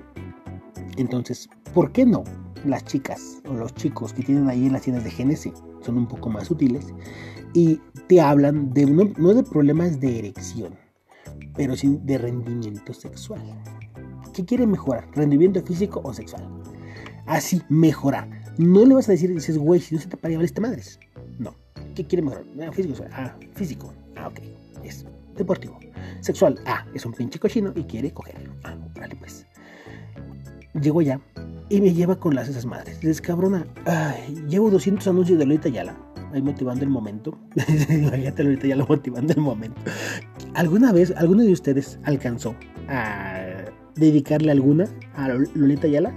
Entonces, 0.97 1.49
¿por 1.73 1.91
qué 1.91 2.05
no? 2.05 2.23
Las 2.65 2.83
chicas 2.85 3.41
o 3.47 3.53
los 3.53 3.73
chicos 3.75 4.13
que 4.13 4.23
tienen 4.23 4.49
ahí 4.49 4.65
en 4.65 4.73
las 4.73 4.83
tiendas 4.83 5.03
de 5.03 5.11
GNC 5.11 5.53
son 5.83 5.97
un 5.97 6.07
poco 6.07 6.29
más 6.29 6.47
sutiles 6.47 6.93
y 7.53 7.79
te 8.07 8.21
hablan 8.21 8.73
de 8.73 8.85
no, 8.85 9.11
no 9.17 9.33
de 9.33 9.43
problemas 9.43 9.99
de 9.99 10.19
erección, 10.19 10.75
pero 11.55 11.75
sí 11.75 11.99
de 12.03 12.17
rendimiento 12.17 12.93
sexual. 12.93 13.41
¿Qué 14.33 14.45
quiere 14.45 14.67
mejorar? 14.67 15.09
¿Rendimiento 15.13 15.61
físico 15.63 16.01
o 16.03 16.13
sexual? 16.13 16.47
Así, 17.25 17.61
mejorar. 17.69 18.29
No 18.57 18.85
le 18.85 18.95
vas 18.95 19.09
a 19.09 19.11
decir, 19.11 19.33
dices, 19.33 19.57
güey, 19.57 19.81
si 19.81 19.95
no 19.95 20.01
se 20.01 20.07
te 20.07 20.17
para, 20.17 20.35
valiste 20.35 20.61
madres. 20.61 20.99
No. 21.39 21.55
¿Qué 21.95 22.05
quiere 22.05 22.21
mejorar? 22.21 22.45
Ah, 22.61 22.71
físico. 22.71 23.05
Ah, 23.11 23.35
físico. 23.53 23.93
Ah, 24.15 24.27
ok. 24.27 24.39
Es 24.83 25.05
deportivo. 25.35 25.79
Sexual. 26.21 26.59
Ah, 26.65 26.85
es 26.93 27.05
un 27.05 27.13
pinche 27.13 27.39
cochino 27.39 27.73
y 27.75 27.83
quiere 27.83 28.11
coger. 28.11 28.49
Ah, 28.63 28.75
vale, 28.95 29.15
pues. 29.15 29.45
Llego 30.81 31.01
ya 31.01 31.19
y 31.69 31.81
me 31.81 31.93
lleva 31.93 32.19
con 32.19 32.35
las 32.35 32.47
esas 32.47 32.65
madres. 32.65 33.03
Les 33.03 33.21
cabrona. 33.21 33.65
Llevo 34.47 34.69
200 34.69 35.07
anuncios 35.07 35.39
de 35.39 35.45
Lolita 35.45 35.69
Yala. 35.69 35.97
Ahí 36.33 36.41
motivando 36.41 36.83
el 36.83 36.89
momento. 36.89 37.37
Imagínate 37.89 38.43
Lolita 38.43 38.67
Yala 38.67 38.85
motivando 38.87 39.33
el 39.33 39.41
momento. 39.41 39.81
¿Alguna 40.53 40.91
vez, 40.91 41.13
alguno 41.17 41.43
de 41.43 41.51
ustedes 41.51 41.99
alcanzó 42.03 42.55
a 42.87 43.41
dedicarle 43.95 44.51
alguna 44.51 44.85
a 45.15 45.29
Lolita 45.29 45.87
Yala? 45.87 46.13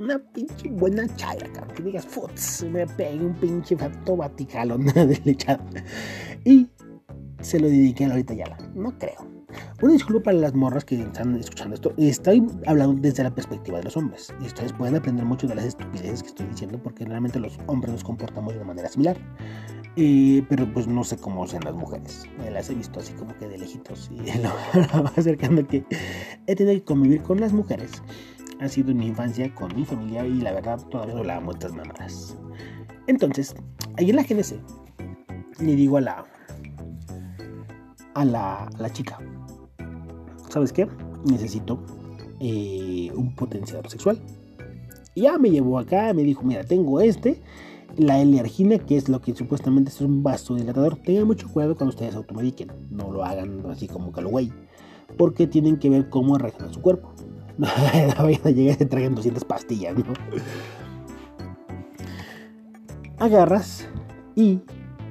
una 0.00 0.18
pinche 0.18 0.70
buena 0.70 1.06
chaira, 1.16 1.46
cabrón. 1.52 1.74
Que 1.76 1.82
digas, 1.82 2.06
futs, 2.06 2.64
me 2.70 2.86
pegué 2.86 3.22
un 3.24 3.34
pinche 3.34 3.76
fato 3.76 4.16
vaticalón 4.16 4.86
de 4.94 5.20
lechada. 5.24 5.62
Y 6.44 6.68
se 7.40 7.60
lo 7.60 7.68
dediqué 7.68 8.06
a 8.06 8.08
Lolita 8.08 8.34
Yala. 8.34 8.56
No 8.74 8.98
creo. 8.98 9.39
Una 9.82 9.92
disculpa 9.92 10.24
para 10.24 10.38
las 10.38 10.54
morras 10.54 10.84
que 10.84 11.00
están 11.00 11.36
escuchando 11.36 11.74
esto. 11.74 11.92
Estoy 11.96 12.46
hablando 12.66 13.00
desde 13.00 13.22
la 13.22 13.34
perspectiva 13.34 13.78
de 13.78 13.84
los 13.84 13.96
hombres. 13.96 14.32
Y 14.40 14.46
ustedes 14.46 14.72
pueden 14.72 14.96
aprender 14.96 15.24
mucho 15.24 15.46
de 15.46 15.54
las 15.54 15.64
estupideces 15.64 16.22
que 16.22 16.28
estoy 16.28 16.46
diciendo 16.46 16.80
porque 16.82 17.04
realmente 17.04 17.40
los 17.40 17.58
hombres 17.66 17.92
nos 17.92 18.04
comportamos 18.04 18.52
de 18.52 18.58
una 18.58 18.68
manera 18.68 18.88
similar. 18.88 19.16
pero 20.48 20.72
pues 20.72 20.86
no 20.86 21.04
sé 21.04 21.16
cómo 21.16 21.46
sean 21.46 21.64
las 21.64 21.74
mujeres. 21.74 22.24
Las 22.52 22.70
he 22.70 22.74
visto 22.74 23.00
así 23.00 23.12
como 23.14 23.36
que 23.38 23.48
de 23.48 23.58
lejitos 23.58 24.10
y 24.10 24.38
lo 24.42 25.02
va 25.04 25.12
acercando 25.16 25.66
que 25.66 25.84
he 26.46 26.56
tenido 26.56 26.76
que 26.76 26.84
convivir 26.84 27.22
con 27.22 27.40
las 27.40 27.52
mujeres 27.52 28.02
ha 28.60 28.68
sido 28.68 28.90
en 28.90 28.98
mi 28.98 29.06
infancia 29.06 29.52
con 29.54 29.74
mi 29.74 29.84
familia 29.84 30.26
y 30.26 30.40
la 30.40 30.52
verdad 30.52 30.78
todavía 30.90 31.14
no 31.14 31.24
la 31.24 31.36
amo 31.36 31.52
estas 31.52 31.72
mamadas. 31.72 32.36
Entonces, 33.06 33.54
ahí 33.96 34.10
en 34.10 34.16
la 34.16 34.22
GNC 34.22 34.60
le 35.60 35.76
digo 35.76 35.96
a 35.96 36.00
la 36.00 36.24
a 38.14 38.24
la 38.24 38.92
chica, 38.92 39.18
¿sabes 40.50 40.72
qué? 40.72 40.86
Necesito 41.24 41.78
eh, 42.40 43.10
un 43.14 43.34
potenciador 43.34 43.88
sexual. 43.88 44.20
Y 45.14 45.22
ya 45.22 45.38
me 45.38 45.50
llevó 45.50 45.78
acá, 45.78 46.12
me 46.14 46.22
dijo, 46.22 46.42
mira, 46.42 46.64
tengo 46.64 47.00
este, 47.00 47.40
la 47.96 48.20
L-argina, 48.20 48.78
que 48.78 48.96
es 48.96 49.08
lo 49.08 49.20
que 49.20 49.34
supuestamente 49.34 49.90
es 49.90 50.00
un 50.00 50.22
vasodilatador. 50.22 50.96
Tengan 50.96 51.26
mucho 51.26 51.48
cuidado 51.48 51.76
cuando 51.76 51.90
ustedes 51.94 52.14
automediquen, 52.14 52.70
no 52.90 53.10
lo 53.10 53.24
hagan 53.24 53.64
así 53.70 53.88
como 53.88 54.12
que 54.12 54.20
lo 54.20 54.30
güey, 54.30 54.52
porque 55.16 55.46
tienen 55.46 55.78
que 55.78 55.90
ver 55.90 56.08
cómo 56.08 56.38
reacciona 56.38 56.72
su 56.72 56.80
cuerpo. 56.80 57.12
no 57.58 57.66
vayan 58.22 58.40
a 58.44 58.50
llegar 58.50 58.80
y 58.80 58.84
traigan 58.86 59.14
200 59.14 59.44
pastillas, 59.44 59.96
¿no? 59.96 60.04
Agarras 63.18 63.86
y 64.34 64.60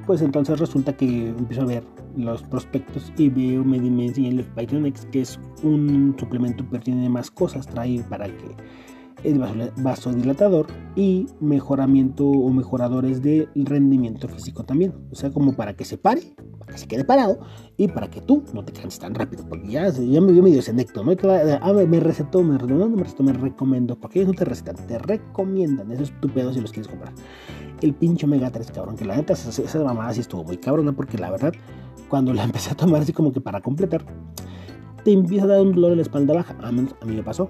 pues 0.08 0.23
entonces 0.23 0.58
resulta 0.58 0.97
que 0.97 1.28
empiezo 1.28 1.62
a 1.62 1.65
ver 1.65 1.84
los 2.24 2.44
prospectos 2.44 3.12
y 3.18 3.30
veo, 3.30 3.64
me, 3.64 3.80
me 3.80 4.08
enseñan 4.08 4.40
el 4.40 4.46
Pythonex, 4.46 5.06
que 5.08 5.22
es 5.22 5.40
un 5.64 6.16
suplemento 6.20 6.68
que 6.70 6.80
tiene 6.80 7.10
más 7.10 7.32
cosas, 7.32 7.68
trae 7.68 8.04
para 8.10 8.28
que 8.28 8.56
el 9.24 9.40
vasodilatador 9.78 10.68
y 10.96 11.28
mejoramiento 11.40 12.26
o 12.26 12.50
mejoradores 12.50 13.22
de 13.22 13.50
rendimiento 13.56 14.28
físico 14.28 14.64
también. 14.64 14.94
O 15.12 15.16
sea, 15.16 15.32
como 15.32 15.54
para 15.54 15.76
que 15.76 15.86
se 15.86 15.98
pare, 15.98 16.22
para 16.60 16.74
que 16.74 16.78
se 16.78 16.88
quede 16.88 17.04
parado 17.04 17.40
y 17.78 17.88
para 17.88 18.10
que 18.10 18.22
tú 18.22 18.44
no 18.54 18.64
te 18.64 18.74
canses 18.74 19.00
tan 19.00 19.16
rápido. 19.16 19.46
Porque 19.48 19.68
ya, 19.70 19.90
ya 19.90 20.22
me 20.22 20.32
dio 20.32 20.44
medio 20.44 20.62
senecto, 20.62 21.04
¿no? 21.04 21.14
Ah, 21.62 21.74
me 21.88 22.00
recetó, 22.00 22.44
me, 22.44 22.58
no, 22.58 22.90
me 22.90 23.04
recetó, 23.04 23.24
me 23.24 23.34
recomendó. 23.34 24.00
Porque 24.00 24.20
ellos 24.20 24.34
no 24.34 24.38
te 24.38 24.46
recetan, 24.46 24.76
te 24.88 24.98
recomiendan. 24.98 25.92
Eso 25.92 26.04
es 26.04 26.22
tu 26.22 26.30
pedo 26.30 26.54
si 26.54 26.62
los 26.62 26.72
quieres 26.72 26.90
comprar. 26.90 27.14
El 27.82 27.94
pinche 27.94 28.26
Omega 28.26 28.50
3, 28.52 28.72
cabrón. 28.72 28.96
Que 28.96 29.06
la 29.06 29.16
neta, 29.16 29.34
esa, 29.34 29.50
esa 29.62 29.84
mamada 29.84 30.14
sí 30.14 30.22
estuvo 30.22 30.44
muy 30.44 30.58
cabrona. 30.58 30.94
Porque 30.94 31.18
la 31.18 31.32
verdad, 31.32 31.54
cuando 32.10 32.34
la 32.34 32.43
empecé 32.43 32.72
a 32.72 32.76
tomar 32.76 33.02
así 33.02 33.13
como 33.13 33.32
que 33.32 33.39
para 33.39 33.62
completar, 33.62 34.04
te 35.04 35.12
empieza 35.13 35.45
a 35.45 35.48
dar 35.48 35.62
un 35.62 35.74
dolor 35.74 35.91
en 35.91 35.98
la 35.98 36.04
espalda 36.04 36.34
baja. 36.34 36.58
A 36.62 36.72
mí, 36.72 36.88
me 37.06 37.24
pasó 37.24 37.50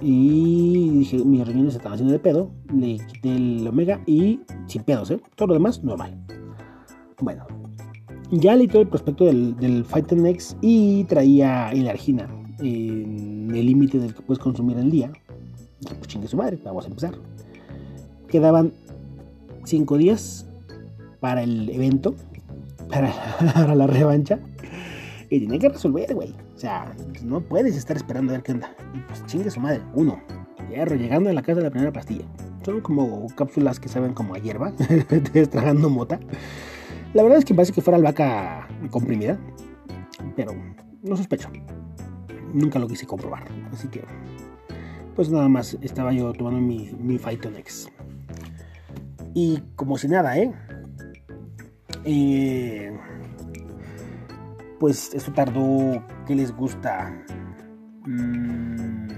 y 0.00 0.98
dije, 0.98 1.24
mis 1.24 1.46
riñones 1.46 1.74
se 1.74 1.78
estaban 1.78 1.94
haciendo 1.94 2.12
de 2.12 2.18
pedo. 2.18 2.50
Le 2.74 2.98
quité 2.98 3.36
el 3.36 3.66
omega 3.66 4.02
y 4.06 4.40
sin 4.66 4.82
pedos, 4.82 5.10
¿eh? 5.10 5.20
Todo 5.36 5.48
lo 5.48 5.54
demás, 5.54 5.82
normal. 5.82 6.18
Bueno, 7.20 7.46
ya 8.30 8.54
leí 8.54 8.68
todo 8.68 8.82
el 8.82 8.88
prospecto 8.88 9.24
del, 9.24 9.56
del 9.56 9.84
X 10.26 10.56
y 10.60 11.04
traía 11.04 11.70
el 11.72 11.88
argina 11.88 12.28
en 12.60 13.50
el 13.54 13.66
límite 13.66 13.98
del 13.98 14.14
que 14.14 14.22
puedes 14.22 14.42
consumir 14.42 14.78
el 14.78 14.90
día. 14.90 15.12
Dije, 15.80 15.94
pues 15.94 16.08
chingue 16.08 16.28
su 16.28 16.36
madre, 16.36 16.58
vamos 16.62 16.84
a 16.84 16.88
empezar. 16.88 17.14
Quedaban 18.28 18.72
5 19.64 19.96
días 19.98 20.46
para 21.20 21.42
el 21.42 21.68
evento, 21.70 22.14
para, 23.54 23.74
la 23.74 23.86
revancha. 23.86 24.38
Y 25.28 25.40
tenía 25.40 25.58
que 25.58 25.68
resolver, 25.68 26.12
güey. 26.14 26.34
O 26.56 26.58
sea, 26.58 26.92
no 27.22 27.40
puedes 27.40 27.76
estar 27.76 27.96
esperando 27.96 28.32
a 28.32 28.36
ver 28.36 28.42
qué 28.42 28.52
onda. 28.52 28.74
Y 28.94 28.98
pues 29.00 29.24
chingue 29.26 29.50
su 29.50 29.60
madre. 29.60 29.80
Uno, 29.94 30.20
hierro, 30.68 30.96
llegando 30.96 31.30
a 31.30 31.32
la 31.32 31.42
casa 31.42 31.56
de 31.56 31.64
la 31.64 31.70
primera 31.70 31.92
pastilla. 31.92 32.24
Son 32.64 32.80
como 32.80 33.26
cápsulas 33.36 33.78
que 33.78 33.88
saben 33.88 34.12
como 34.12 34.34
a 34.34 34.38
hierba, 34.38 34.72
te 35.32 35.46
tragando 35.46 35.88
mota. 35.88 36.20
La 37.14 37.22
verdad 37.22 37.38
es 37.38 37.44
que 37.44 37.54
parece 37.54 37.72
que 37.72 37.80
fuera 37.80 37.96
albahaca 37.96 38.68
comprimida, 38.90 39.38
pero 40.36 40.52
no 41.02 41.16
sospecho. 41.16 41.48
Nunca 42.52 42.78
lo 42.78 42.88
quise 42.88 43.06
comprobar. 43.06 43.44
Así 43.72 43.88
que, 43.88 44.04
pues 45.14 45.30
nada 45.30 45.48
más 45.48 45.78
estaba 45.80 46.12
yo 46.12 46.32
tomando 46.32 46.60
mi, 46.60 46.90
mi 46.98 47.18
Phytonex. 47.18 47.88
Y 49.32 49.62
como 49.76 49.96
si 49.96 50.08
nada, 50.08 50.36
¿eh? 50.36 50.52
Eh 52.04 52.98
pues 54.80 55.12
eso 55.12 55.30
tardó, 55.32 56.02
¿qué 56.26 56.34
les 56.34 56.56
gusta? 56.56 57.12
Mm, 58.06 59.08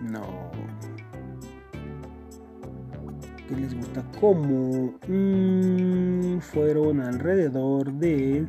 no. 0.00 0.50
¿Qué 3.46 3.54
les 3.54 3.74
gusta? 3.74 4.02
¿Cómo? 4.18 4.94
Mm, 5.06 6.38
fueron 6.38 7.02
alrededor 7.02 7.92
de... 7.92 8.46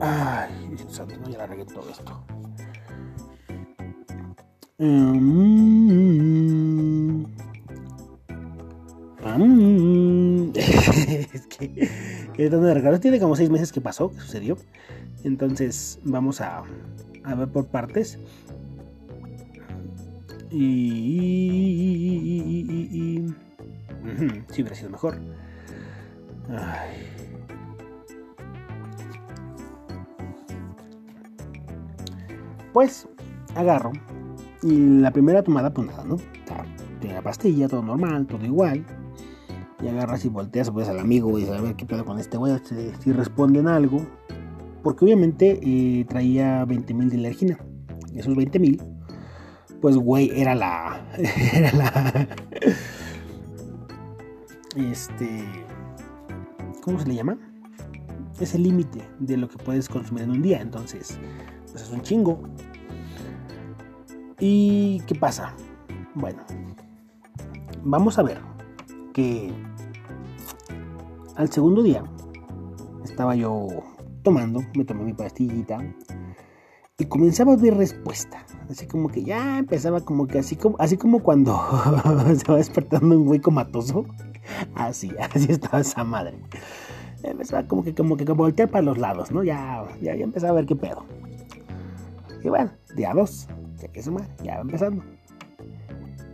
Ay, 0.00 0.76
santo, 0.88 1.14
no, 1.20 1.28
ya 1.28 1.38
la 1.38 1.46
regué 1.46 1.66
todo 1.66 1.90
esto. 1.90 2.24
Mm, 4.78 6.19
es 11.32 11.46
que 11.46 11.88
tiene 13.00 13.20
como 13.20 13.36
seis 13.36 13.50
meses 13.50 13.72
que 13.72 13.80
pasó, 13.80 14.10
que 14.10 14.20
sucedió. 14.20 14.56
Entonces 15.24 15.98
vamos 16.04 16.40
a, 16.40 16.62
a 17.24 17.34
ver 17.34 17.48
por 17.48 17.66
partes. 17.66 18.18
Y, 20.50 20.66
si 24.50 24.62
hubiera 24.62 24.74
sido 24.74 24.90
mejor. 24.90 25.20
Pues 32.72 33.08
agarro 33.54 33.92
y 34.62 35.00
la 35.00 35.10
primera 35.12 35.42
tomada, 35.42 35.72
pues 35.72 35.88
nada, 35.88 36.04
¿no? 36.04 36.16
tiene 37.00 37.14
la 37.14 37.22
pastilla, 37.22 37.66
todo 37.68 37.82
normal, 37.82 38.26
todo 38.26 38.44
igual 38.44 38.84
y 39.82 39.88
agarras 39.88 40.24
y 40.24 40.28
volteas 40.28 40.70
pues 40.70 40.88
al 40.88 40.98
amigo 40.98 41.38
y 41.38 41.46
a 41.46 41.60
ver 41.60 41.76
qué 41.76 41.86
pedo 41.86 42.04
con 42.04 42.18
este 42.18 42.36
güey, 42.36 42.54
si, 43.00 43.12
responden 43.12 43.68
algo. 43.68 44.06
Porque 44.82 45.04
obviamente 45.04 45.60
eh, 45.62 46.06
traía 46.06 46.64
20.000 46.64 47.10
de 47.10 47.16
alergina. 47.18 47.58
Esos 48.14 48.34
20.000 48.34 48.82
pues 49.80 49.96
güey, 49.96 50.30
era 50.38 50.54
la. 50.54 51.02
Era 51.54 51.72
la. 51.72 52.28
Este. 54.76 55.44
¿Cómo 56.82 57.00
se 57.00 57.08
le 57.08 57.14
llama? 57.14 57.38
Es 58.38 58.54
el 58.54 58.62
límite 58.62 59.02
de 59.18 59.36
lo 59.36 59.48
que 59.48 59.56
puedes 59.58 59.88
consumir 59.88 60.24
en 60.24 60.30
un 60.30 60.42
día. 60.42 60.60
Entonces, 60.60 61.18
pues 61.70 61.84
es 61.84 61.90
un 61.90 62.02
chingo. 62.02 62.42
¿Y 64.38 65.00
qué 65.06 65.14
pasa? 65.14 65.54
Bueno, 66.14 66.42
vamos 67.82 68.18
a 68.18 68.22
ver 68.22 68.40
que 69.12 69.52
al 71.36 71.50
segundo 71.50 71.82
día 71.82 72.04
estaba 73.04 73.34
yo 73.34 73.68
tomando, 74.22 74.60
me 74.74 74.84
tomé 74.84 75.04
mi 75.04 75.12
pastillita 75.12 75.78
y 76.98 77.06
comenzaba 77.06 77.54
a 77.54 77.56
ver 77.56 77.76
respuesta. 77.76 78.44
Así 78.68 78.86
como 78.86 79.08
que 79.08 79.24
ya 79.24 79.58
empezaba 79.58 80.02
como 80.02 80.26
que 80.26 80.38
así 80.38 80.56
como, 80.56 80.76
así 80.78 80.96
como 80.96 81.22
cuando 81.22 81.58
se 82.36 82.50
va 82.50 82.58
despertando 82.58 83.16
un 83.16 83.24
güey 83.24 83.40
comatoso. 83.40 84.04
Así, 84.74 85.10
así 85.18 85.50
estaba 85.50 85.80
esa 85.80 86.04
madre. 86.04 86.38
Empezaba 87.22 87.66
como 87.66 87.82
que 87.82 87.94
como 87.94 88.16
que 88.16 88.24
voltear 88.24 88.70
para 88.70 88.82
los 88.82 88.98
lados, 88.98 89.30
¿no? 89.30 89.42
Ya, 89.42 89.84
ya, 90.00 90.14
ya 90.14 90.24
empezaba 90.24 90.52
a 90.52 90.56
ver 90.56 90.66
qué 90.66 90.76
pedo. 90.76 91.04
Y 92.42 92.48
bueno, 92.48 92.70
día 92.94 93.12
2, 93.14 93.48
ya 93.78 93.88
que 93.88 94.02
sumar, 94.02 94.28
ya 94.42 94.56
va 94.56 94.62
empezando. 94.62 95.02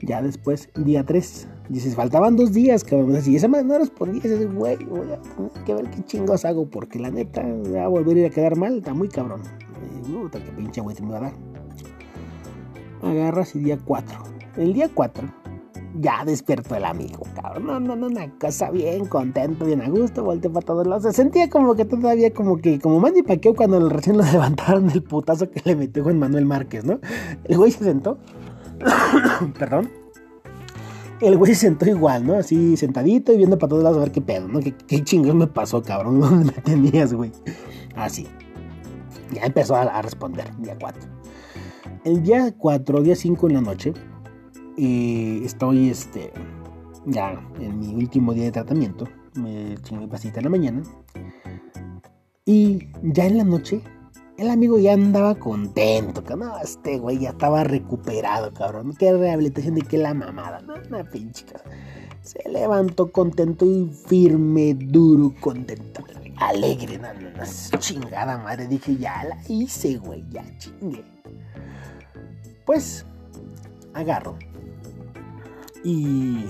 Ya 0.06 0.22
después, 0.22 0.68
día 0.76 1.04
3, 1.04 1.48
dices, 1.68 1.96
faltaban 1.96 2.36
dos 2.36 2.52
días, 2.52 2.84
cabrón. 2.84 3.16
Así, 3.16 3.34
esa 3.34 3.48
madre 3.48 3.64
no 3.64 3.78
respondía, 3.78 4.22
dices, 4.22 4.54
güey, 4.54 4.76
voy 4.84 5.10
a 5.10 5.20
tener 5.20 5.50
que 5.64 5.74
ver 5.74 5.90
qué 5.90 6.04
chingos 6.04 6.44
hago, 6.44 6.70
porque 6.70 7.00
la 7.00 7.10
neta, 7.10 7.42
va 7.42 7.84
a 7.84 7.88
volver 7.88 8.16
a 8.16 8.20
ir 8.20 8.26
a 8.26 8.30
quedar 8.30 8.56
mal, 8.56 8.78
está 8.78 8.94
muy 8.94 9.08
cabrón. 9.08 9.42
Puta, 10.08 10.38
que 10.42 10.52
pinche 10.52 10.80
güey 10.80 10.94
te 10.94 11.02
me 11.02 11.10
va 11.10 11.18
a 11.18 11.20
dar. 11.22 11.32
Agarras 13.02 13.56
y 13.56 13.58
día 13.58 13.78
4. 13.84 14.18
El 14.56 14.72
día 14.74 14.88
4 14.94 15.28
ya 16.00 16.24
despertó 16.24 16.76
el 16.76 16.84
amigo, 16.84 17.24
cabrón. 17.34 17.66
No, 17.66 17.80
no, 17.80 17.96
no, 17.96 18.06
una 18.06 18.30
cosa 18.38 18.70
bien 18.70 19.06
contento, 19.06 19.64
bien 19.64 19.82
a 19.82 19.88
gusto, 19.88 20.22
volteó 20.22 20.52
para 20.52 20.64
todos 20.64 20.86
lados. 20.86 21.02
Se 21.02 21.12
sentía 21.12 21.48
como 21.50 21.74
que 21.74 21.84
todavía 21.84 22.32
como 22.32 22.58
que, 22.58 22.78
como 22.78 23.00
Manny 23.00 23.22
Paqueo 23.22 23.54
cuando 23.54 23.88
recién 23.88 24.16
lo 24.16 24.24
levantaron 24.32 24.86
del 24.88 25.02
putazo 25.02 25.50
que 25.50 25.62
le 25.64 25.74
metió 25.74 26.04
Juan 26.04 26.18
Manuel 26.18 26.44
Márquez, 26.44 26.84
¿no? 26.84 27.00
El 27.44 27.56
güey 27.56 27.72
se 27.72 27.84
sentó. 27.84 28.18
Perdón. 29.58 29.90
El 31.20 31.38
güey 31.38 31.54
se 31.54 31.60
sentó 31.60 31.86
igual, 31.86 32.26
¿no? 32.26 32.34
Así 32.34 32.76
sentadito 32.76 33.32
y 33.32 33.38
viendo 33.38 33.58
para 33.58 33.70
todos 33.70 33.82
lados 33.82 33.98
a 33.98 34.00
ver 34.00 34.12
qué 34.12 34.20
pedo, 34.20 34.48
¿no? 34.48 34.60
¿Qué, 34.60 34.72
qué 34.72 35.02
chingón 35.02 35.38
me 35.38 35.46
pasó, 35.46 35.82
cabrón? 35.82 36.20
¿Dónde 36.20 36.52
me 36.52 36.62
tenías, 36.62 37.14
güey? 37.14 37.32
Así 37.94 38.26
ya 39.32 39.42
empezó 39.44 39.76
a, 39.76 40.02
responder, 40.02 40.50
día 40.58 40.76
4. 40.78 41.02
El 42.04 42.22
día 42.22 42.54
4, 42.56 43.02
día 43.02 43.16
5 43.16 43.48
en 43.48 43.54
la 43.54 43.60
noche, 43.60 43.92
estoy 44.76 45.90
este, 45.90 46.32
ya 47.06 47.40
en 47.60 47.78
mi 47.78 47.94
último 47.94 48.32
día 48.34 48.44
de 48.44 48.52
tratamiento, 48.52 49.06
me 49.34 49.76
chingo 49.82 50.02
mi 50.02 50.06
pasita 50.06 50.40
en 50.40 50.44
la 50.44 50.50
mañana, 50.50 50.82
y 52.44 52.88
ya 53.02 53.26
en 53.26 53.38
la 53.38 53.44
noche, 53.44 53.82
el 54.38 54.50
amigo 54.50 54.78
ya 54.78 54.92
andaba 54.92 55.34
contento, 55.36 56.22
que 56.22 56.36
no, 56.36 56.58
este 56.58 56.98
güey 56.98 57.18
ya 57.18 57.30
estaba 57.30 57.64
recuperado, 57.64 58.52
cabrón, 58.52 58.94
qué 58.98 59.12
rehabilitación 59.12 59.76
de 59.76 59.82
qué 59.82 59.98
la 59.98 60.14
mamada, 60.14 60.60
no, 60.60 60.74
una 60.88 61.04
pinche 61.04 61.46
Se 62.22 62.48
levantó 62.48 63.10
contento 63.10 63.64
y 63.64 63.90
firme, 64.06 64.74
duro, 64.74 65.34
contento 65.40 66.04
alegre, 66.38 66.98
no, 66.98 67.12
no, 67.12 67.78
chingada 67.78 68.38
madre. 68.38 68.66
Dije, 68.66 68.96
ya 68.96 69.24
la 69.24 69.38
hice, 69.48 69.96
güey, 69.98 70.24
ya 70.30 70.44
chingue. 70.58 71.04
Pues, 72.64 73.06
agarro. 73.94 74.36
Y 75.84 76.46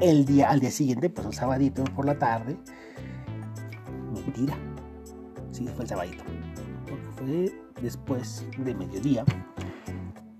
el 0.00 0.24
día, 0.24 0.50
al 0.50 0.60
día 0.60 0.70
siguiente, 0.70 1.10
pues 1.10 1.26
un 1.26 1.32
sabadito 1.32 1.84
por 1.84 2.06
la 2.06 2.18
tarde. 2.18 2.56
Mentira. 4.12 4.56
Sí, 5.50 5.66
fue 5.74 5.82
el 5.82 5.88
sabadito. 5.88 6.24
Después 7.82 8.44
de 8.58 8.74
mediodía. 8.74 9.24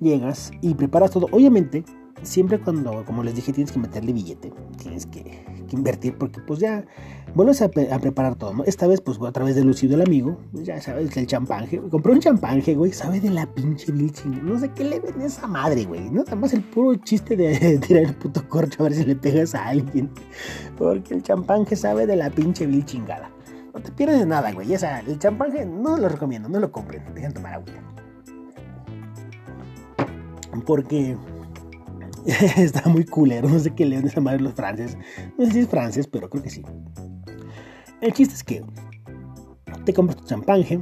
Llegas 0.00 0.50
y 0.60 0.74
preparas 0.74 1.10
todo. 1.10 1.26
Obviamente, 1.32 1.84
siempre 2.22 2.60
cuando, 2.60 3.04
como 3.04 3.22
les 3.22 3.34
dije, 3.34 3.52
tienes 3.52 3.72
que 3.72 3.78
meterle 3.78 4.12
billete. 4.12 4.52
Tienes 4.76 5.06
que 5.06 5.44
invertir 5.72 6.16
porque 6.16 6.40
pues 6.40 6.60
ya 6.60 6.84
vuelves 7.34 7.62
a, 7.62 7.68
preparar 7.68 8.36
todo. 8.36 8.64
Esta 8.64 8.86
vez 8.86 9.00
pues 9.00 9.18
a 9.20 9.32
través 9.32 9.54
del 9.54 9.66
lucido 9.66 9.94
el 9.94 10.02
amigo, 10.02 10.38
pues, 10.52 10.66
ya 10.66 10.80
sabes 10.80 11.16
el 11.16 11.26
champanje, 11.26 11.80
compró 11.90 12.12
un 12.12 12.20
champanje, 12.20 12.74
güey, 12.74 12.92
sabe 12.92 13.20
de 13.20 13.30
la 13.30 13.46
pinche 13.46 13.92
bilching, 13.92 14.44
no 14.44 14.58
sé 14.58 14.70
qué 14.70 14.84
le 14.84 15.00
ven 15.00 15.20
a 15.20 15.26
esa 15.26 15.46
madre, 15.46 15.84
güey, 15.84 16.10
no 16.10 16.24
nada 16.24 16.36
más 16.36 16.52
el 16.54 16.62
puro 16.62 16.94
chiste 16.96 17.36
de 17.36 17.78
tirar 17.86 18.04
el 18.04 18.14
puto 18.14 18.48
corcho 18.48 18.82
a 18.82 18.88
ver 18.88 18.94
si 18.94 19.04
le 19.04 19.16
pegas 19.16 19.54
a 19.54 19.68
alguien, 19.68 20.10
porque 20.76 21.14
el 21.14 21.22
champanje 21.22 21.76
sabe 21.76 22.06
de 22.06 22.16
la 22.16 22.30
pinche 22.30 22.66
vil 22.66 22.84
chingada. 22.84 23.30
No 23.78 23.84
te 23.84 23.92
pierdes 23.92 24.26
nada, 24.26 24.50
güey, 24.50 24.74
esa, 24.74 24.98
el 24.98 25.20
champanje 25.20 25.64
no 25.64 25.96
lo 25.96 26.08
recomiendo, 26.08 26.48
no 26.48 26.58
lo 26.58 26.72
compren, 26.72 27.00
dejen 27.14 27.32
tomar 27.32 27.54
agua. 27.54 27.66
Porque 30.66 31.16
está 32.56 32.88
muy 32.88 33.04
culero. 33.04 33.48
No 33.48 33.60
sé 33.60 33.76
qué 33.76 33.86
leen 33.86 34.08
esa 34.08 34.20
madre 34.20 34.40
los 34.40 34.54
franceses. 34.54 34.98
No 35.38 35.46
sé 35.46 35.52
si 35.52 35.58
es 35.60 35.68
francés, 35.68 36.08
pero 36.08 36.28
creo 36.28 36.42
que 36.42 36.50
sí. 36.50 36.64
El 38.00 38.12
chiste 38.14 38.34
es 38.34 38.42
que 38.42 38.64
te 39.84 39.94
compras 39.94 40.16
tu 40.16 40.24
champanje, 40.24 40.80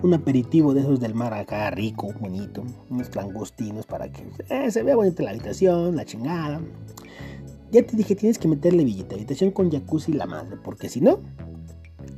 un 0.00 0.14
aperitivo 0.14 0.72
de 0.72 0.82
esos 0.82 1.00
del 1.00 1.16
mar 1.16 1.34
acá 1.34 1.68
rico, 1.72 2.14
bonito, 2.20 2.62
unos 2.90 3.12
langostinos 3.16 3.86
para 3.86 4.12
que 4.12 4.24
eh, 4.50 4.70
se 4.70 4.84
vea 4.84 4.94
bonita 4.94 5.24
la 5.24 5.30
habitación, 5.30 5.96
la 5.96 6.04
chingada. 6.04 6.60
Ya 7.72 7.84
te 7.84 7.96
dije, 7.96 8.14
tienes 8.14 8.38
que 8.38 8.46
meterle 8.46 8.84
billete, 8.84 9.16
habitación 9.16 9.50
con 9.50 9.68
jacuzzi 9.68 10.12
y 10.12 10.14
la 10.14 10.26
madre, 10.26 10.56
porque 10.62 10.88
si 10.88 11.00
no, 11.00 11.18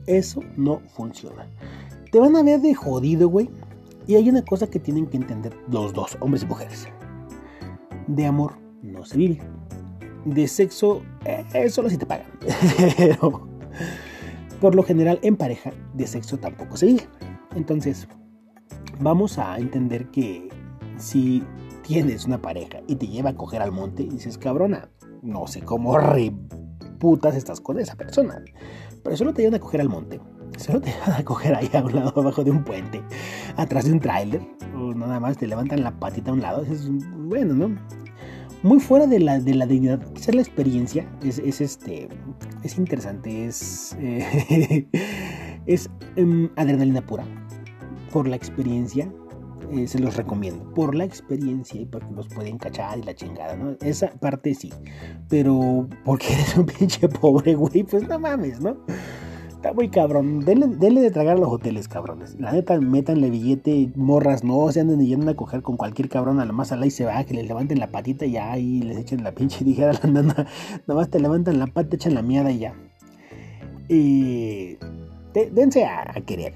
eso 0.07 0.41
no 0.57 0.81
funciona. 0.95 1.47
Te 2.11 2.19
van 2.19 2.37
a 2.37 2.43
ver 2.43 2.61
de 2.61 2.75
jodido, 2.75 3.29
güey. 3.29 3.51
Y 4.07 4.17
hay 4.17 4.29
una 4.29 4.43
cosa 4.45 4.67
que 4.67 4.79
tienen 4.79 5.07
que 5.07 5.17
entender 5.17 5.57
los 5.71 5.93
dos, 5.93 6.17
hombres 6.21 6.43
y 6.43 6.47
mujeres. 6.47 6.89
De 8.07 8.27
amor 8.27 8.55
no 8.83 9.05
se 9.05 9.17
vive. 9.17 9.39
De 10.25 10.49
sexo, 10.49 11.03
eh, 11.25 11.69
solo 11.71 11.89
si 11.89 11.97
te 11.97 12.07
pagan. 12.07 12.27
Pero, 12.97 13.49
por 14.61 14.75
lo 14.75 14.83
general, 14.83 15.19
en 15.23 15.37
pareja, 15.37 15.73
de 15.95 16.07
sexo 16.07 16.39
tampoco 16.39 16.77
se 16.77 16.87
vive. 16.87 17.09
Entonces, 17.55 18.09
vamos 19.01 19.39
a 19.39 19.57
entender 19.59 20.11
que 20.11 20.49
si 20.97 21.43
tienes 21.83 22.25
una 22.25 22.41
pareja 22.41 22.81
y 22.87 22.97
te 22.97 23.07
lleva 23.07 23.31
a 23.31 23.37
coger 23.37 23.63
al 23.63 23.73
monte 23.73 24.03
y 24.03 24.09
dices, 24.09 24.39
cabrona, 24.39 24.89
no 25.23 25.47
sé 25.47 25.63
cómo 25.63 25.97
reputas 27.03 27.35
estás 27.35 27.61
con 27.61 27.81
esa 27.81 27.97
persona. 27.97 28.41
Pero 29.03 29.17
solo 29.17 29.35
te 29.35 29.43
llevan 29.43 29.57
a 29.57 29.59
coger 29.59 29.81
al 29.81 29.89
monte. 29.89 30.21
Solo 30.57 30.81
te 30.81 30.95
van 31.05 31.21
a 31.21 31.25
coger 31.25 31.55
ahí 31.55 31.69
a 31.73 31.83
un 31.83 31.97
lado 31.97 32.13
abajo 32.21 32.45
de 32.45 32.53
un 32.53 32.63
puente, 32.63 33.03
atrás 33.57 33.87
de 33.87 33.93
un 33.93 34.01
tráiler, 34.01 34.43
o 34.77 34.95
nada 34.95 35.19
más 35.19 35.37
te 35.37 35.47
levantan 35.47 35.83
la 35.83 35.99
patita 35.99 36.31
a 36.31 36.35
un 36.35 36.43
lado. 36.43 36.63
Es 36.63 36.89
bueno, 37.17 37.55
¿no? 37.55 37.75
Muy 38.63 38.79
fuera 38.79 39.09
de 39.09 39.19
la, 39.19 39.41
de 39.41 39.55
la 39.55 39.67
dignidad. 39.67 40.01
Quizás 40.13 40.35
la 40.37 40.43
experiencia 40.43 41.11
es, 41.25 41.39
este. 41.61 42.09
Es 42.63 42.79
interesante. 42.79 43.47
Es. 43.47 43.97
Eh, 43.99 44.89
es 45.67 45.91
em, 46.15 46.51
adrenalina 46.55 47.05
pura. 47.05 47.25
Por 48.13 48.29
la 48.29 48.37
experiencia. 48.37 49.13
Eh, 49.73 49.87
se 49.87 49.99
los 49.99 50.17
recomiendo. 50.17 50.65
Por 50.75 50.95
la 50.95 51.05
experiencia 51.05 51.81
y 51.81 51.87
porque 51.87 52.13
los 52.15 52.29
pueden 52.29 52.59
cachar 52.59 52.99
y 52.99 53.03
la 53.03 53.15
chingada, 53.15 53.57
¿no? 53.57 53.77
Esa 53.81 54.09
parte 54.09 54.55
sí. 54.55 54.71
Pero 55.29 55.89
porque 56.05 56.33
eres 56.33 56.57
un 56.57 56.67
pinche 56.79 57.09
pobre, 57.09 57.55
güey, 57.55 57.83
pues 57.83 58.07
no 58.07 58.19
mames, 58.19 58.61
¿no? 58.61 58.77
Está 59.49 59.73
muy 59.73 59.89
cabrón. 59.89 60.45
Denle, 60.45 61.01
de 61.01 61.11
tragar 61.11 61.37
a 61.37 61.41
los 61.41 61.49
hoteles, 61.49 61.89
cabrones. 61.89 62.39
La 62.39 62.53
neta, 62.53 62.79
métanle 62.81 63.31
billete, 63.31 63.93
morras, 63.95 64.43
no 64.45 64.71
se 64.73 64.81
anden 64.81 65.01
yendo 65.01 65.31
a 65.31 65.37
coger 65.37 65.63
con 65.63 65.77
cualquier 65.77 66.09
cabrón 66.09 66.41
a 66.41 66.45
la 66.45 66.53
más 66.53 66.73
ala 66.73 66.85
y 66.85 66.91
se 66.91 67.05
va, 67.05 67.23
que 67.25 67.35
les 67.35 67.47
levanten 67.47 67.79
la 67.79 67.91
patita 67.93 68.27
y 68.27 68.33
ya 68.33 68.53
ahí 68.53 68.83
les 68.83 68.99
echen 68.99 69.23
la 69.23 69.33
pinche 69.33 69.65
dijera 69.65 69.93
la 69.93 70.11
nana. 70.11 70.35
Nada 70.87 71.01
más 71.01 71.09
te 71.09 71.21
levantan 71.21 71.59
la 71.61 71.69
pata, 71.69 71.97
echan 71.97 72.15
la 72.15 72.23
miada 72.23 72.51
y 72.51 72.59
ya. 72.59 72.75
Y. 73.89 74.77
dense 75.33 75.85
a, 75.85 76.13
querer. 76.27 76.55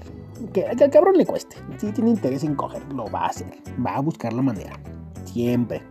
Que, 0.53 0.65
al 0.65 0.89
cabrón 0.91 1.17
le 1.17 1.25
cueste. 1.25 1.57
Si 1.77 1.91
tiene 1.91 2.11
interés 2.11 2.43
en 2.43 2.55
coger, 2.55 2.81
lo 2.93 3.05
va 3.05 3.25
a 3.25 3.27
hacer. 3.27 3.51
Va 3.85 3.95
a 3.95 4.01
buscar 4.01 4.33
la 4.33 4.41
manera. 4.41 4.79
Siempre. 5.25 5.81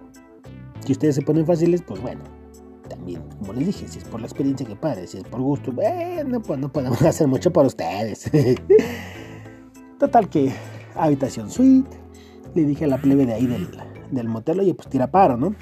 Si 0.85 0.93
ustedes 0.93 1.17
se 1.17 1.23
ponen 1.23 1.45
fáciles, 1.45 1.83
pues 1.83 2.01
bueno 2.01 2.23
también, 2.89 3.23
como 3.39 3.53
les 3.53 3.67
dije, 3.67 3.89
si 3.89 3.99
es 3.99 4.05
por 4.05 4.21
la 4.21 4.27
experiencia 4.27 4.67
que 4.67 4.77
padre, 4.77 5.07
si 5.07 5.19
es 5.19 5.25
por 5.25 5.41
gusto, 5.41 5.73
bueno, 5.73 6.41
pues 6.41 6.59
no 6.59 6.73
podemos 6.73 7.03
hacer 7.03 7.29
mucho 7.29 7.53
por 7.53 7.67
ustedes. 7.67 8.31
Total 9.99 10.29
que 10.29 10.53
habitación 10.95 11.51
suite, 11.51 11.97
le 12.55 12.65
dije 12.65 12.85
a 12.85 12.89
la 12.89 12.99
plebe 12.99 13.27
de 13.27 13.35
ahí 13.35 13.47
del, 13.47 13.69
del 14.11 14.29
motel, 14.29 14.61
oye, 14.61 14.75
pues 14.75 14.89
tira 14.89 15.11
paro, 15.11 15.37
¿no? 15.37 15.55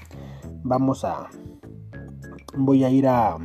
Vamos 0.63 1.05
a, 1.05 1.29
voy 2.57 2.85
a 2.85 2.91
ir 2.91 3.07
a, 3.07 3.37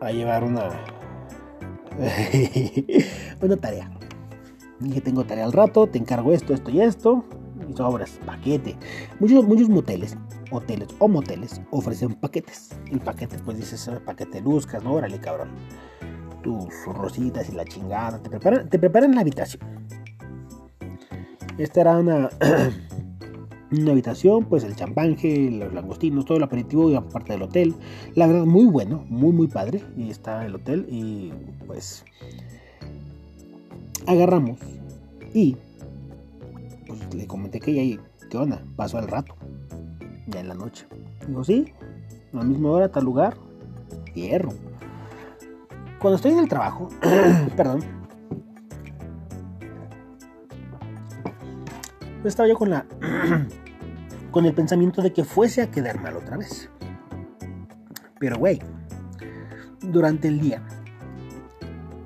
a 0.00 0.10
llevar 0.10 0.44
una, 0.44 0.70
una 3.40 3.56
tarea. 3.56 3.90
Dije, 4.80 5.00
tengo 5.00 5.24
tarea 5.24 5.44
al 5.44 5.52
rato, 5.52 5.86
te 5.86 5.98
encargo 5.98 6.32
esto, 6.32 6.54
esto 6.54 6.70
y 6.70 6.80
esto. 6.80 7.24
Y 7.68 7.76
sobras, 7.76 8.18
paquete. 8.26 8.76
Muchos, 9.20 9.46
muchos 9.46 9.68
moteles, 9.68 10.16
hoteles 10.50 10.88
o 10.98 11.08
moteles 11.08 11.60
ofrecen 11.70 12.14
paquetes. 12.14 12.70
El 12.90 13.00
paquete, 13.00 13.38
pues 13.44 13.58
dices, 13.58 13.90
paquete 14.04 14.40
buscas, 14.40 14.82
¿no? 14.82 14.94
Órale, 14.94 15.18
cabrón. 15.18 15.50
Tus 16.42 16.68
rositas 16.86 17.48
y 17.48 17.52
la 17.52 17.64
chingada. 17.64 18.18
Te 18.18 18.28
preparan, 18.28 18.68
te 18.68 18.78
preparan 18.78 19.14
la 19.14 19.20
habitación. 19.20 19.62
Esta 21.58 21.82
era 21.82 21.98
una, 21.98 22.30
una 23.72 23.92
habitación, 23.92 24.44
pues 24.44 24.64
el 24.64 24.76
champanje, 24.76 25.50
los 25.50 25.72
langostinos, 25.72 26.24
todo 26.24 26.38
el 26.38 26.44
aperitivo 26.44 26.90
y 26.90 26.94
aparte 26.94 27.32
del 27.32 27.42
hotel. 27.42 27.74
La 28.14 28.26
verdad, 28.26 28.44
muy 28.44 28.66
bueno, 28.66 29.04
muy, 29.08 29.32
muy 29.32 29.46
padre. 29.46 29.82
Y 29.96 30.10
está 30.10 30.44
el 30.44 30.54
hotel 30.54 30.86
y 30.90 31.32
pues 31.66 32.04
agarramos 34.06 34.58
y 35.32 35.56
pues 36.86 37.14
le 37.14 37.26
comenté 37.26 37.60
que 37.60 37.74
ya, 37.74 38.02
¿qué 38.28 38.36
onda? 38.36 38.62
Pasó 38.76 38.98
al 38.98 39.08
rato, 39.08 39.34
ya 40.26 40.40
en 40.40 40.48
la 40.48 40.54
noche. 40.54 40.86
Digo, 41.26 41.44
sí, 41.44 41.72
a 42.32 42.36
la 42.36 42.42
misma 42.42 42.70
hora, 42.70 42.90
tal 42.90 43.04
lugar, 43.04 43.36
hierro. 44.14 44.50
Cuando 46.00 46.16
estoy 46.16 46.32
en 46.32 46.40
el 46.40 46.48
trabajo, 46.48 46.88
perdón, 47.56 47.80
estaba 52.24 52.48
yo 52.48 52.56
con 52.56 52.70
la 52.70 52.86
con 54.32 54.46
el 54.46 54.54
pensamiento 54.54 55.02
de 55.02 55.12
que 55.12 55.24
fuese 55.24 55.62
a 55.62 55.70
quedar 55.70 56.00
mal 56.00 56.16
otra 56.16 56.38
vez. 56.38 56.68
Pero 58.18 58.38
güey, 58.38 58.58
durante 59.80 60.28
el 60.28 60.40
día, 60.40 60.62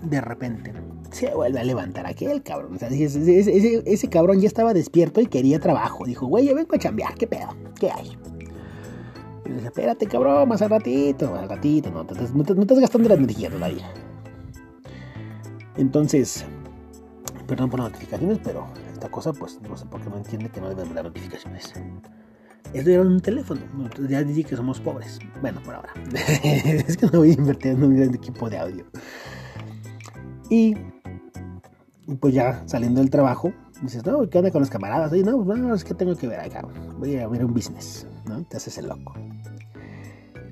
de 0.02 0.20
repente, 0.20 0.72
se 1.10 1.34
vuelve 1.34 1.60
a 1.60 1.64
levantar 1.64 2.06
aquel 2.06 2.42
cabrón. 2.42 2.78
Ese, 2.80 4.08
cabrón 4.10 4.40
ya 4.40 4.46
estaba 4.48 4.74
despierto 4.74 5.20
y 5.20 5.26
quería 5.26 5.58
trabajo. 5.60 6.04
Dijo, 6.04 6.26
güey, 6.26 6.46
yo 6.46 6.54
vengo 6.54 6.74
a 6.74 6.78
chambear, 6.78 7.14
¿qué 7.14 7.26
pedo? 7.26 7.48
¿Qué 7.78 7.90
hay? 7.90 8.18
Y 9.44 9.48
le 9.48 9.54
dije, 9.54 9.66
espérate, 9.68 10.06
cabrón, 10.06 10.48
más 10.48 10.60
al 10.62 10.70
ratito, 10.70 11.30
más 11.30 11.42
al 11.42 11.48
ratito, 11.48 11.90
no, 11.90 12.04
no, 12.04 12.54
no, 12.54 12.62
estás 12.62 12.80
gastando 12.80 13.08
la 13.08 13.14
energía 13.14 13.48
todavía. 13.48 13.90
Entonces, 15.76 16.44
perdón 17.46 17.70
por 17.70 17.80
las 17.80 17.92
notificaciones, 17.92 18.40
pero 18.42 18.66
esta 19.06 19.10
cosa, 19.10 19.32
pues 19.32 19.60
no 19.62 19.76
sé 19.76 19.86
por 19.86 20.00
qué 20.00 20.10
no 20.10 20.16
entiende 20.16 20.48
que 20.48 20.60
no 20.60 20.68
deben 20.68 20.92
dar 20.92 21.04
notificaciones. 21.04 21.72
Esto 22.72 22.90
era 22.90 23.02
un 23.02 23.20
teléfono. 23.20 23.60
Ya 24.08 24.22
dije 24.24 24.42
que 24.42 24.56
somos 24.56 24.80
pobres. 24.80 25.20
Bueno, 25.40 25.62
por 25.62 25.76
ahora. 25.76 25.92
es 26.42 26.96
que 26.96 27.06
no 27.06 27.18
voy 27.18 27.30
a 27.30 27.34
invertir 27.34 27.72
en 27.72 27.84
un 27.84 27.96
gran 27.96 28.14
equipo 28.14 28.50
de 28.50 28.58
audio. 28.58 28.84
Y 30.50 30.74
pues 32.20 32.34
ya 32.34 32.62
saliendo 32.66 33.00
del 33.00 33.10
trabajo, 33.10 33.52
dices, 33.80 34.04
no, 34.04 34.28
¿qué 34.28 34.38
onda 34.38 34.50
con 34.50 34.60
los 34.60 34.70
camaradas? 34.70 35.12
Oye, 35.12 35.22
no, 35.22 35.44
pues, 35.44 35.58
no, 35.58 35.74
es 35.74 35.84
que 35.84 35.94
tengo 35.94 36.16
que 36.16 36.26
ver 36.26 36.40
acá. 36.40 36.66
Voy 36.98 37.16
a 37.16 37.28
ver 37.28 37.44
un 37.44 37.54
business, 37.54 38.08
¿no? 38.26 38.42
Te 38.44 38.56
haces 38.56 38.76
el 38.78 38.88
loco. 38.88 39.14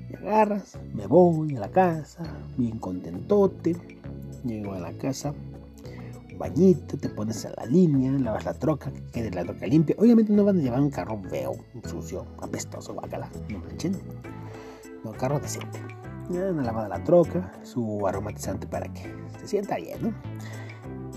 Y 0.09 0.15
agarras, 0.15 0.79
me 0.93 1.07
voy 1.07 1.57
a 1.57 1.59
la 1.59 1.69
casa, 1.69 2.23
bien 2.57 2.79
contentote. 2.79 3.75
Llego 4.45 4.73
a 4.73 4.79
la 4.79 4.93
casa, 4.93 5.33
bañito, 6.37 6.97
te 6.97 7.09
pones 7.09 7.45
a 7.45 7.51
la 7.57 7.65
línea, 7.65 8.11
lavas 8.11 8.45
la 8.45 8.53
troca, 8.53 8.91
que 8.91 9.01
quede 9.11 9.31
la 9.31 9.43
troca 9.43 9.65
limpia. 9.67 9.95
Obviamente 9.97 10.33
no 10.33 10.43
van 10.43 10.59
a 10.59 10.61
llevar 10.61 10.81
un 10.81 10.89
carro 10.89 11.21
feo, 11.29 11.53
sucio, 11.85 12.25
apestoso, 12.41 12.93
bacala, 12.93 13.29
no 13.49 13.59
manchen. 13.59 13.97
No, 15.03 15.11
carro 15.13 15.39
decente. 15.39 15.79
Ya 16.29 16.51
una 16.51 16.63
lavada 16.63 16.89
la 16.89 17.03
troca, 17.03 17.51
su 17.63 18.07
aromatizante 18.07 18.65
para 18.65 18.91
que 18.91 19.13
se 19.39 19.47
sienta 19.47 19.75
bien. 19.75 20.15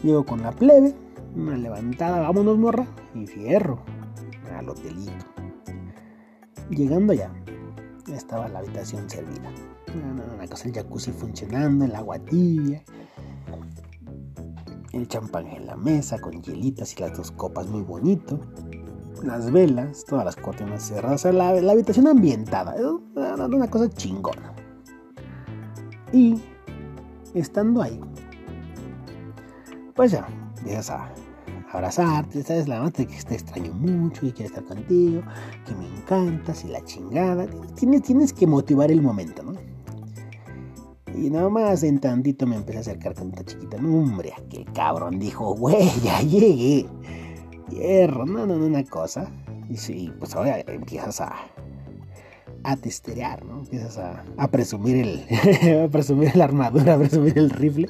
Llego 0.02 0.24
con 0.24 0.42
la 0.42 0.52
plebe, 0.52 0.94
una 1.34 1.56
levantada, 1.56 2.20
vámonos 2.20 2.58
morra, 2.58 2.86
y 3.14 3.26
fierro, 3.26 3.82
al 4.56 4.68
hotelito. 4.68 5.24
Llegando 6.70 7.14
allá, 7.14 7.32
estaba 8.14 8.48
la 8.48 8.58
habitación 8.58 9.08
servida. 9.08 9.50
Una, 9.94 10.46
cosa, 10.46 10.68
el 10.68 10.74
jacuzzi 10.74 11.12
funcionando, 11.12 11.86
el 11.86 11.94
agua 11.94 12.18
tibia, 12.18 12.82
el 14.98 15.08
champán 15.08 15.46
en 15.46 15.66
la 15.66 15.76
mesa 15.76 16.18
con 16.18 16.42
hielitas 16.42 16.94
y 16.96 17.00
las 17.00 17.16
dos 17.16 17.30
copas 17.30 17.66
muy 17.68 17.82
bonito, 17.82 18.38
las 19.22 19.50
velas, 19.50 20.04
todas 20.04 20.24
las 20.24 20.36
cortinas 20.36 20.82
cerradas, 20.82 21.24
la, 21.24 21.52
la 21.60 21.72
habitación 21.72 22.06
ambientada, 22.06 22.74
era 22.76 23.46
una 23.46 23.68
cosa 23.68 23.88
chingona. 23.88 24.52
Y 26.12 26.40
estando 27.34 27.82
ahí, 27.82 28.00
pues 29.94 30.12
ya, 30.12 30.26
empiezas 30.58 30.90
a 30.90 31.12
abrazarte, 31.72 32.42
sabes, 32.42 32.68
la 32.68 32.80
madre 32.80 33.06
que 33.06 33.22
te 33.22 33.34
extraño 33.34 33.72
mucho 33.72 34.26
y 34.26 34.32
quiero 34.32 34.48
estar 34.48 34.64
contigo, 34.64 35.22
que 35.66 35.74
me 35.74 35.86
encantas 35.86 36.64
y 36.64 36.68
la 36.68 36.82
chingada. 36.84 37.46
Tienes, 37.74 38.02
tienes 38.02 38.32
que 38.32 38.46
motivar 38.46 38.90
el 38.90 39.02
momento, 39.02 39.42
¿no? 39.42 39.52
Y 41.18 41.30
nada 41.30 41.48
más 41.48 41.82
en 41.82 41.98
tantito 41.98 42.46
me 42.46 42.54
empecé 42.54 42.78
a 42.78 42.80
acercar 42.82 43.14
con 43.14 43.28
esta 43.30 43.44
chiquita. 43.44 43.76
No, 43.78 43.98
hombre, 43.98 44.32
qué 44.48 44.64
cabrón 44.72 45.18
dijo, 45.18 45.54
güey, 45.54 45.90
ya 46.04 46.20
llegué. 46.22 46.86
Hierro, 47.70 48.24
no, 48.24 48.46
no, 48.46 48.56
no, 48.56 48.66
una 48.66 48.84
cosa. 48.84 49.28
Y 49.68 49.76
sí, 49.76 50.12
pues 50.18 50.36
ahora 50.36 50.60
empiezas 50.60 51.20
a, 51.20 51.34
a 52.62 52.76
testear, 52.76 53.44
¿no? 53.44 53.58
Empiezas 53.60 53.98
a, 53.98 54.48
presumir 54.48 54.96
el, 54.96 55.84
a 55.84 55.88
presumir 55.88 56.36
la 56.36 56.44
armadura, 56.44 56.94
a 56.94 56.98
presumir 56.98 57.36
el 57.36 57.50
rifle. 57.50 57.88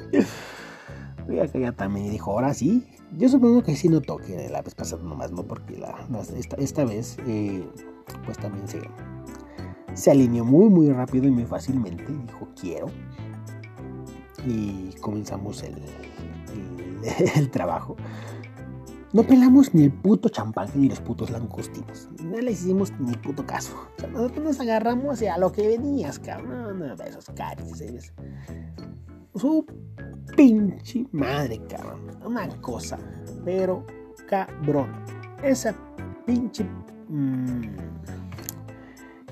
Y 1.29 1.39
acá 1.39 1.59
ya 1.59 1.71
también 1.71 2.09
dijo, 2.09 2.31
ahora 2.31 2.53
sí. 2.53 2.85
Yo 3.17 3.29
supongo 3.29 3.63
que 3.63 3.75
sí 3.75 3.89
notó 3.89 4.17
que 4.17 4.49
la 4.49 4.61
vez 4.61 4.75
pasada 4.75 5.01
nomás, 5.03 5.31
¿no? 5.31 5.43
Porque 5.43 5.77
la, 5.77 5.95
esta, 6.57 6.85
vez, 6.85 7.17
eh, 7.25 7.63
pues 8.25 8.37
también 8.37 8.67
se, 8.67 8.79
se 9.99 10.11
alineó 10.11 10.45
muy, 10.45 10.69
muy 10.69 10.89
rápido 10.91 11.27
y 11.27 11.31
muy 11.31 11.45
fácilmente. 11.45 12.05
Dijo, 12.07 12.47
quiero. 12.59 12.87
Y 14.45 14.93
comenzamos 15.01 15.63
el, 15.63 15.75
el, 17.35 17.49
trabajo. 17.51 17.95
No 19.11 19.23
pelamos 19.23 19.73
ni 19.73 19.85
el 19.85 19.91
puto 19.91 20.29
champán 20.29 20.69
ni 20.75 20.87
los 20.87 21.01
putos 21.01 21.31
langostinos. 21.31 22.09
No 22.23 22.39
le 22.39 22.51
hicimos 22.51 22.93
ni 22.99 23.13
puto 23.15 23.45
caso. 23.45 23.75
O 23.97 23.99
sea, 23.99 24.09
nosotros 24.09 24.45
nos 24.45 24.59
agarramos 24.59 25.21
a 25.23 25.37
lo 25.37 25.51
que 25.51 25.67
venías, 25.67 26.19
cabrón. 26.19 26.79
No, 26.79 26.93
esos 27.03 27.25
caris. 27.35 28.13
Su 29.35 29.65
pinche 30.35 31.05
madre, 31.11 31.59
cabrón. 31.67 32.01
Una 32.25 32.47
cosa, 32.61 32.97
pero 33.43 33.85
cabrón. 34.27 34.91
Esa 35.43 35.75
pinche... 36.25 36.65
Mmm, 37.09 37.63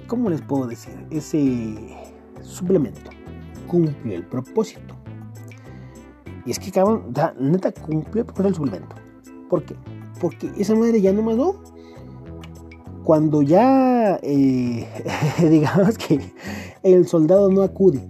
¿Cómo 0.08 0.30
les 0.30 0.42
puedo 0.42 0.68
decir? 0.68 0.94
Ese 1.10 1.78
suplemento 2.42 3.12
cumple 3.68 4.16
el 4.16 4.24
propósito. 4.26 4.96
Y 6.46 6.52
es 6.52 6.60
que, 6.60 6.72
cabrón, 6.72 7.12
da, 7.12 7.34
neta 7.38 7.74
cumple 7.74 8.22
el 8.22 8.26
propósito 8.26 8.44
del 8.44 8.56
suplemento. 8.56 8.96
¿Por 9.50 9.64
qué? 9.64 9.76
Porque 10.22 10.50
esa 10.58 10.76
madre 10.76 11.02
ya 11.02 11.12
no 11.12 11.22
mandó. 11.22 11.62
Cuando 13.04 13.42
ya, 13.42 14.18
eh, 14.24 14.88
digamos 15.50 15.98
que 15.98 16.22
el 16.84 17.06
soldado 17.06 17.50
no 17.52 17.62
acude, 17.62 18.08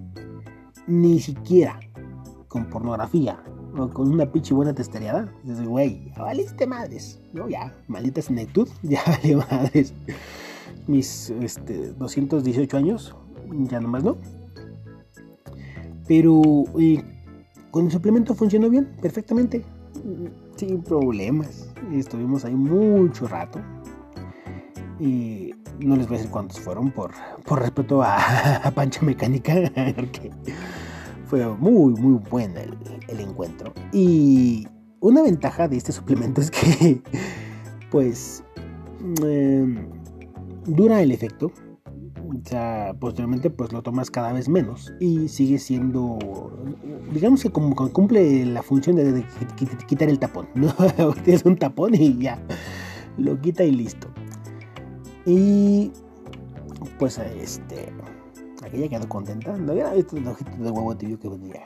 ni 0.86 1.20
siquiera 1.20 1.80
con 2.48 2.66
pornografía 2.70 3.40
o 3.76 3.90
con 3.90 4.12
una 4.12 4.32
pinche 4.32 4.54
buena 4.54 4.74
testereada, 4.74 5.32
dices, 5.44 5.68
güey, 5.68 6.12
ya 6.16 6.24
valiste 6.24 6.68
madres, 6.68 7.20
¿no? 7.34 7.50
Ya, 7.50 7.76
maldita 7.88 8.22
senectud, 8.22 8.68
ya 8.84 9.02
vale 9.06 9.36
madres. 9.36 9.94
Mis 10.88 11.30
este, 11.30 11.94
218 11.94 12.78
años, 12.78 13.16
ya 13.70 13.80
nomás 13.80 14.04
no. 14.04 14.18
Pero 16.08 16.64
eh, 16.80 17.04
con 17.72 17.86
el 17.86 17.92
suplemento 17.92 18.34
funcionó 18.34 18.70
bien, 18.70 18.88
perfectamente, 19.02 19.64
sin 20.56 20.82
problemas. 20.82 21.70
Estuvimos 21.92 22.46
ahí 22.46 22.56
mucho 22.56 23.28
rato. 23.28 23.60
Y 25.00 25.54
no 25.80 25.96
les 25.96 26.08
voy 26.08 26.16
a 26.16 26.18
decir 26.18 26.32
cuántos 26.32 26.60
fueron 26.60 26.92
por, 26.92 27.12
por 27.46 27.60
respeto 27.60 28.02
a, 28.02 28.72
Pancha 28.76 29.02
Mecánica, 29.04 29.54
fue 31.28 31.46
muy, 31.56 31.94
muy 31.94 32.20
bueno 32.30 32.60
el, 33.08 33.20
encuentro. 33.20 33.74
Y 33.92 34.68
una 35.00 35.22
ventaja 35.22 35.68
de 35.68 35.78
este 35.78 35.92
suplemento 35.92 36.42
es 36.42 36.50
que, 36.50 37.02
pues, 37.92 38.44
em, 39.24 39.97
dura 40.68 41.02
el 41.02 41.12
efecto. 41.12 41.52
O 42.30 42.50
sea, 42.50 42.96
posteriormente 43.00 43.50
pues 43.50 43.72
lo 43.72 43.82
tomas 43.82 44.12
cada 44.12 44.34
vez 44.34 44.48
menos 44.50 44.94
y 45.00 45.28
sigue 45.30 45.60
siendo, 45.60 46.20
digamos 47.12 47.42
que 47.42 47.50
como 47.50 47.74
cumple 47.92 48.46
la 48.46 48.62
función 48.62 48.98
de, 48.98 49.26
quitar 49.88 50.10
el 50.10 50.20
tapón, 50.20 50.48
¿no? 50.54 50.74
Tienes 51.24 51.46
un 51.46 51.58
tapón 51.58 51.96
y 51.96 52.18
ya, 52.18 52.40
lo 53.18 53.40
quita 53.40 53.64
y 53.64 53.72
listo. 53.72 54.08
Y 55.26 55.92
pues 57.00 57.18
este, 57.18 57.92
aquella 58.64 58.88
quedó 58.88 59.10
contenta. 59.10 59.58
No 59.58 59.72
había 59.72 59.94
visto 59.94 60.18
el 60.18 60.28
ojito 60.28 60.52
de 60.58 60.72
huevo 60.72 60.96
tibio 60.96 61.20
que 61.20 61.30
venía. 61.30 61.64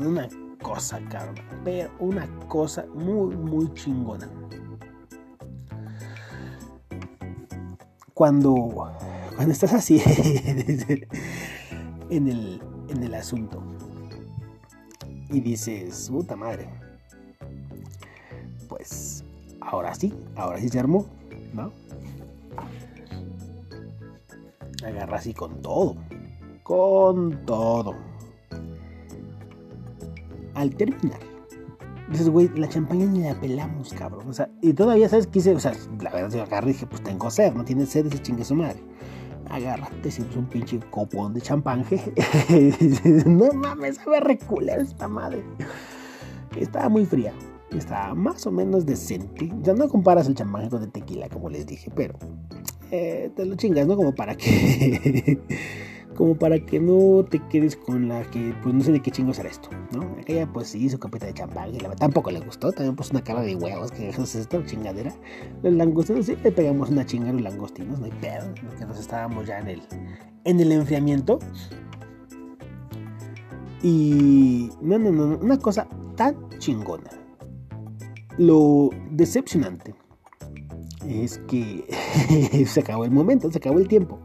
Una 0.00 0.28
cosa, 0.60 1.00
cabrón. 1.08 1.36
Pero 1.64 1.90
una 1.98 2.26
cosa 2.48 2.86
muy, 2.94 3.36
muy 3.36 3.72
chingona. 3.74 4.28
Cuando, 8.14 8.92
cuando 9.36 9.52
estás 9.52 9.72
así 9.72 10.02
en 12.10 12.28
el, 12.28 12.62
en 12.88 13.02
el 13.02 13.14
asunto 13.14 13.62
y 15.30 15.40
dices, 15.40 16.08
puta 16.10 16.36
madre, 16.36 16.68
pues 18.68 19.24
ahora 19.60 19.94
sí, 19.94 20.12
ahora 20.36 20.58
sí 20.58 20.68
se 20.68 20.78
armó, 20.78 21.06
¿no? 21.54 21.72
Agarra 24.84 25.16
así 25.16 25.32
con 25.32 25.62
todo, 25.62 25.96
con 26.62 27.46
todo. 27.46 27.94
Al 30.54 30.74
terminar, 30.74 31.20
dices, 32.12 32.28
güey, 32.28 32.48
la 32.56 32.68
champaña 32.68 33.06
ni 33.06 33.20
la 33.20 33.34
pelamos, 33.34 33.92
cabrón. 33.92 34.28
O 34.28 34.32
sea, 34.32 34.48
y 34.60 34.72
todavía 34.72 35.08
sabes 35.08 35.26
que 35.26 35.40
hice, 35.40 35.54
o 35.54 35.60
sea, 35.60 35.72
la 36.00 36.10
verdad 36.10 36.30
yo 36.30 36.42
agarré 36.42 36.70
y 36.70 36.72
dije, 36.74 36.86
pues 36.86 37.02
tengo 37.02 37.30
sed, 37.30 37.54
no 37.54 37.64
tienes 37.64 37.88
sed, 37.88 38.06
ese 38.06 38.20
chingue 38.20 38.44
su 38.44 38.54
madre. 38.54 38.82
Agárrate, 39.50 40.10
siempre 40.10 40.38
un 40.38 40.46
pinche 40.46 40.78
copón 40.90 41.34
de 41.34 41.40
champán, 41.40 41.84
no 43.26 43.52
mames, 43.52 43.96
sabe 43.96 44.20
recular 44.20 44.80
esta 44.80 45.08
madre. 45.08 45.42
Estaba 46.56 46.88
muy 46.88 47.04
fría, 47.04 47.32
estaba 47.70 48.14
más 48.14 48.46
o 48.46 48.52
menos 48.52 48.86
decente. 48.86 49.52
Ya 49.62 49.74
no 49.74 49.88
comparas 49.88 50.26
el 50.28 50.34
champán 50.34 50.70
con 50.70 50.82
el 50.82 50.90
tequila, 50.90 51.28
como 51.28 51.50
les 51.50 51.66
dije, 51.66 51.90
pero 51.94 52.14
eh, 52.90 53.30
te 53.34 53.44
lo 53.44 53.56
chingas, 53.56 53.86
¿no? 53.86 53.96
Como 53.96 54.14
para 54.14 54.36
que. 54.36 55.40
como 56.14 56.34
para 56.36 56.58
que 56.58 56.80
no 56.80 57.24
te 57.24 57.38
quedes 57.48 57.76
con 57.76 58.08
la 58.08 58.22
que, 58.30 58.54
pues 58.62 58.74
no 58.74 58.82
sé 58.82 58.92
de 58.92 59.00
qué 59.00 59.10
chingos 59.10 59.38
era 59.38 59.48
esto, 59.48 59.68
¿no? 59.92 60.02
Aquella, 60.20 60.46
pues 60.46 60.68
sí, 60.68 60.88
su 60.88 60.98
copita 60.98 61.26
de 61.26 61.34
champán 61.34 61.74
y 61.74 61.78
la, 61.78 61.94
tampoco 61.94 62.30
le 62.30 62.40
gustó, 62.40 62.72
también 62.72 62.96
puso 62.96 63.12
una 63.12 63.22
cara 63.22 63.42
de 63.42 63.54
huevos, 63.54 63.90
que 63.90 64.08
es 64.08 64.34
esta 64.34 64.64
chingadera. 64.64 65.14
Los 65.62 65.72
langostinos, 65.74 66.26
sí, 66.26 66.36
le 66.42 66.52
pegamos 66.52 66.90
una 66.90 67.06
chinga 67.06 67.30
a 67.30 67.32
los 67.32 67.42
langostinos, 67.42 67.98
no 67.98 68.06
hay 68.06 68.12
pedo, 68.20 68.52
que 68.54 68.84
nos 68.84 68.98
estábamos 68.98 69.46
ya 69.46 69.58
en 69.58 69.68
el, 69.68 69.82
en 70.44 70.60
el 70.60 70.72
enfriamiento. 70.72 71.38
Y, 73.82 74.70
no, 74.80 74.98
no, 74.98 75.10
no, 75.10 75.38
una 75.38 75.58
cosa 75.58 75.88
tan 76.16 76.36
chingona. 76.58 77.10
Lo 78.38 78.90
decepcionante 79.10 79.94
es 81.08 81.38
que 81.48 81.84
se 82.66 82.80
acabó 82.80 83.04
el 83.04 83.10
momento, 83.10 83.50
se 83.50 83.58
acabó 83.58 83.78
el 83.78 83.88
tiempo. 83.88 84.20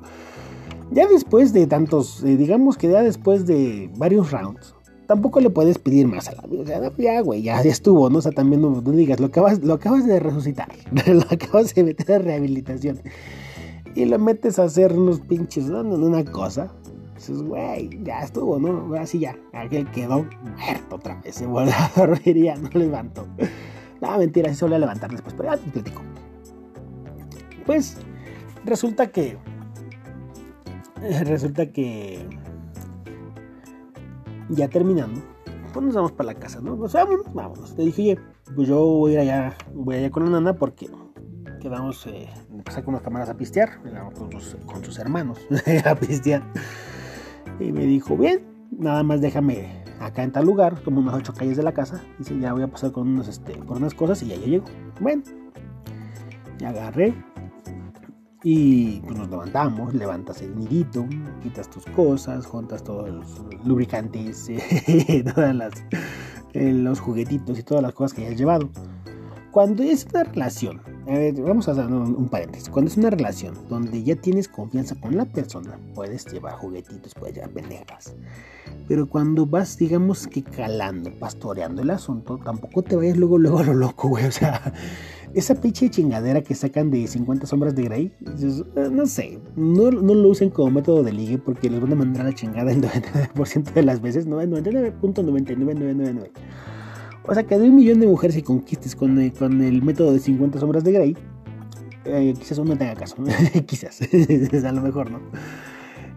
Ya 0.91 1.07
después 1.07 1.53
de 1.53 1.67
tantos, 1.67 2.23
eh, 2.23 2.37
digamos 2.37 2.77
que 2.77 2.89
ya 2.89 3.03
después 3.03 3.45
de 3.45 3.89
varios 3.97 4.31
rounds, 4.31 4.73
tampoco 5.05 5.39
le 5.39 5.49
puedes 5.49 5.77
pedir 5.77 6.07
más 6.07 6.29
a 6.29 6.35
la 6.35 6.43
vida. 6.43 6.79
O 6.79 7.01
ya, 7.01 7.21
güey, 7.21 7.41
ya, 7.41 7.59
estuvo, 7.61 8.09
¿no? 8.09 8.19
O 8.19 8.21
sea, 8.21 8.31
también 8.31 8.61
no, 8.61 8.81
digas, 8.81 9.19
lo 9.19 9.27
acabas, 9.27 9.63
lo 9.63 9.73
acabas 9.73 10.05
de 10.05 10.19
resucitar, 10.19 10.69
lo 11.07 11.23
acabas 11.29 11.73
de 11.73 11.83
meter 11.83 12.15
a 12.15 12.19
rehabilitación 12.19 12.99
y 13.95 14.05
lo 14.05 14.19
metes 14.19 14.59
a 14.59 14.65
hacer 14.65 14.93
unos 14.93 15.19
pinches, 15.21 15.65
¿no? 15.65 15.81
Una 15.81 16.23
cosa. 16.23 16.71
Dices, 17.15 17.41
güey, 17.41 17.89
ya 18.03 18.21
estuvo, 18.21 18.59
¿no? 18.59 18.93
Así 18.95 19.17
ya, 19.17 19.35
aquel 19.53 19.89
quedó 19.89 20.27
muerto 20.55 20.97
otra 20.97 21.19
vez, 21.21 21.35
se 21.35 21.47
volvió 21.47 21.73
a 21.73 21.91
dormir 21.95 22.37
y 22.37 22.43
ya 22.43 22.55
no 22.55 22.69
levantó. 22.69 23.25
No, 23.99 24.17
mentira, 24.19 24.49
se 24.49 24.55
suele 24.55 24.77
levantar 24.77 25.09
después, 25.09 25.33
pero 25.35 25.49
ya 25.49 25.57
te 25.57 25.71
platico. 25.71 26.01
Pues 27.65 27.97
resulta 28.65 29.07
que. 29.07 29.37
Resulta 31.25 31.71
que. 31.71 32.25
Ya 34.49 34.69
terminando, 34.69 35.19
pues 35.73 35.85
nos 35.85 35.95
vamos 35.95 36.13
para 36.13 36.27
la 36.27 36.39
casa, 36.39 36.61
¿no? 36.61 36.77
Pues 36.77 36.93
vámonos, 36.93 37.33
vámonos. 37.33 37.75
Te 37.75 37.81
dije, 37.81 38.01
oye, 38.01 38.19
pues 38.55 38.67
yo 38.69 38.77
voy 38.83 39.11
a 39.11 39.13
ir 39.15 39.19
allá, 39.19 39.57
voy 39.73 39.95
allá 39.97 40.09
con 40.09 40.23
la 40.23 40.31
nana 40.31 40.53
porque 40.53 40.89
quedamos 41.59 42.07
eh, 42.07 42.29
con 42.75 42.93
unas 42.93 43.01
cámaras 43.01 43.29
a 43.29 43.35
pistear, 43.35 43.81
con 44.15 44.31
sus, 44.31 44.55
con 44.65 44.83
sus 44.85 44.97
hermanos 44.99 45.37
a 45.85 45.95
pistear. 45.95 46.43
Y 47.59 47.73
me 47.73 47.85
dijo, 47.85 48.15
bien, 48.15 48.47
nada 48.71 49.03
más 49.03 49.19
déjame 49.19 49.83
acá 49.99 50.23
en 50.23 50.31
tal 50.31 50.45
lugar, 50.45 50.81
como 50.83 50.99
unas 51.01 51.15
ocho 51.15 51.33
calles 51.33 51.57
de 51.57 51.63
la 51.63 51.73
casa. 51.73 52.01
Dice, 52.17 52.37
ya 52.39 52.53
voy 52.53 52.63
a 52.63 52.67
pasar 52.67 52.91
con 52.91 53.07
unos, 53.07 53.27
este, 53.27 53.53
por 53.53 53.77
unas 53.77 53.93
cosas 53.93 54.21
y 54.23 54.27
ya 54.27 54.35
yo 54.35 54.45
llego. 54.45 54.65
Bueno, 54.99 55.23
ya 56.59 56.69
agarré, 56.69 57.13
y 58.43 58.99
pues 59.01 59.17
nos 59.17 59.29
levantamos, 59.29 59.93
levantas 59.93 60.41
el 60.41 60.57
nidito, 60.57 61.05
quitas 61.41 61.69
tus 61.69 61.85
cosas, 61.85 62.45
juntas 62.45 62.83
todos 62.83 63.09
los 63.09 63.41
lubricantes, 63.65 64.49
todas 65.35 65.55
las, 65.55 65.73
eh, 66.53 66.71
los 66.71 66.99
juguetitos 66.99 67.57
y 67.57 67.63
todas 67.63 67.83
las 67.83 67.93
cosas 67.93 68.13
que 68.13 68.25
hayas 68.25 68.37
llevado. 68.37 68.69
Cuando 69.51 69.81
es 69.81 70.05
una 70.13 70.23
relación, 70.23 70.81
vamos 71.43 71.67
a 71.67 71.71
hacer 71.71 71.85
un, 71.87 72.29
paréntesis, 72.29 72.69
cuando 72.69 72.91
es 72.91 72.97
una 72.97 73.09
relación 73.09 73.55
donde 73.69 74.03
ya 74.03 74.15
tienes 74.15 74.47
confianza 74.47 74.93
con 74.93 75.17
la 75.17 75.25
persona, 75.25 75.79
puedes 75.95 76.25
llevar 76.31 76.53
juguetitos, 76.57 77.15
puedes 77.15 77.35
llevar 77.35 77.49
pendejas. 77.51 78.13
Pero 78.87 79.09
cuando 79.09 79.47
vas, 79.47 79.77
digamos 79.77 80.27
que 80.27 80.43
calando, 80.43 81.11
pastoreando 81.17 81.81
el 81.81 81.89
asunto, 81.89 82.37
tampoco 82.37 82.83
te 82.83 82.95
vayas 82.95 83.17
luego, 83.17 83.39
luego 83.39 83.59
a 83.59 83.63
lo 83.63 83.73
loco, 83.73 84.09
güey. 84.09 84.25
O 84.25 84.31
sea, 84.31 84.73
esa 85.37 85.55
pinche 85.55 85.89
chingadera 85.89 86.41
que 86.41 86.55
sacan 86.55 86.89
de 86.89 87.05
50 87.05 87.45
sombras 87.45 87.75
de 87.75 87.83
Grey, 87.83 88.11
eh, 88.25 88.89
no 88.91 89.05
sé, 89.05 89.39
no, 89.55 89.91
lo 89.91 90.29
usen 90.29 90.49
como 90.49 90.71
método 90.71 91.03
de 91.03 91.13
ligue 91.13 91.37
porque 91.37 91.69
les 91.69 91.79
van 91.79 91.93
a 91.93 91.95
mandar 91.95 92.25
la 92.25 92.33
chingada 92.33 92.71
el 92.71 92.81
99% 92.81 93.73
de 93.73 93.83
las 93.83 94.01
veces, 94.01 94.27
99.99999. 94.27 96.31
O 97.29 97.33
sea, 97.33 97.43
que 97.43 97.59
de 97.59 97.69
un 97.69 97.75
millón 97.75 97.99
de 97.99 98.07
mujeres 98.07 98.35
que 98.35 98.43
conquistes 98.43 98.95
con, 98.95 99.19
eh, 99.19 99.31
con 99.37 99.61
el 99.61 99.83
método 99.83 100.13
de 100.13 100.19
50 100.19 100.59
sombras 100.59 100.83
de 100.83 100.91
Grey, 100.91 101.17
eh, 102.05 102.33
quizás 102.37 102.57
uno 102.57 102.77
tenga 102.77 102.95
caso, 102.95 103.17
quizás, 103.67 103.99
a 104.65 104.71
lo 104.71 104.81
mejor, 104.81 105.11
¿no? 105.11 105.19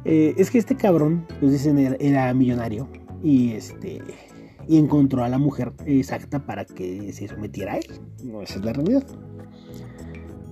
es 0.02 0.50
que 0.50 0.56
este 0.56 0.76
cabrón, 0.76 1.26
pues 1.40 1.52
dicen, 1.52 1.76
era 2.00 2.32
millonario 2.32 2.88
y 3.22 3.52
este 3.52 4.00
y 4.70 4.78
encontró 4.78 5.24
a 5.24 5.28
la 5.28 5.38
mujer 5.38 5.72
exacta 5.84 6.46
para 6.46 6.64
que 6.64 7.12
se 7.12 7.26
sometiera 7.26 7.72
a 7.72 7.78
él. 7.78 7.90
No, 8.22 8.40
esa 8.40 8.60
es 8.60 8.64
la 8.64 8.72
realidad. 8.72 9.04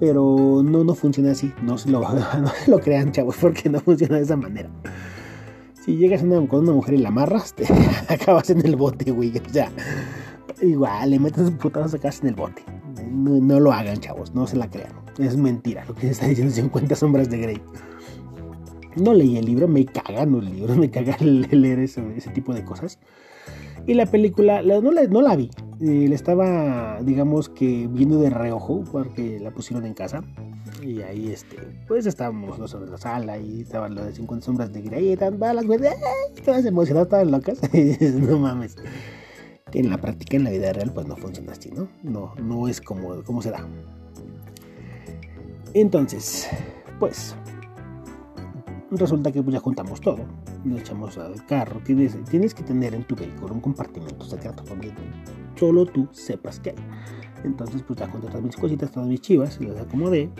Pero 0.01 0.61
no, 0.65 0.83
no 0.83 0.97
funciona 0.97 1.31
así. 1.31 1.53
No 1.63 1.79
se 1.79 1.89
lo, 1.89 2.01
no 2.41 2.51
lo 2.67 2.81
crean, 2.81 3.13
chavos, 3.13 3.37
porque 3.41 3.69
no 3.69 3.79
funciona 3.79 4.17
de 4.17 4.25
esa 4.25 4.37
manera. 4.37 4.71
Si 5.85 5.97
llegas 5.97 6.23
con 6.49 6.65
una 6.65 6.73
mujer 6.73 6.95
y 6.95 6.99
la 6.99 7.11
amarras, 7.11 7.55
te 7.55 7.65
acabas 8.09 8.51
en 8.51 8.67
el 8.67 8.75
bote, 8.75 9.13
güey. 9.13 9.33
O 9.39 9.53
sea, 9.53 9.71
igual, 10.63 11.11
le 11.11 11.21
metes 11.21 11.53
putazo, 11.53 11.97
acabas 11.97 12.21
en 12.21 12.31
el 12.31 12.35
bote. 12.35 12.65
No, 13.09 13.61
lo 13.61 13.73
hagan, 13.73 14.01
chavos, 14.01 14.35
no 14.35 14.49
se 14.49 14.57
la 14.57 14.69
crean. 14.69 14.95
Es 15.21 15.37
mentira 15.37 15.85
lo 15.85 15.95
que 15.95 16.07
se 16.07 16.11
está 16.11 16.27
diciendo 16.27 16.53
50 16.53 16.97
sombras 16.97 17.31
de 17.31 17.39
Grey. 17.39 17.63
No 18.97 19.15
leí 19.15 19.37
el 19.37 19.45
libro, 19.45 19.69
me 19.69 19.85
cagan 19.85 20.33
los 20.33 20.43
libros, 20.45 20.77
me 20.77 20.91
cagan 20.91 21.43
leer 21.53 21.79
ese 21.79 22.03
tipo 22.35 22.53
de 22.53 22.65
cosas. 22.65 22.99
Y 23.89 23.95
la 23.95 24.05
película 24.05 24.61
no, 24.61 24.93
la, 24.93 25.05
no 25.05 25.23
la 25.23 25.35
vi, 25.35 25.51
eh, 25.81 26.05
la 26.11 26.15
estaba, 26.15 26.99
digamos 27.01 27.49
que 27.49 27.89
viendo 27.91 28.19
de 28.19 28.29
reojo 28.29 28.85
porque 28.93 29.41
la 29.41 29.51
pusieron 29.51 29.87
en 29.87 29.95
casa. 29.95 30.23
Y 30.83 31.01
ahí, 31.01 31.33
este, 31.33 31.57
pues 31.89 32.05
estábamos 32.05 32.59
nosotros 32.59 32.87
en 32.87 32.93
la 32.93 32.99
sala 32.99 33.39
y 33.39 33.63
estaban 33.63 33.95
las 33.95 34.05
de 34.05 34.13
50 34.13 34.45
sombras 34.45 34.75
de 34.75 34.83
Grey 34.83 35.09
y 35.09 35.13
estaban 35.15 35.41
las 35.41 35.65
güeyes, 35.65 35.95
todas 36.45 36.67
emocionadas, 36.67 37.09
todas 37.09 37.27
locas. 37.27 37.61
no 38.15 38.39
mames. 38.39 38.77
Que 39.73 39.79
en 39.79 39.89
la 39.89 39.97
práctica, 39.97 40.37
en 40.37 40.45
la 40.45 40.51
vida 40.51 40.71
real, 40.75 40.93
pues 40.93 41.07
no 41.07 41.17
funciona 41.17 41.53
así, 41.53 41.71
¿no? 41.71 41.89
No, 42.03 42.35
no 42.43 42.69
es 42.69 42.83
como, 42.83 43.23
como 43.23 43.41
se 43.41 43.53
da. 43.53 43.67
Entonces, 45.73 46.47
pues 47.01 47.35
resulta 48.91 49.33
que 49.33 49.43
pues 49.43 49.55
ya 49.55 49.61
juntamos 49.61 49.99
todo, 50.03 50.27
nos 50.65 50.81
echamos 50.81 51.19
al 51.19 51.45
carro, 51.47 51.81
tienes, 51.85 52.17
tienes 52.25 52.55
que 52.55 52.63
tener 52.63 52.95
en 52.95 53.05
tu 53.05 53.15
vehículo 53.15 53.55
un 53.55 53.61
compartimento 53.61 54.25
secreto 54.25 54.63
donde 54.65 54.93
solo 55.57 55.87
tú 55.87 56.09
sepas 56.13 56.61
que 56.61 56.71
hay. 56.71 56.77
Entonces 57.45 57.83
pues 57.83 57.99
ya 57.99 58.09
junté 58.09 58.29
todas 58.29 58.43
mis 58.43 58.57
cositas, 58.57 58.91
todas 58.91 59.09
mis 59.09 59.21
chivas, 59.21 59.59
y 59.61 59.67
las 59.67 59.81
acomodé, 59.81 60.31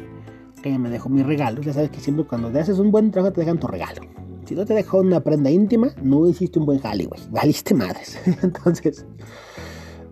que 0.63 0.71
ya 0.71 0.79
me 0.79 0.91
dejó 0.91 1.09
mi 1.09 1.23
regalo, 1.23 1.61
ya 1.63 1.73
sabes 1.73 1.91
que 1.91 2.01
siempre 2.01 2.25
cuando 2.25 2.51
te 2.51 2.59
haces 2.61 2.79
un 2.79 2.91
buen 2.91 3.11
trabajo 3.11 3.33
te 3.33 3.41
dejan 3.43 3.59
tu 3.59 3.67
regalo. 3.67 4.03
Si 4.45 4.55
no 4.55 4.65
te 4.65 4.73
dejó 4.75 5.01
una 5.01 5.21
prenda 5.21 5.51
íntima, 5.51 5.89
no 6.03 6.27
hiciste 6.27 6.59
un 6.59 6.67
buen 6.67 6.81
güey, 6.81 7.21
valiste 7.31 7.75
madres. 7.75 8.19
Entonces, 8.43 9.05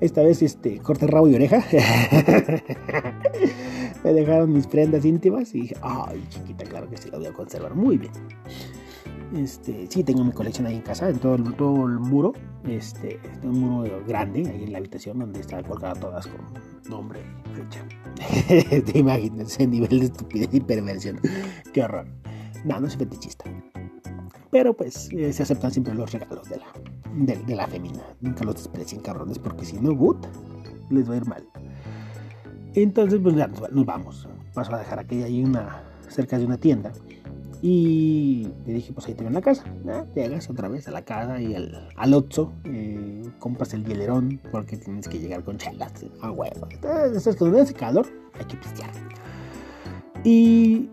esta 0.00 0.22
vez 0.22 0.42
este, 0.42 0.78
corte 0.78 1.06
rabo 1.06 1.26
y 1.28 1.34
oreja. 1.34 1.64
me 4.04 4.12
dejaron 4.12 4.52
mis 4.52 4.66
prendas 4.66 5.04
íntimas 5.04 5.54
y 5.54 5.72
ay, 5.80 6.22
chiquita, 6.28 6.64
claro 6.64 6.88
que 6.90 6.98
sí, 6.98 7.10
la 7.10 7.18
voy 7.18 7.26
a 7.26 7.32
conservar 7.32 7.74
muy 7.74 7.96
bien. 7.96 8.12
Este, 9.34 9.86
sí, 9.90 10.04
tengo 10.04 10.24
mi 10.24 10.32
colección 10.32 10.66
ahí 10.66 10.76
en 10.76 10.82
casa, 10.82 11.08
en 11.08 11.18
todo 11.18 11.34
el, 11.34 11.54
todo 11.54 11.86
el 11.86 11.98
muro. 11.98 12.32
Este, 12.64 13.18
un 13.42 13.60
muro 13.60 14.02
grande 14.06 14.48
ahí 14.48 14.64
en 14.64 14.72
la 14.72 14.78
habitación 14.78 15.18
donde 15.18 15.40
están 15.40 15.64
colgadas 15.64 16.00
todas 16.00 16.26
con 16.26 16.40
nombre 16.88 17.20
y 17.44 17.56
fecha. 17.56 18.82
Te 18.92 18.98
imaginas 18.98 19.52
ese 19.52 19.66
nivel 19.66 20.00
de 20.00 20.06
estupidez 20.06 20.48
y 20.52 20.60
perversión. 20.60 21.20
Qué 21.72 21.82
horror. 21.82 22.06
No, 22.64 22.80
no 22.80 22.88
soy 22.88 23.00
fetichista. 23.00 23.44
Pero 24.50 24.74
pues 24.74 25.08
eh, 25.12 25.32
se 25.32 25.42
aceptan 25.42 25.70
siempre 25.72 25.94
los 25.94 26.12
regalos 26.12 26.48
de 26.48 26.58
la, 26.58 26.66
de, 27.14 27.36
de 27.42 27.56
la 27.56 27.66
femina. 27.66 28.02
Nunca 28.20 28.44
los 28.44 28.54
desprecien, 28.54 29.00
cabrones, 29.02 29.38
porque 29.38 29.64
si 29.64 29.78
no, 29.78 29.94
good, 29.94 30.24
les 30.90 31.08
va 31.10 31.14
a 31.14 31.16
ir 31.16 31.26
mal. 31.26 31.46
Entonces, 32.74 33.20
pues 33.22 33.34
ya 33.34 33.48
nos, 33.48 33.70
nos 33.72 33.84
vamos. 33.84 34.28
Paso 34.54 34.74
a 34.74 34.78
dejar 34.78 35.00
aquella 35.00 35.26
ahí 35.26 35.42
una, 35.42 35.82
cerca 36.08 36.38
de 36.38 36.46
una 36.46 36.58
tienda. 36.58 36.92
Y 37.62 38.48
le 38.66 38.74
dije, 38.74 38.92
pues 38.92 39.06
ahí 39.06 39.14
te 39.14 39.20
veo 39.20 39.28
en 39.28 39.34
la 39.34 39.40
casa. 39.40 39.64
¿no? 39.84 40.06
Llegas 40.14 40.50
otra 40.50 40.68
vez 40.68 40.86
a 40.88 40.90
la 40.90 41.02
casa 41.04 41.40
y 41.40 41.54
al, 41.54 41.88
al 41.96 42.14
Otso, 42.14 42.52
eh, 42.64 43.22
compras 43.38 43.72
el 43.74 43.84
hielerón 43.84 44.40
porque 44.50 44.76
tienes 44.76 45.08
que 45.08 45.18
llegar 45.18 45.42
con 45.42 45.58
chelas. 45.58 45.92
Ah, 46.20 46.30
huevo. 46.30 46.68
Entonces, 46.70 47.36
cuando 47.36 47.60
hace 47.60 47.74
calor, 47.74 48.06
hay 48.38 48.44
que 48.44 48.56
pistear. 48.56 48.90
Y 50.24 50.90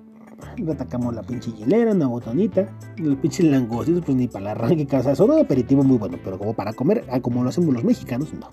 atacamos 0.71 1.13
la 1.13 1.23
pinche 1.23 1.51
hielera, 1.51 1.91
una 1.91 2.07
botonita. 2.07 2.67
Los 2.97 3.17
pinches 3.17 3.45
langostinos, 3.45 4.03
pues 4.05 4.17
ni 4.17 4.27
para 4.27 4.51
el 4.51 4.57
arranque, 4.57 4.85
casa. 4.85 5.15
Son 5.15 5.31
un 5.31 5.39
aperitivo 5.39 5.83
muy 5.83 5.97
bueno, 5.97 6.17
pero 6.23 6.37
como 6.37 6.53
para 6.53 6.73
comer, 6.73 7.05
ah, 7.11 7.19
como 7.19 7.43
lo 7.43 7.49
hacemos 7.49 7.73
los 7.73 7.83
mexicanos, 7.83 8.33
no. 8.33 8.49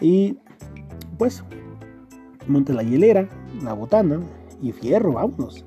Y 0.00 0.38
pues, 1.18 1.44
monte 2.46 2.72
la 2.72 2.82
hielera, 2.82 3.28
la 3.62 3.72
botana 3.72 4.20
y 4.60 4.72
fierro, 4.72 5.12
vámonos. 5.12 5.64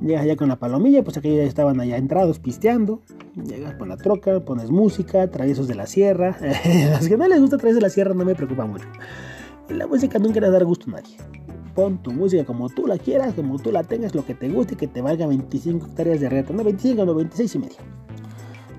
Llegas 0.00 0.22
allá 0.22 0.36
con 0.36 0.48
la 0.48 0.56
palomilla, 0.56 1.04
pues 1.04 1.18
aquellos 1.18 1.38
ya 1.38 1.44
estaban 1.44 1.78
allá 1.78 1.98
entrados 1.98 2.38
pisteando. 2.38 3.02
Llegas 3.36 3.74
con 3.74 3.90
la 3.90 3.98
troca, 3.98 4.40
pones 4.40 4.70
música, 4.70 5.30
traviesos 5.30 5.68
de 5.68 5.74
la 5.74 5.86
sierra. 5.86 6.38
Las 6.90 7.06
que 7.06 7.16
no 7.18 7.28
les 7.28 7.40
gusta 7.40 7.58
traviesos 7.58 7.80
de 7.80 7.86
la 7.86 7.90
sierra 7.90 8.14
no 8.14 8.24
me 8.24 8.34
preocupa 8.34 8.64
mucho. 8.64 8.86
La 9.68 9.86
música 9.86 10.18
nunca 10.18 10.40
le 10.40 10.46
a 10.46 10.50
dar 10.50 10.64
gusto 10.64 10.86
a 10.88 10.94
nadie. 10.94 11.16
Pon 11.74 12.02
tu 12.02 12.12
música 12.12 12.44
como 12.44 12.70
tú 12.70 12.86
la 12.86 12.98
quieras, 12.98 13.34
como 13.34 13.58
tú 13.58 13.70
la 13.70 13.84
tengas, 13.84 14.14
lo 14.14 14.24
que 14.24 14.34
te 14.34 14.48
guste 14.48 14.74
y 14.74 14.76
que 14.78 14.88
te 14.88 15.02
valga 15.02 15.26
25 15.26 15.86
hectáreas 15.86 16.20
de 16.20 16.30
riata. 16.30 16.54
No, 16.54 16.64
25, 16.64 17.04
no, 17.04 17.14
26 17.14 17.54
y 17.54 17.58
media. 17.58 17.78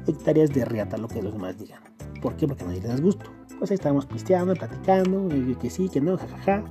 Hectáreas 0.08 0.50
de 0.52 0.66
riata, 0.66 0.98
lo 0.98 1.08
que 1.08 1.22
los 1.22 1.34
demás 1.34 1.58
digan. 1.58 1.82
¿Por 2.22 2.36
qué? 2.36 2.48
Porque 2.48 2.64
a 2.64 2.68
nadie 2.68 2.82
les 2.82 2.90
da 2.90 2.98
gusto. 2.98 3.26
Pues 3.60 3.70
ahí 3.70 3.76
estábamos 3.76 4.08
pisteando, 4.08 4.56
platicando, 4.56 5.30
que 5.62 5.70
sí, 5.70 5.88
que 5.88 6.02
no, 6.02 6.18
jajaja. 6.18 6.64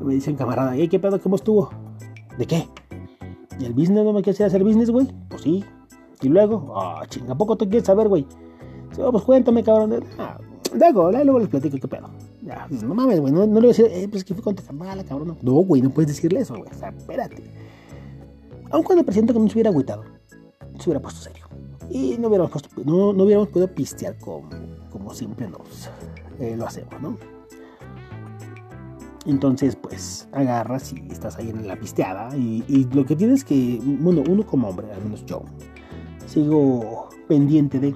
Y 0.00 0.04
me 0.04 0.14
dice 0.14 0.30
un 0.30 0.36
camarada, 0.36 0.74
¿qué 0.88 0.98
pedo? 0.98 1.20
¿Cómo 1.20 1.36
estuvo? 1.36 1.70
¿De 2.36 2.46
qué? 2.46 2.66
¿Y 3.58 3.64
el 3.64 3.72
business 3.72 4.04
no 4.04 4.12
me 4.12 4.22
quieres 4.22 4.40
hacer 4.40 4.62
business, 4.64 4.90
güey? 4.90 5.06
Pues 5.28 5.42
sí. 5.42 5.64
Y 6.20 6.28
luego, 6.28 6.72
ah, 6.76 7.04
chinga, 7.08 7.32
¿a 7.32 7.36
poco 7.36 7.56
tú 7.56 7.68
quieres 7.68 7.86
saber, 7.86 8.08
güey? 8.08 8.26
Oh, 8.98 9.10
pues 9.10 9.24
cuéntame, 9.24 9.62
cabrón. 9.62 10.04
Ah, 10.18 10.38
luego, 10.72 11.38
les 11.38 11.48
platico 11.48 11.78
qué 11.78 11.88
pedo. 11.88 12.10
Ya, 12.42 12.66
no 12.70 12.94
mames, 12.94 13.20
güey, 13.20 13.32
no, 13.32 13.46
no, 13.46 13.54
le 13.54 13.60
voy 13.60 13.64
a 13.66 13.68
decir, 13.68 13.86
eh, 13.90 14.08
pues 14.08 14.24
que 14.24 14.34
fue 14.34 14.42
con 14.42 14.56
mala, 14.76 15.04
cabrón. 15.04 15.36
No, 15.42 15.52
güey, 15.52 15.82
no 15.82 15.90
puedes 15.90 16.08
decirle 16.08 16.40
eso, 16.40 16.56
güey. 16.56 16.70
O 16.70 16.74
sea, 16.74 16.88
espérate. 16.90 17.42
Aun 18.70 18.82
cuando 18.82 19.04
presento 19.04 19.32
que 19.32 19.38
no 19.38 19.48
se 19.48 19.54
hubiera 19.54 19.70
agüitado, 19.70 20.04
se 20.78 20.88
hubiera 20.88 21.00
puesto 21.00 21.20
serio. 21.20 21.46
Y 21.90 22.16
no 22.18 22.28
hubiéramos, 22.28 22.50
puesto, 22.50 22.70
no, 22.84 23.10
hubiéramos 23.10 23.48
podido 23.48 23.68
pistear 23.68 24.16
como, 24.18 24.48
como 24.90 25.12
siempre 25.12 25.48
nos 25.48 25.90
eh, 26.40 26.56
lo 26.56 26.66
hacemos, 26.66 27.00
¿no? 27.00 27.31
Entonces, 29.24 29.76
pues 29.76 30.28
agarras 30.32 30.92
y 30.92 31.12
estás 31.12 31.36
ahí 31.36 31.50
en 31.50 31.66
la 31.68 31.76
pisteada. 31.76 32.36
Y, 32.36 32.88
lo 32.92 33.04
que 33.04 33.14
tienes 33.14 33.44
que, 33.44 33.78
bueno, 33.82 34.22
uno 34.28 34.44
como 34.44 34.68
hombre, 34.68 34.90
al 34.92 35.02
menos 35.02 35.24
yo, 35.26 35.42
sigo 36.26 37.08
pendiente 37.28 37.78
de. 37.78 37.88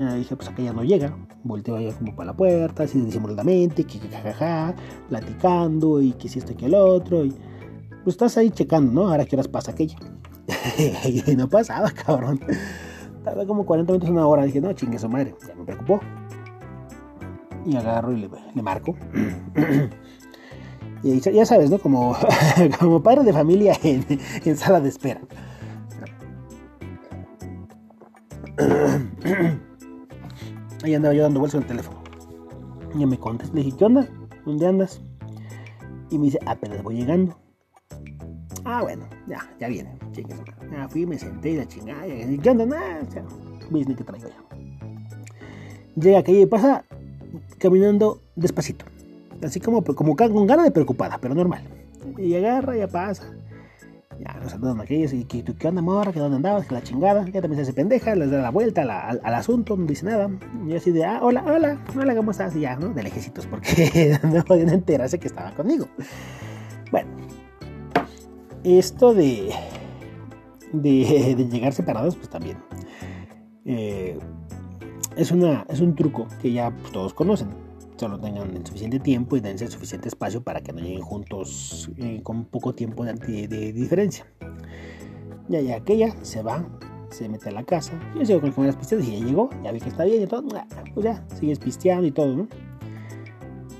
Eh, 0.00 0.14
dije, 0.16 0.34
pues 0.34 0.48
acá 0.48 0.62
ya 0.62 0.72
no 0.72 0.82
llega. 0.82 1.14
Volteo 1.44 1.76
allá 1.76 1.92
como 1.92 2.14
para 2.14 2.28
la 2.28 2.36
puerta, 2.36 2.84
así 2.84 3.00
disimuladamente, 3.00 3.84
que 3.84 3.98
jajaja, 3.98 4.74
platicando 5.08 6.00
y 6.00 6.12
que 6.12 6.28
si 6.28 6.38
esto 6.38 6.56
que 6.56 6.66
el 6.66 6.74
otro. 6.74 7.24
Y 7.24 7.34
pues 8.04 8.14
estás 8.14 8.38
ahí 8.38 8.50
checando, 8.50 8.92
¿no? 8.92 9.10
Ahora 9.10 9.26
qué 9.26 9.36
horas 9.36 9.48
pasa 9.48 9.72
aquella. 9.72 9.96
y 11.26 11.36
no 11.36 11.48
pasaba, 11.48 11.90
cabrón. 11.90 12.40
Tardó 13.24 13.46
como 13.46 13.66
40 13.66 13.92
minutos, 13.92 14.10
una 14.10 14.26
hora. 14.26 14.44
Dije, 14.44 14.60
no, 14.60 14.72
chingue 14.72 14.98
su 14.98 15.08
madre. 15.08 15.34
Ya 15.46 15.54
me 15.54 15.64
preocupó. 15.64 16.00
Y 17.66 17.76
agarro 17.76 18.12
y 18.12 18.28
le 18.54 18.62
marco. 18.62 18.96
Y 21.02 21.18
ya 21.20 21.44
sabes, 21.44 21.68
¿no? 21.70 21.78
Como, 21.78 22.16
como 22.78 23.02
padre 23.02 23.24
de 23.24 23.32
familia 23.32 23.76
en, 23.82 24.06
en 24.44 24.56
sala 24.56 24.80
de 24.80 24.88
espera. 24.88 25.20
Ahí 30.84 30.94
andaba 30.94 31.14
yo 31.14 31.22
dando 31.22 31.40
vueltas 31.40 31.56
en 31.56 31.62
el 31.62 31.68
teléfono. 31.68 32.00
Y 32.94 33.06
me 33.06 33.18
contesté. 33.18 33.56
Le 33.56 33.64
dije, 33.64 33.76
¿qué 33.76 33.84
onda? 33.84 34.06
¿Dónde 34.44 34.66
andas? 34.66 35.00
Y 36.10 36.18
me 36.18 36.26
dice, 36.26 36.38
apenas 36.46 36.82
voy 36.82 36.96
llegando. 36.96 37.36
Ah, 38.64 38.82
bueno, 38.82 39.04
ya, 39.26 39.40
ya 39.58 39.68
viene. 39.68 39.98
Ya 40.70 40.88
fui, 40.88 41.06
me 41.06 41.18
senté 41.18 41.50
y 41.50 41.56
la 41.56 41.66
chingada. 41.66 42.06
¿Qué 42.06 42.50
onda? 42.50 42.66
Nada, 42.66 43.00
o 43.00 43.70
business 43.70 43.96
que 43.96 44.04
traigo 44.04 44.28
ya. 44.28 44.36
Llega 45.96 46.18
aquella 46.20 46.40
y 46.40 46.46
pasa 46.46 46.84
caminando 47.58 48.20
despacito 48.36 48.84
así 49.42 49.60
como, 49.60 49.82
como 49.82 50.16
con 50.16 50.46
ganas 50.46 50.64
de 50.64 50.70
preocupada, 50.70 51.18
pero 51.20 51.34
normal. 51.34 51.62
Y 52.18 52.34
agarra, 52.34 52.76
ya 52.76 52.88
pasa. 52.88 53.24
Ya 54.20 54.38
nos 54.40 54.52
saludan 54.52 54.80
aquellos 54.80 55.12
y 55.12 55.24
que 55.24 55.42
qué 55.42 55.68
onda 55.68 55.82
morra, 55.82 56.12
que 56.12 56.20
dónde 56.20 56.36
andabas, 56.36 56.66
que 56.66 56.74
la 56.74 56.82
chingada, 56.82 57.24
ya 57.28 57.40
también 57.40 57.56
se 57.56 57.62
hace 57.62 57.72
pendeja, 57.72 58.14
les 58.14 58.30
da 58.30 58.40
la 58.40 58.50
vuelta 58.50 58.82
al, 58.82 59.34
asunto, 59.34 59.76
no 59.76 59.86
dice 59.86 60.06
nada. 60.06 60.30
Y 60.66 60.74
así 60.74 60.92
de, 60.92 61.04
ah, 61.04 61.20
hola, 61.22 61.42
hola, 61.44 61.78
hola, 61.98 62.14
¿cómo 62.14 62.30
estás? 62.30 62.54
Y 62.54 62.60
ya, 62.60 62.76
¿no? 62.76 62.90
De 62.90 63.02
lejecitos, 63.02 63.46
porque 63.46 64.18
no 64.22 64.44
podían 64.44 64.68
enterarse 64.68 65.18
que 65.18 65.26
estaba 65.26 65.50
conmigo. 65.52 65.86
Bueno, 66.90 67.08
esto 68.62 69.14
de, 69.14 69.50
de, 70.72 71.34
de 71.36 71.48
llegar 71.48 71.72
separados, 71.72 72.16
pues 72.16 72.28
también. 72.28 72.58
Eh, 73.64 74.18
es, 75.16 75.30
una, 75.32 75.64
es 75.68 75.80
un 75.80 75.96
truco 75.96 76.28
que 76.40 76.52
ya 76.52 76.72
todos 76.92 77.14
conocen 77.14 77.61
solo 78.02 78.18
tengan 78.18 78.56
el 78.56 78.66
suficiente 78.66 78.98
tiempo 78.98 79.36
y 79.36 79.40
dense 79.40 79.64
el 79.64 79.70
suficiente 79.70 80.08
espacio 80.08 80.42
para 80.42 80.60
que 80.60 80.72
no 80.72 80.80
lleguen 80.80 81.02
juntos 81.02 81.88
eh, 81.98 82.20
con 82.24 82.46
poco 82.46 82.74
tiempo 82.74 83.04
de, 83.04 83.46
de, 83.46 83.72
diferencia. 83.72 84.26
Ya, 85.48 85.60
ya 85.60 85.76
aquella 85.76 86.12
se 86.22 86.42
va, 86.42 86.66
se 87.10 87.28
mete 87.28 87.50
a 87.50 87.52
la 87.52 87.62
casa. 87.62 87.92
Yo 88.18 88.24
sigo 88.26 88.40
con 88.40 88.48
las 88.48 88.54
primeras 88.56 88.76
pisteadas 88.76 89.06
y 89.06 89.20
ya 89.20 89.24
llegó, 89.24 89.50
ya 89.62 89.70
vi 89.70 89.78
que 89.78 89.88
está 89.88 90.02
bien 90.02 90.20
y 90.20 90.26
todo. 90.26 90.48
Pues 90.94 91.04
ya, 91.04 91.24
sigues 91.38 91.60
pisteando 91.60 92.04
y 92.04 92.10
todo, 92.10 92.34
¿no? 92.34 92.48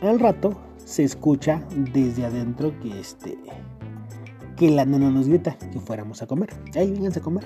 Al 0.03 0.21
rato 0.21 0.53
se 0.77 1.03
escucha 1.03 1.67
desde 1.93 2.25
adentro 2.25 2.79
que 2.79 3.01
este 3.01 3.37
que 4.57 4.71
la 4.71 4.85
nana 4.85 5.11
nos 5.11 5.27
grita 5.27 5.59
que 5.59 5.81
fuéramos 5.81 6.23
a 6.23 6.29
comer. 6.29 6.51
Ahí, 6.77 6.93
vénganse 6.93 7.19
a 7.19 7.23
comer. 7.23 7.45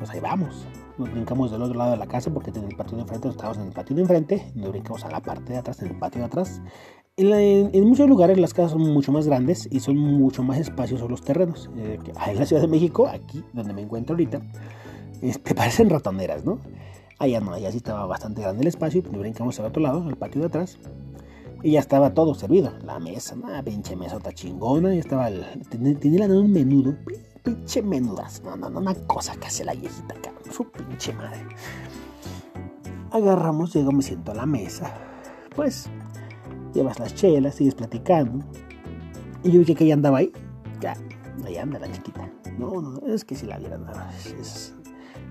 Pues 0.00 0.10
ahí 0.10 0.18
vamos 0.18 0.66
nos 0.98 1.10
brincamos 1.10 1.50
del 1.50 1.62
otro 1.62 1.78
lado 1.78 1.92
de 1.92 1.96
la 1.96 2.06
casa 2.06 2.30
porque 2.32 2.50
en 2.50 2.64
el 2.64 2.76
patio 2.76 2.96
de 2.96 3.02
enfrente, 3.02 3.28
estábamos 3.28 3.58
en 3.58 3.66
el 3.66 3.72
patio 3.72 3.96
de 3.96 4.02
enfrente, 4.02 4.52
nos 4.54 4.70
brincamos 4.70 5.04
a 5.04 5.10
la 5.10 5.20
parte 5.20 5.52
de 5.52 5.58
atrás, 5.58 5.82
en 5.82 5.88
el 5.88 5.98
patio 5.98 6.20
de 6.20 6.26
atrás. 6.26 6.60
En, 7.16 7.30
la, 7.30 7.40
en, 7.40 7.70
en 7.72 7.84
muchos 7.84 8.08
lugares 8.08 8.38
las 8.38 8.52
casas 8.52 8.72
son 8.72 8.82
mucho 8.92 9.10
más 9.12 9.26
grandes 9.26 9.68
y 9.70 9.80
son 9.80 9.96
mucho 9.96 10.42
más 10.42 10.58
espaciosos 10.58 11.10
los 11.10 11.22
terrenos. 11.22 11.70
Eh, 11.76 11.98
en 12.26 12.38
la 12.38 12.46
Ciudad 12.46 12.62
de 12.62 12.68
México, 12.68 13.08
aquí 13.08 13.42
donde 13.52 13.72
me 13.72 13.82
encuentro 13.82 14.14
ahorita, 14.14 14.40
este, 15.22 15.54
parecen 15.54 15.90
ratoneras, 15.90 16.44
¿no? 16.44 16.58
Allá 17.18 17.40
no, 17.40 17.52
allá 17.52 17.70
sí 17.70 17.78
estaba 17.78 18.04
bastante 18.04 18.42
grande 18.42 18.60
el 18.60 18.68
espacio, 18.68 19.02
nos 19.10 19.20
brincamos 19.20 19.58
al 19.58 19.66
otro 19.66 19.82
lado, 19.82 20.02
al 20.06 20.16
patio 20.16 20.42
de 20.42 20.48
atrás. 20.48 20.78
Y 21.62 21.72
ya 21.72 21.80
estaba 21.80 22.12
todo 22.12 22.34
servido. 22.34 22.72
La 22.84 22.98
mesa, 22.98 23.34
una 23.34 23.62
pinche 23.62 23.96
mesota 23.96 24.32
chingona. 24.32 24.94
Y 24.94 24.98
estaba 24.98 25.28
el, 25.28 25.44
tenía, 25.68 25.98
tenía 25.98 26.26
un 26.26 26.52
menudo, 26.52 26.94
pinche 27.46 27.80
menudas. 27.80 28.42
No, 28.42 28.56
no, 28.56 28.68
no, 28.68 28.80
una 28.80 28.94
cosa 29.06 29.36
que 29.36 29.46
hace 29.46 29.64
la 29.64 29.72
viejita, 29.72 30.14
cabrón. 30.14 30.52
Su 30.52 30.68
pinche 30.68 31.12
madre. 31.12 31.46
Agarramos, 33.12 33.72
llego, 33.72 33.92
me 33.92 34.02
siento 34.02 34.32
a 34.32 34.34
la 34.34 34.46
mesa. 34.46 34.92
Pues, 35.54 35.88
llevas 36.74 36.98
las 36.98 37.14
chelas, 37.14 37.54
sigues 37.54 37.76
platicando. 37.76 38.44
Y 39.44 39.52
yo 39.52 39.60
vi 39.60 39.74
que 39.74 39.84
ella 39.84 39.94
andaba 39.94 40.18
ahí. 40.18 40.32
Ya, 40.80 40.94
ahí 41.44 41.56
anda 41.56 41.78
la 41.78 41.90
chiquita. 41.90 42.28
No, 42.58 42.82
no, 42.82 43.06
es 43.06 43.24
que 43.24 43.36
si 43.36 43.46
la 43.46 43.58
vieran, 43.58 43.86
es, 44.40 44.74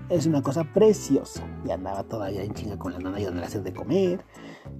es 0.08 0.26
una 0.26 0.40
cosa 0.40 0.64
preciosa. 0.64 1.44
Y 1.66 1.70
andaba 1.70 2.02
todavía 2.02 2.42
en 2.42 2.54
chinga 2.54 2.78
con 2.78 2.94
la 2.94 2.98
nana 2.98 3.20
y 3.20 3.24
donde 3.24 3.40
le 3.40 3.46
hacer 3.46 3.62
de 3.62 3.74
comer, 3.74 4.24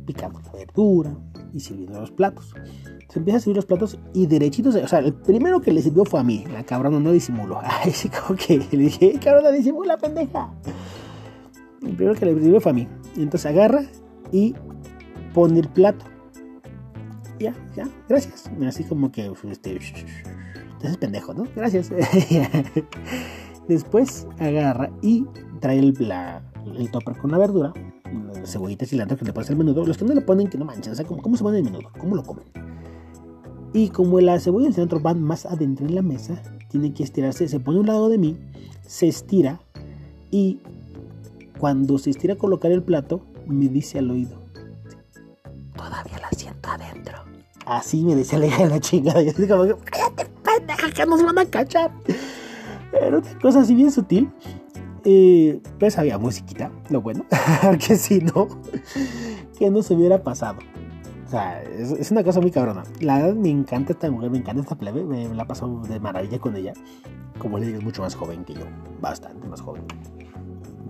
picando 0.04 0.40
la 0.40 0.52
verdura 0.52 1.16
y 1.52 1.60
sirviendo 1.60 2.00
los 2.00 2.10
platos. 2.10 2.54
Se 3.08 3.18
empieza 3.18 3.38
a 3.38 3.40
servir 3.40 3.56
los 3.56 3.66
platos 3.66 3.98
y 4.14 4.26
derechitos, 4.26 4.74
o 4.74 4.88
sea, 4.88 4.98
el 5.00 5.14
primero 5.14 5.60
que 5.60 5.72
le 5.72 5.82
sirvió 5.82 6.04
fue 6.04 6.20
a 6.20 6.22
mí, 6.22 6.44
la 6.52 6.64
cabrona 6.64 7.00
no 7.00 7.12
disimuló. 7.12 7.60
Ay, 7.62 7.92
sí, 7.92 8.08
como 8.08 8.38
que 8.38 8.58
le 8.58 8.78
dije, 8.78 9.18
cabrona, 9.22 9.50
disimula, 9.50 9.96
pendeja. 9.96 10.52
El 11.82 11.94
primero 11.94 12.18
que 12.18 12.26
le 12.26 12.34
sirvió 12.34 12.60
fue 12.60 12.72
a 12.72 12.74
mí. 12.74 12.88
Entonces 13.16 13.46
agarra 13.46 13.82
y 14.32 14.54
pone 15.32 15.60
el 15.60 15.68
plato. 15.68 16.04
Ya, 17.38 17.54
ya, 17.76 17.88
gracias. 18.08 18.50
Así 18.66 18.84
como 18.84 19.12
que, 19.12 19.30
este, 19.50 19.78
entonces 20.76 20.96
pendejo, 20.98 21.34
¿no? 21.34 21.44
Gracias. 21.54 21.90
Después 23.68 24.26
agarra 24.38 24.90
y 25.02 25.26
trae 25.60 25.78
el, 25.78 25.94
el 26.76 26.90
topper 26.90 27.16
con 27.16 27.30
la 27.32 27.38
verdura, 27.38 27.72
cebollita 28.44 28.86
cilantro 28.86 29.16
que 29.16 29.24
le 29.24 29.32
pones 29.32 29.50
al 29.50 29.56
menudo. 29.56 29.86
Los 29.86 29.96
que 29.96 30.04
no 30.04 30.14
le 30.14 30.20
ponen, 30.20 30.48
que 30.48 30.58
no 30.58 30.64
manchen, 30.64 30.92
o 30.92 30.96
sea, 30.96 31.04
¿cómo, 31.04 31.22
cómo 31.22 31.36
se 31.36 31.42
pone 31.42 31.58
el 31.58 31.64
menudo? 31.64 31.90
¿Cómo 31.98 32.16
lo 32.16 32.22
comen? 32.22 32.44
Y 33.72 33.90
como 33.90 34.20
la 34.20 34.40
cebolla 34.40 34.64
y 34.64 34.68
el 34.68 34.74
cilantro 34.74 35.00
van 35.00 35.22
más 35.22 35.46
adentro 35.46 35.86
en 35.86 35.94
la 35.94 36.02
mesa, 36.02 36.40
tiene 36.70 36.94
que 36.94 37.02
estirarse. 37.02 37.48
Se 37.48 37.60
pone 37.60 37.78
a 37.78 37.80
un 37.80 37.86
lado 37.86 38.08
de 38.08 38.18
mí, 38.18 38.38
se 38.86 39.08
estira 39.08 39.60
Y 40.30 40.60
cuando 41.58 41.98
se 41.98 42.10
estira 42.10 42.34
a 42.34 42.38
colocar 42.38 42.72
el 42.72 42.82
plato, 42.82 43.22
me 43.46 43.68
dice 43.68 43.98
al 43.98 44.10
oído, 44.10 44.40
todavía 45.76 46.18
la 46.18 46.30
siento 46.36 46.68
adentro. 46.68 47.14
Así 47.64 48.04
me 48.04 48.14
decía 48.14 48.38
la 48.38 48.46
hija 48.46 48.64
de 48.64 48.70
la 48.70 48.80
chingada. 48.80 49.22
Yo 49.22 49.30
así 49.30 49.46
como, 49.46 49.64
cállate, 49.84 50.26
pendeja, 50.42 50.90
que 50.90 51.06
nos 51.06 51.24
van 51.24 51.38
a 51.38 51.44
cachar. 51.46 51.90
Era 52.92 53.18
una 53.18 53.38
cosa 53.40 53.60
así 53.60 53.74
bien 53.74 53.90
sutil. 53.90 54.30
Eh, 55.08 55.60
pues 55.78 55.96
había 55.98 56.18
musiquita, 56.18 56.72
lo 56.90 57.00
bueno, 57.00 57.24
porque 57.62 57.94
si 57.94 58.18
no, 58.18 58.48
no 59.60 59.82
se 59.82 59.94
hubiera 59.94 60.20
pasado. 60.24 60.58
O 61.24 61.28
sea, 61.28 61.62
es, 61.62 62.10
una 62.10 62.24
cosa 62.24 62.40
muy 62.40 62.50
cabrona. 62.50 62.82
La 63.00 63.18
verdad 63.18 63.34
me 63.36 63.50
encanta 63.50 63.92
esta 63.92 64.10
mujer, 64.10 64.30
me 64.30 64.38
encanta 64.38 64.62
esta 64.62 64.76
plebe, 64.76 65.04
me, 65.04 65.28
la 65.32 65.46
paso 65.46 65.80
de 65.88 66.00
maravilla 66.00 66.40
con 66.40 66.56
ella. 66.56 66.72
Como 67.38 67.56
le 67.58 67.66
digo, 67.66 67.78
es 67.78 67.84
mucho 67.84 68.02
más 68.02 68.16
joven 68.16 68.44
que 68.44 68.54
yo, 68.54 68.62
bastante 69.00 69.46
más 69.46 69.60
joven. 69.60 69.84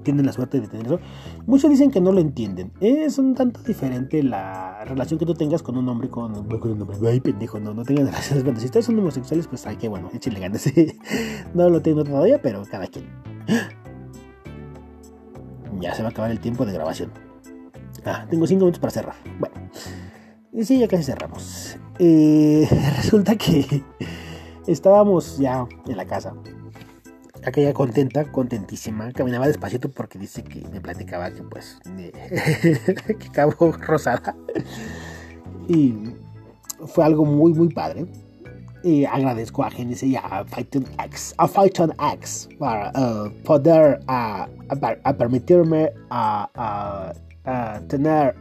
Tienen 0.02 0.24
la 0.24 0.32
suerte 0.32 0.60
de 0.60 0.68
tener 0.68 0.86
eso. 0.86 0.98
Muchos 1.46 1.68
dicen 1.68 1.90
que 1.90 2.00
no 2.00 2.10
lo 2.10 2.20
entienden. 2.20 2.72
Es 2.80 3.18
un 3.18 3.34
tanto 3.34 3.60
diferente 3.64 4.22
la 4.22 4.82
relación 4.86 5.18
que 5.18 5.26
tú 5.26 5.34
tengas 5.34 5.62
con 5.62 5.76
un 5.76 5.86
hombre 5.90 6.08
con, 6.08 6.32
con 6.58 6.70
un 6.70 6.80
hombre. 6.80 6.96
Ay, 7.06 7.20
pendejo, 7.20 7.60
no, 7.60 7.74
no 7.74 7.82
tengan 7.84 8.06
relaciones. 8.12 8.44
Bueno, 8.44 8.60
si 8.60 8.64
ustedes 8.66 8.86
son 8.86 8.98
homosexuales, 8.98 9.46
pues 9.46 9.66
hay 9.66 9.76
que, 9.76 9.88
bueno, 9.88 10.08
échenle 10.14 10.40
ganas. 10.40 10.72
no 11.54 11.68
lo 11.68 11.82
tengo 11.82 12.02
todavía, 12.02 12.40
pero 12.40 12.62
cada 12.70 12.86
quien. 12.86 13.04
Ya 15.80 15.94
se 15.94 16.02
va 16.02 16.08
a 16.08 16.10
acabar 16.10 16.30
el 16.30 16.40
tiempo 16.40 16.64
de 16.64 16.72
grabación. 16.72 17.10
Ah, 18.04 18.26
tengo 18.30 18.46
cinco 18.46 18.60
minutos 18.60 18.78
para 18.78 18.92
cerrar. 18.92 19.16
Bueno, 19.38 19.54
sí, 20.62 20.78
ya 20.78 20.88
casi 20.88 21.02
cerramos. 21.02 21.76
Eh, 21.98 22.68
resulta 22.96 23.36
que 23.36 23.82
estábamos 24.66 25.38
ya 25.38 25.66
en 25.86 25.96
la 25.96 26.06
casa. 26.06 26.34
Aquella 27.44 27.72
contenta, 27.72 28.30
contentísima. 28.32 29.12
Caminaba 29.12 29.46
despacito 29.46 29.90
porque 29.90 30.18
dice 30.18 30.42
que 30.42 30.66
me 30.68 30.80
platicaba 30.80 31.30
que 31.30 31.42
pues 31.42 31.78
que 33.18 33.28
acabó 33.28 33.72
rosada. 33.72 34.34
Y 35.68 35.94
fue 36.86 37.04
algo 37.04 37.24
muy, 37.24 37.52
muy 37.52 37.68
padre. 37.68 38.06
Y 38.86 39.04
agradezco 39.04 39.64
a 39.64 39.70
Genesis 39.70 40.10
y 40.10 40.14
a 40.14 40.44
Python 40.44 40.86
X, 41.02 41.34
a 41.38 41.48
Python 41.48 41.92
X 42.14 42.48
para 42.56 42.92
uh, 42.94 43.28
poder 43.42 43.98
uh, 44.06 44.46
a, 45.02 45.12
permitirme 45.18 45.90
a, 46.08 47.12
tener 47.88 48.36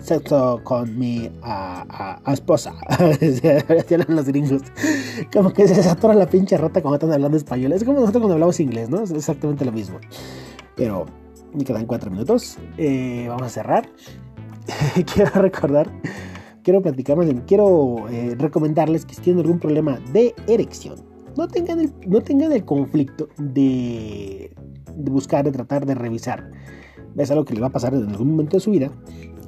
sexo 0.00 0.60
con 0.62 0.96
mi 0.96 1.28
esposa. 2.28 2.72
Tienen 3.88 4.06
los 4.14 4.26
gringos. 4.26 4.62
Como 5.32 5.52
que 5.52 5.66
se 5.66 5.82
satura 5.82 6.14
la 6.14 6.26
pinche 6.26 6.56
rota 6.56 6.80
cuando 6.80 6.94
están 6.94 7.12
hablando 7.12 7.36
español. 7.36 7.72
Es 7.72 7.82
como 7.82 7.98
nosotros 7.98 8.20
cuando 8.20 8.34
hablamos 8.34 8.60
inglés, 8.60 8.88
¿no? 8.88 9.02
Es 9.02 9.10
exactamente 9.10 9.64
lo 9.64 9.72
mismo. 9.72 9.98
Pero 10.76 11.04
me 11.52 11.64
quedan 11.64 11.86
cuatro 11.86 12.12
minutos. 12.12 12.58
Eh, 12.76 13.26
vamos 13.28 13.48
a 13.48 13.48
cerrar. 13.48 13.88
Quiero 15.12 15.32
recordar 15.42 15.90
quiero 16.68 16.82
platicar 16.82 17.16
más 17.16 17.26
quiero 17.46 18.10
eh, 18.10 18.34
recomendarles 18.38 19.06
que 19.06 19.14
si 19.14 19.22
tienen 19.22 19.40
algún 19.40 19.58
problema 19.58 19.98
de 20.12 20.34
erección, 20.46 20.96
no 21.34 21.48
tengan 21.48 21.80
el, 21.80 21.94
no 22.06 22.20
tengan 22.20 22.52
el 22.52 22.66
conflicto 22.66 23.30
de, 23.38 24.54
buscar, 24.94 25.46
de 25.46 25.52
tratar 25.52 25.86
de 25.86 25.94
revisar. 25.94 26.50
Es 27.16 27.30
algo 27.30 27.46
que 27.46 27.54
les 27.54 27.62
va 27.62 27.68
a 27.68 27.72
pasar 27.72 27.94
en 27.94 28.06
algún 28.10 28.32
momento 28.32 28.58
de 28.58 28.60
su 28.60 28.70
vida. 28.70 28.90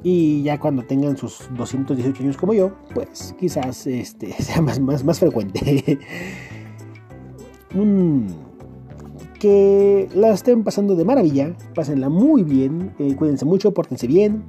Y 0.01 0.41
ya 0.41 0.59
cuando 0.59 0.81
tengan 0.81 1.15
sus 1.15 1.47
218 1.55 2.23
años 2.23 2.37
como 2.37 2.55
yo, 2.55 2.71
pues 2.95 3.35
quizás 3.39 3.85
este, 3.85 4.31
sea 4.41 4.59
más, 4.63 4.79
más, 4.79 5.03
más 5.03 5.19
frecuente. 5.19 5.99
que 9.39 10.09
la 10.15 10.31
estén 10.31 10.63
pasando 10.63 10.95
de 10.95 11.05
maravilla, 11.05 11.55
pásenla 11.75 12.09
muy 12.09 12.41
bien, 12.41 12.95
eh, 12.97 13.15
cuídense 13.15 13.45
mucho, 13.45 13.75
pórtense 13.75 14.07
bien 14.07 14.43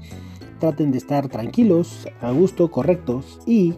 traten 0.63 0.93
de 0.93 0.99
estar 0.99 1.29
tranquilos, 1.29 2.07
a 2.21 2.31
gusto, 2.31 2.71
correctos 2.71 3.41
y 3.47 3.75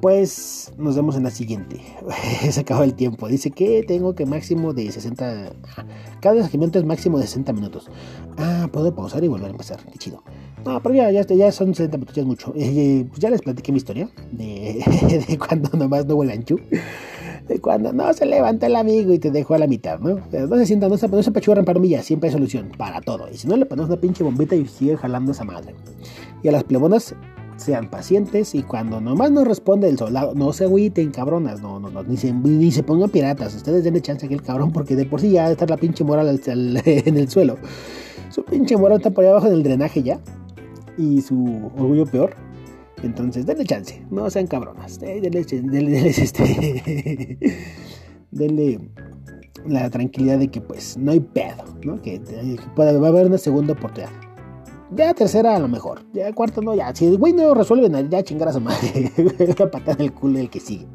pues 0.00 0.72
nos 0.78 0.94
vemos 0.94 1.16
en 1.16 1.24
la 1.24 1.30
siguiente. 1.30 1.80
Se 2.52 2.60
acabó 2.60 2.84
el 2.84 2.94
tiempo. 2.94 3.26
Dice 3.26 3.50
que 3.50 3.82
tengo 3.82 4.14
que 4.14 4.26
máximo 4.26 4.72
de 4.72 4.92
60. 4.92 5.50
Cada 6.20 6.36
desajamiento 6.36 6.78
es 6.78 6.84
máximo 6.84 7.18
de 7.18 7.24
60 7.24 7.52
minutos. 7.52 7.90
Ah, 8.36 8.68
puedo 8.72 8.94
pausar 8.94 9.24
y 9.24 9.26
volver 9.26 9.48
a 9.48 9.50
empezar. 9.50 9.80
Qué 9.90 9.98
chido. 9.98 10.22
No, 10.64 10.80
pero 10.80 10.94
ya, 10.94 11.10
ya, 11.10 11.50
son 11.50 11.74
60 11.74 11.96
minutos, 11.96 12.14
ya 12.14 12.22
es 12.22 12.28
mucho. 12.28 12.52
Eh, 12.54 13.04
pues 13.08 13.18
ya 13.18 13.28
les 13.28 13.42
platiqué 13.42 13.72
mi 13.72 13.78
historia 13.78 14.08
de, 14.30 15.36
cuando 15.48 15.76
nomás 15.76 16.06
no 16.06 16.14
huele 16.14 16.32
ancho 16.32 16.54
de 17.48 17.60
cuando 17.60 17.92
no 17.92 18.12
se 18.12 18.26
levanta 18.26 18.66
el 18.66 18.76
amigo 18.76 19.12
y 19.12 19.18
te 19.18 19.30
dejó 19.30 19.54
a 19.54 19.58
la 19.58 19.66
mitad, 19.66 19.98
¿no? 19.98 20.20
no 20.30 20.56
se 20.56 20.66
sientan, 20.66 20.90
no 20.90 20.98
se, 20.98 21.08
no 21.08 21.22
se 21.22 21.32
pachurran 21.32 21.64
mí, 21.80 21.94
siempre 22.02 22.28
hay 22.28 22.32
solución 22.32 22.70
para 22.76 23.00
todo. 23.00 23.28
Y 23.32 23.36
si 23.36 23.48
no, 23.48 23.56
le 23.56 23.66
ponemos 23.66 23.90
una 23.90 24.00
pinche 24.00 24.22
bombita 24.22 24.54
y 24.54 24.66
sigue 24.66 24.96
jalando 24.96 25.32
esa 25.32 25.44
madre. 25.44 25.74
Y 26.42 26.48
a 26.48 26.52
las 26.52 26.64
plebonas, 26.64 27.14
sean 27.58 27.90
pacientes 27.90 28.54
y 28.54 28.62
cuando 28.62 29.00
nomás 29.00 29.30
no 29.30 29.44
responde 29.44 29.88
el 29.88 29.98
soldado, 29.98 30.34
no 30.34 30.52
se 30.52 30.64
agüiten, 30.64 31.10
cabronas, 31.10 31.60
no, 31.60 31.80
no, 31.80 31.90
no, 31.90 32.02
ni 32.04 32.16
se, 32.16 32.32
ni 32.32 32.70
se 32.70 32.82
pongan 32.82 33.10
piratas. 33.10 33.54
Ustedes 33.54 33.84
denle 33.84 34.00
chance 34.00 34.24
a 34.24 34.26
aquel 34.26 34.42
cabrón 34.42 34.72
porque 34.72 34.96
de 34.96 35.04
por 35.04 35.20
sí 35.20 35.30
ya 35.30 35.50
está 35.50 35.66
la 35.66 35.76
pinche 35.76 36.04
moral 36.04 36.40
en 36.46 37.16
el 37.16 37.28
suelo. 37.28 37.56
Su 38.30 38.44
pinche 38.44 38.76
moral 38.76 38.98
está 38.98 39.10
por 39.10 39.24
ahí 39.24 39.30
abajo 39.30 39.48
en 39.48 39.54
el 39.54 39.62
drenaje 39.62 40.02
ya. 40.02 40.20
Y 40.96 41.20
su 41.22 41.70
orgullo 41.76 42.06
peor 42.06 42.47
entonces, 43.02 43.46
denle 43.46 43.64
chance, 43.64 44.04
no 44.10 44.28
sean 44.30 44.46
cabronas. 44.46 45.00
Eh, 45.02 45.20
denle, 45.20 45.44
denle, 45.44 46.08
este, 46.08 47.38
denle 48.30 48.80
la 49.66 49.90
tranquilidad 49.90 50.38
de 50.38 50.48
que 50.48 50.60
pues 50.60 50.96
no 50.96 51.12
hay 51.12 51.20
pedo, 51.20 51.64
¿no? 51.84 52.00
Que, 52.00 52.20
puede, 52.74 52.98
va 52.98 53.08
a 53.08 53.10
haber 53.10 53.26
una 53.26 53.38
segunda 53.38 53.72
oportunidad. 53.72 54.10
Ya 54.90 55.12
tercera 55.12 55.56
a 55.56 55.58
lo 55.58 55.68
mejor. 55.68 56.00
Ya 56.12 56.32
cuarta 56.32 56.60
no, 56.60 56.74
ya. 56.74 56.94
Si 56.94 57.06
el 57.06 57.18
güey 57.18 57.32
no 57.32 57.52
resuelve, 57.54 57.90
ya 58.08 58.22
chingar 58.22 58.48
a 58.48 58.52
su 58.52 58.60
madre. 58.60 59.12
La 59.58 59.70
patada 59.70 59.96
en 59.98 60.06
el 60.06 60.12
culo 60.12 60.38
del 60.38 60.48
que 60.48 60.60
sigue. 60.60 60.86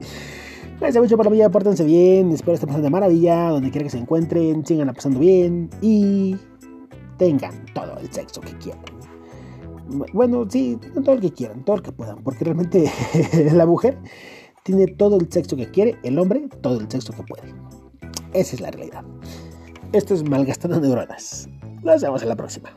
Gracias 0.80 1.01
mucho 1.01 1.16
la 1.16 1.30
vida, 1.30 1.49
pórtense 1.49 1.84
bien. 1.84 2.32
Espero 2.32 2.56
estén 2.56 2.68
pasando 2.68 2.86
de 2.86 2.89
maravilla. 2.89 3.49
Donde 3.49 3.70
quiera 3.70 3.84
que 3.84 3.91
se 3.91 3.99
encuentren, 3.99 4.66
sigan 4.66 4.91
pasando 4.93 5.20
bien. 5.20 5.70
Y 5.82 6.36
tengan 7.18 7.66
todo 7.76 7.97
el 7.99 8.12
sexo 8.12 8.41
que 8.41 8.58
quieran 8.58 8.93
bueno, 10.13 10.45
sí, 10.49 10.79
todo 11.03 11.15
el 11.15 11.21
que 11.21 11.31
quieran, 11.31 11.63
todo 11.63 11.77
el 11.77 11.81
que 11.81 11.91
puedan, 11.91 12.23
porque 12.23 12.45
realmente 12.45 12.91
la 13.53 13.65
mujer 13.65 13.97
tiene 14.63 14.88
todo 14.88 15.17
el 15.17 15.31
sexo 15.31 15.55
que 15.55 15.69
quiere, 15.69 15.97
el 16.03 16.17
hombre 16.19 16.47
todo 16.61 16.79
el 16.79 16.89
sexo 16.89 17.13
que 17.13 17.23
puede. 17.23 17.53
Esa 18.34 18.55
es 18.55 18.61
la 18.61 18.71
realidad. 18.71 19.03
Esto 19.91 20.13
es 20.13 20.27
malgastando 20.27 20.79
neuronas. 20.79 21.47
Nos 21.84 22.01
vemos 22.01 22.23
en 22.23 22.29
la 22.29 22.36
próxima. 22.36 22.75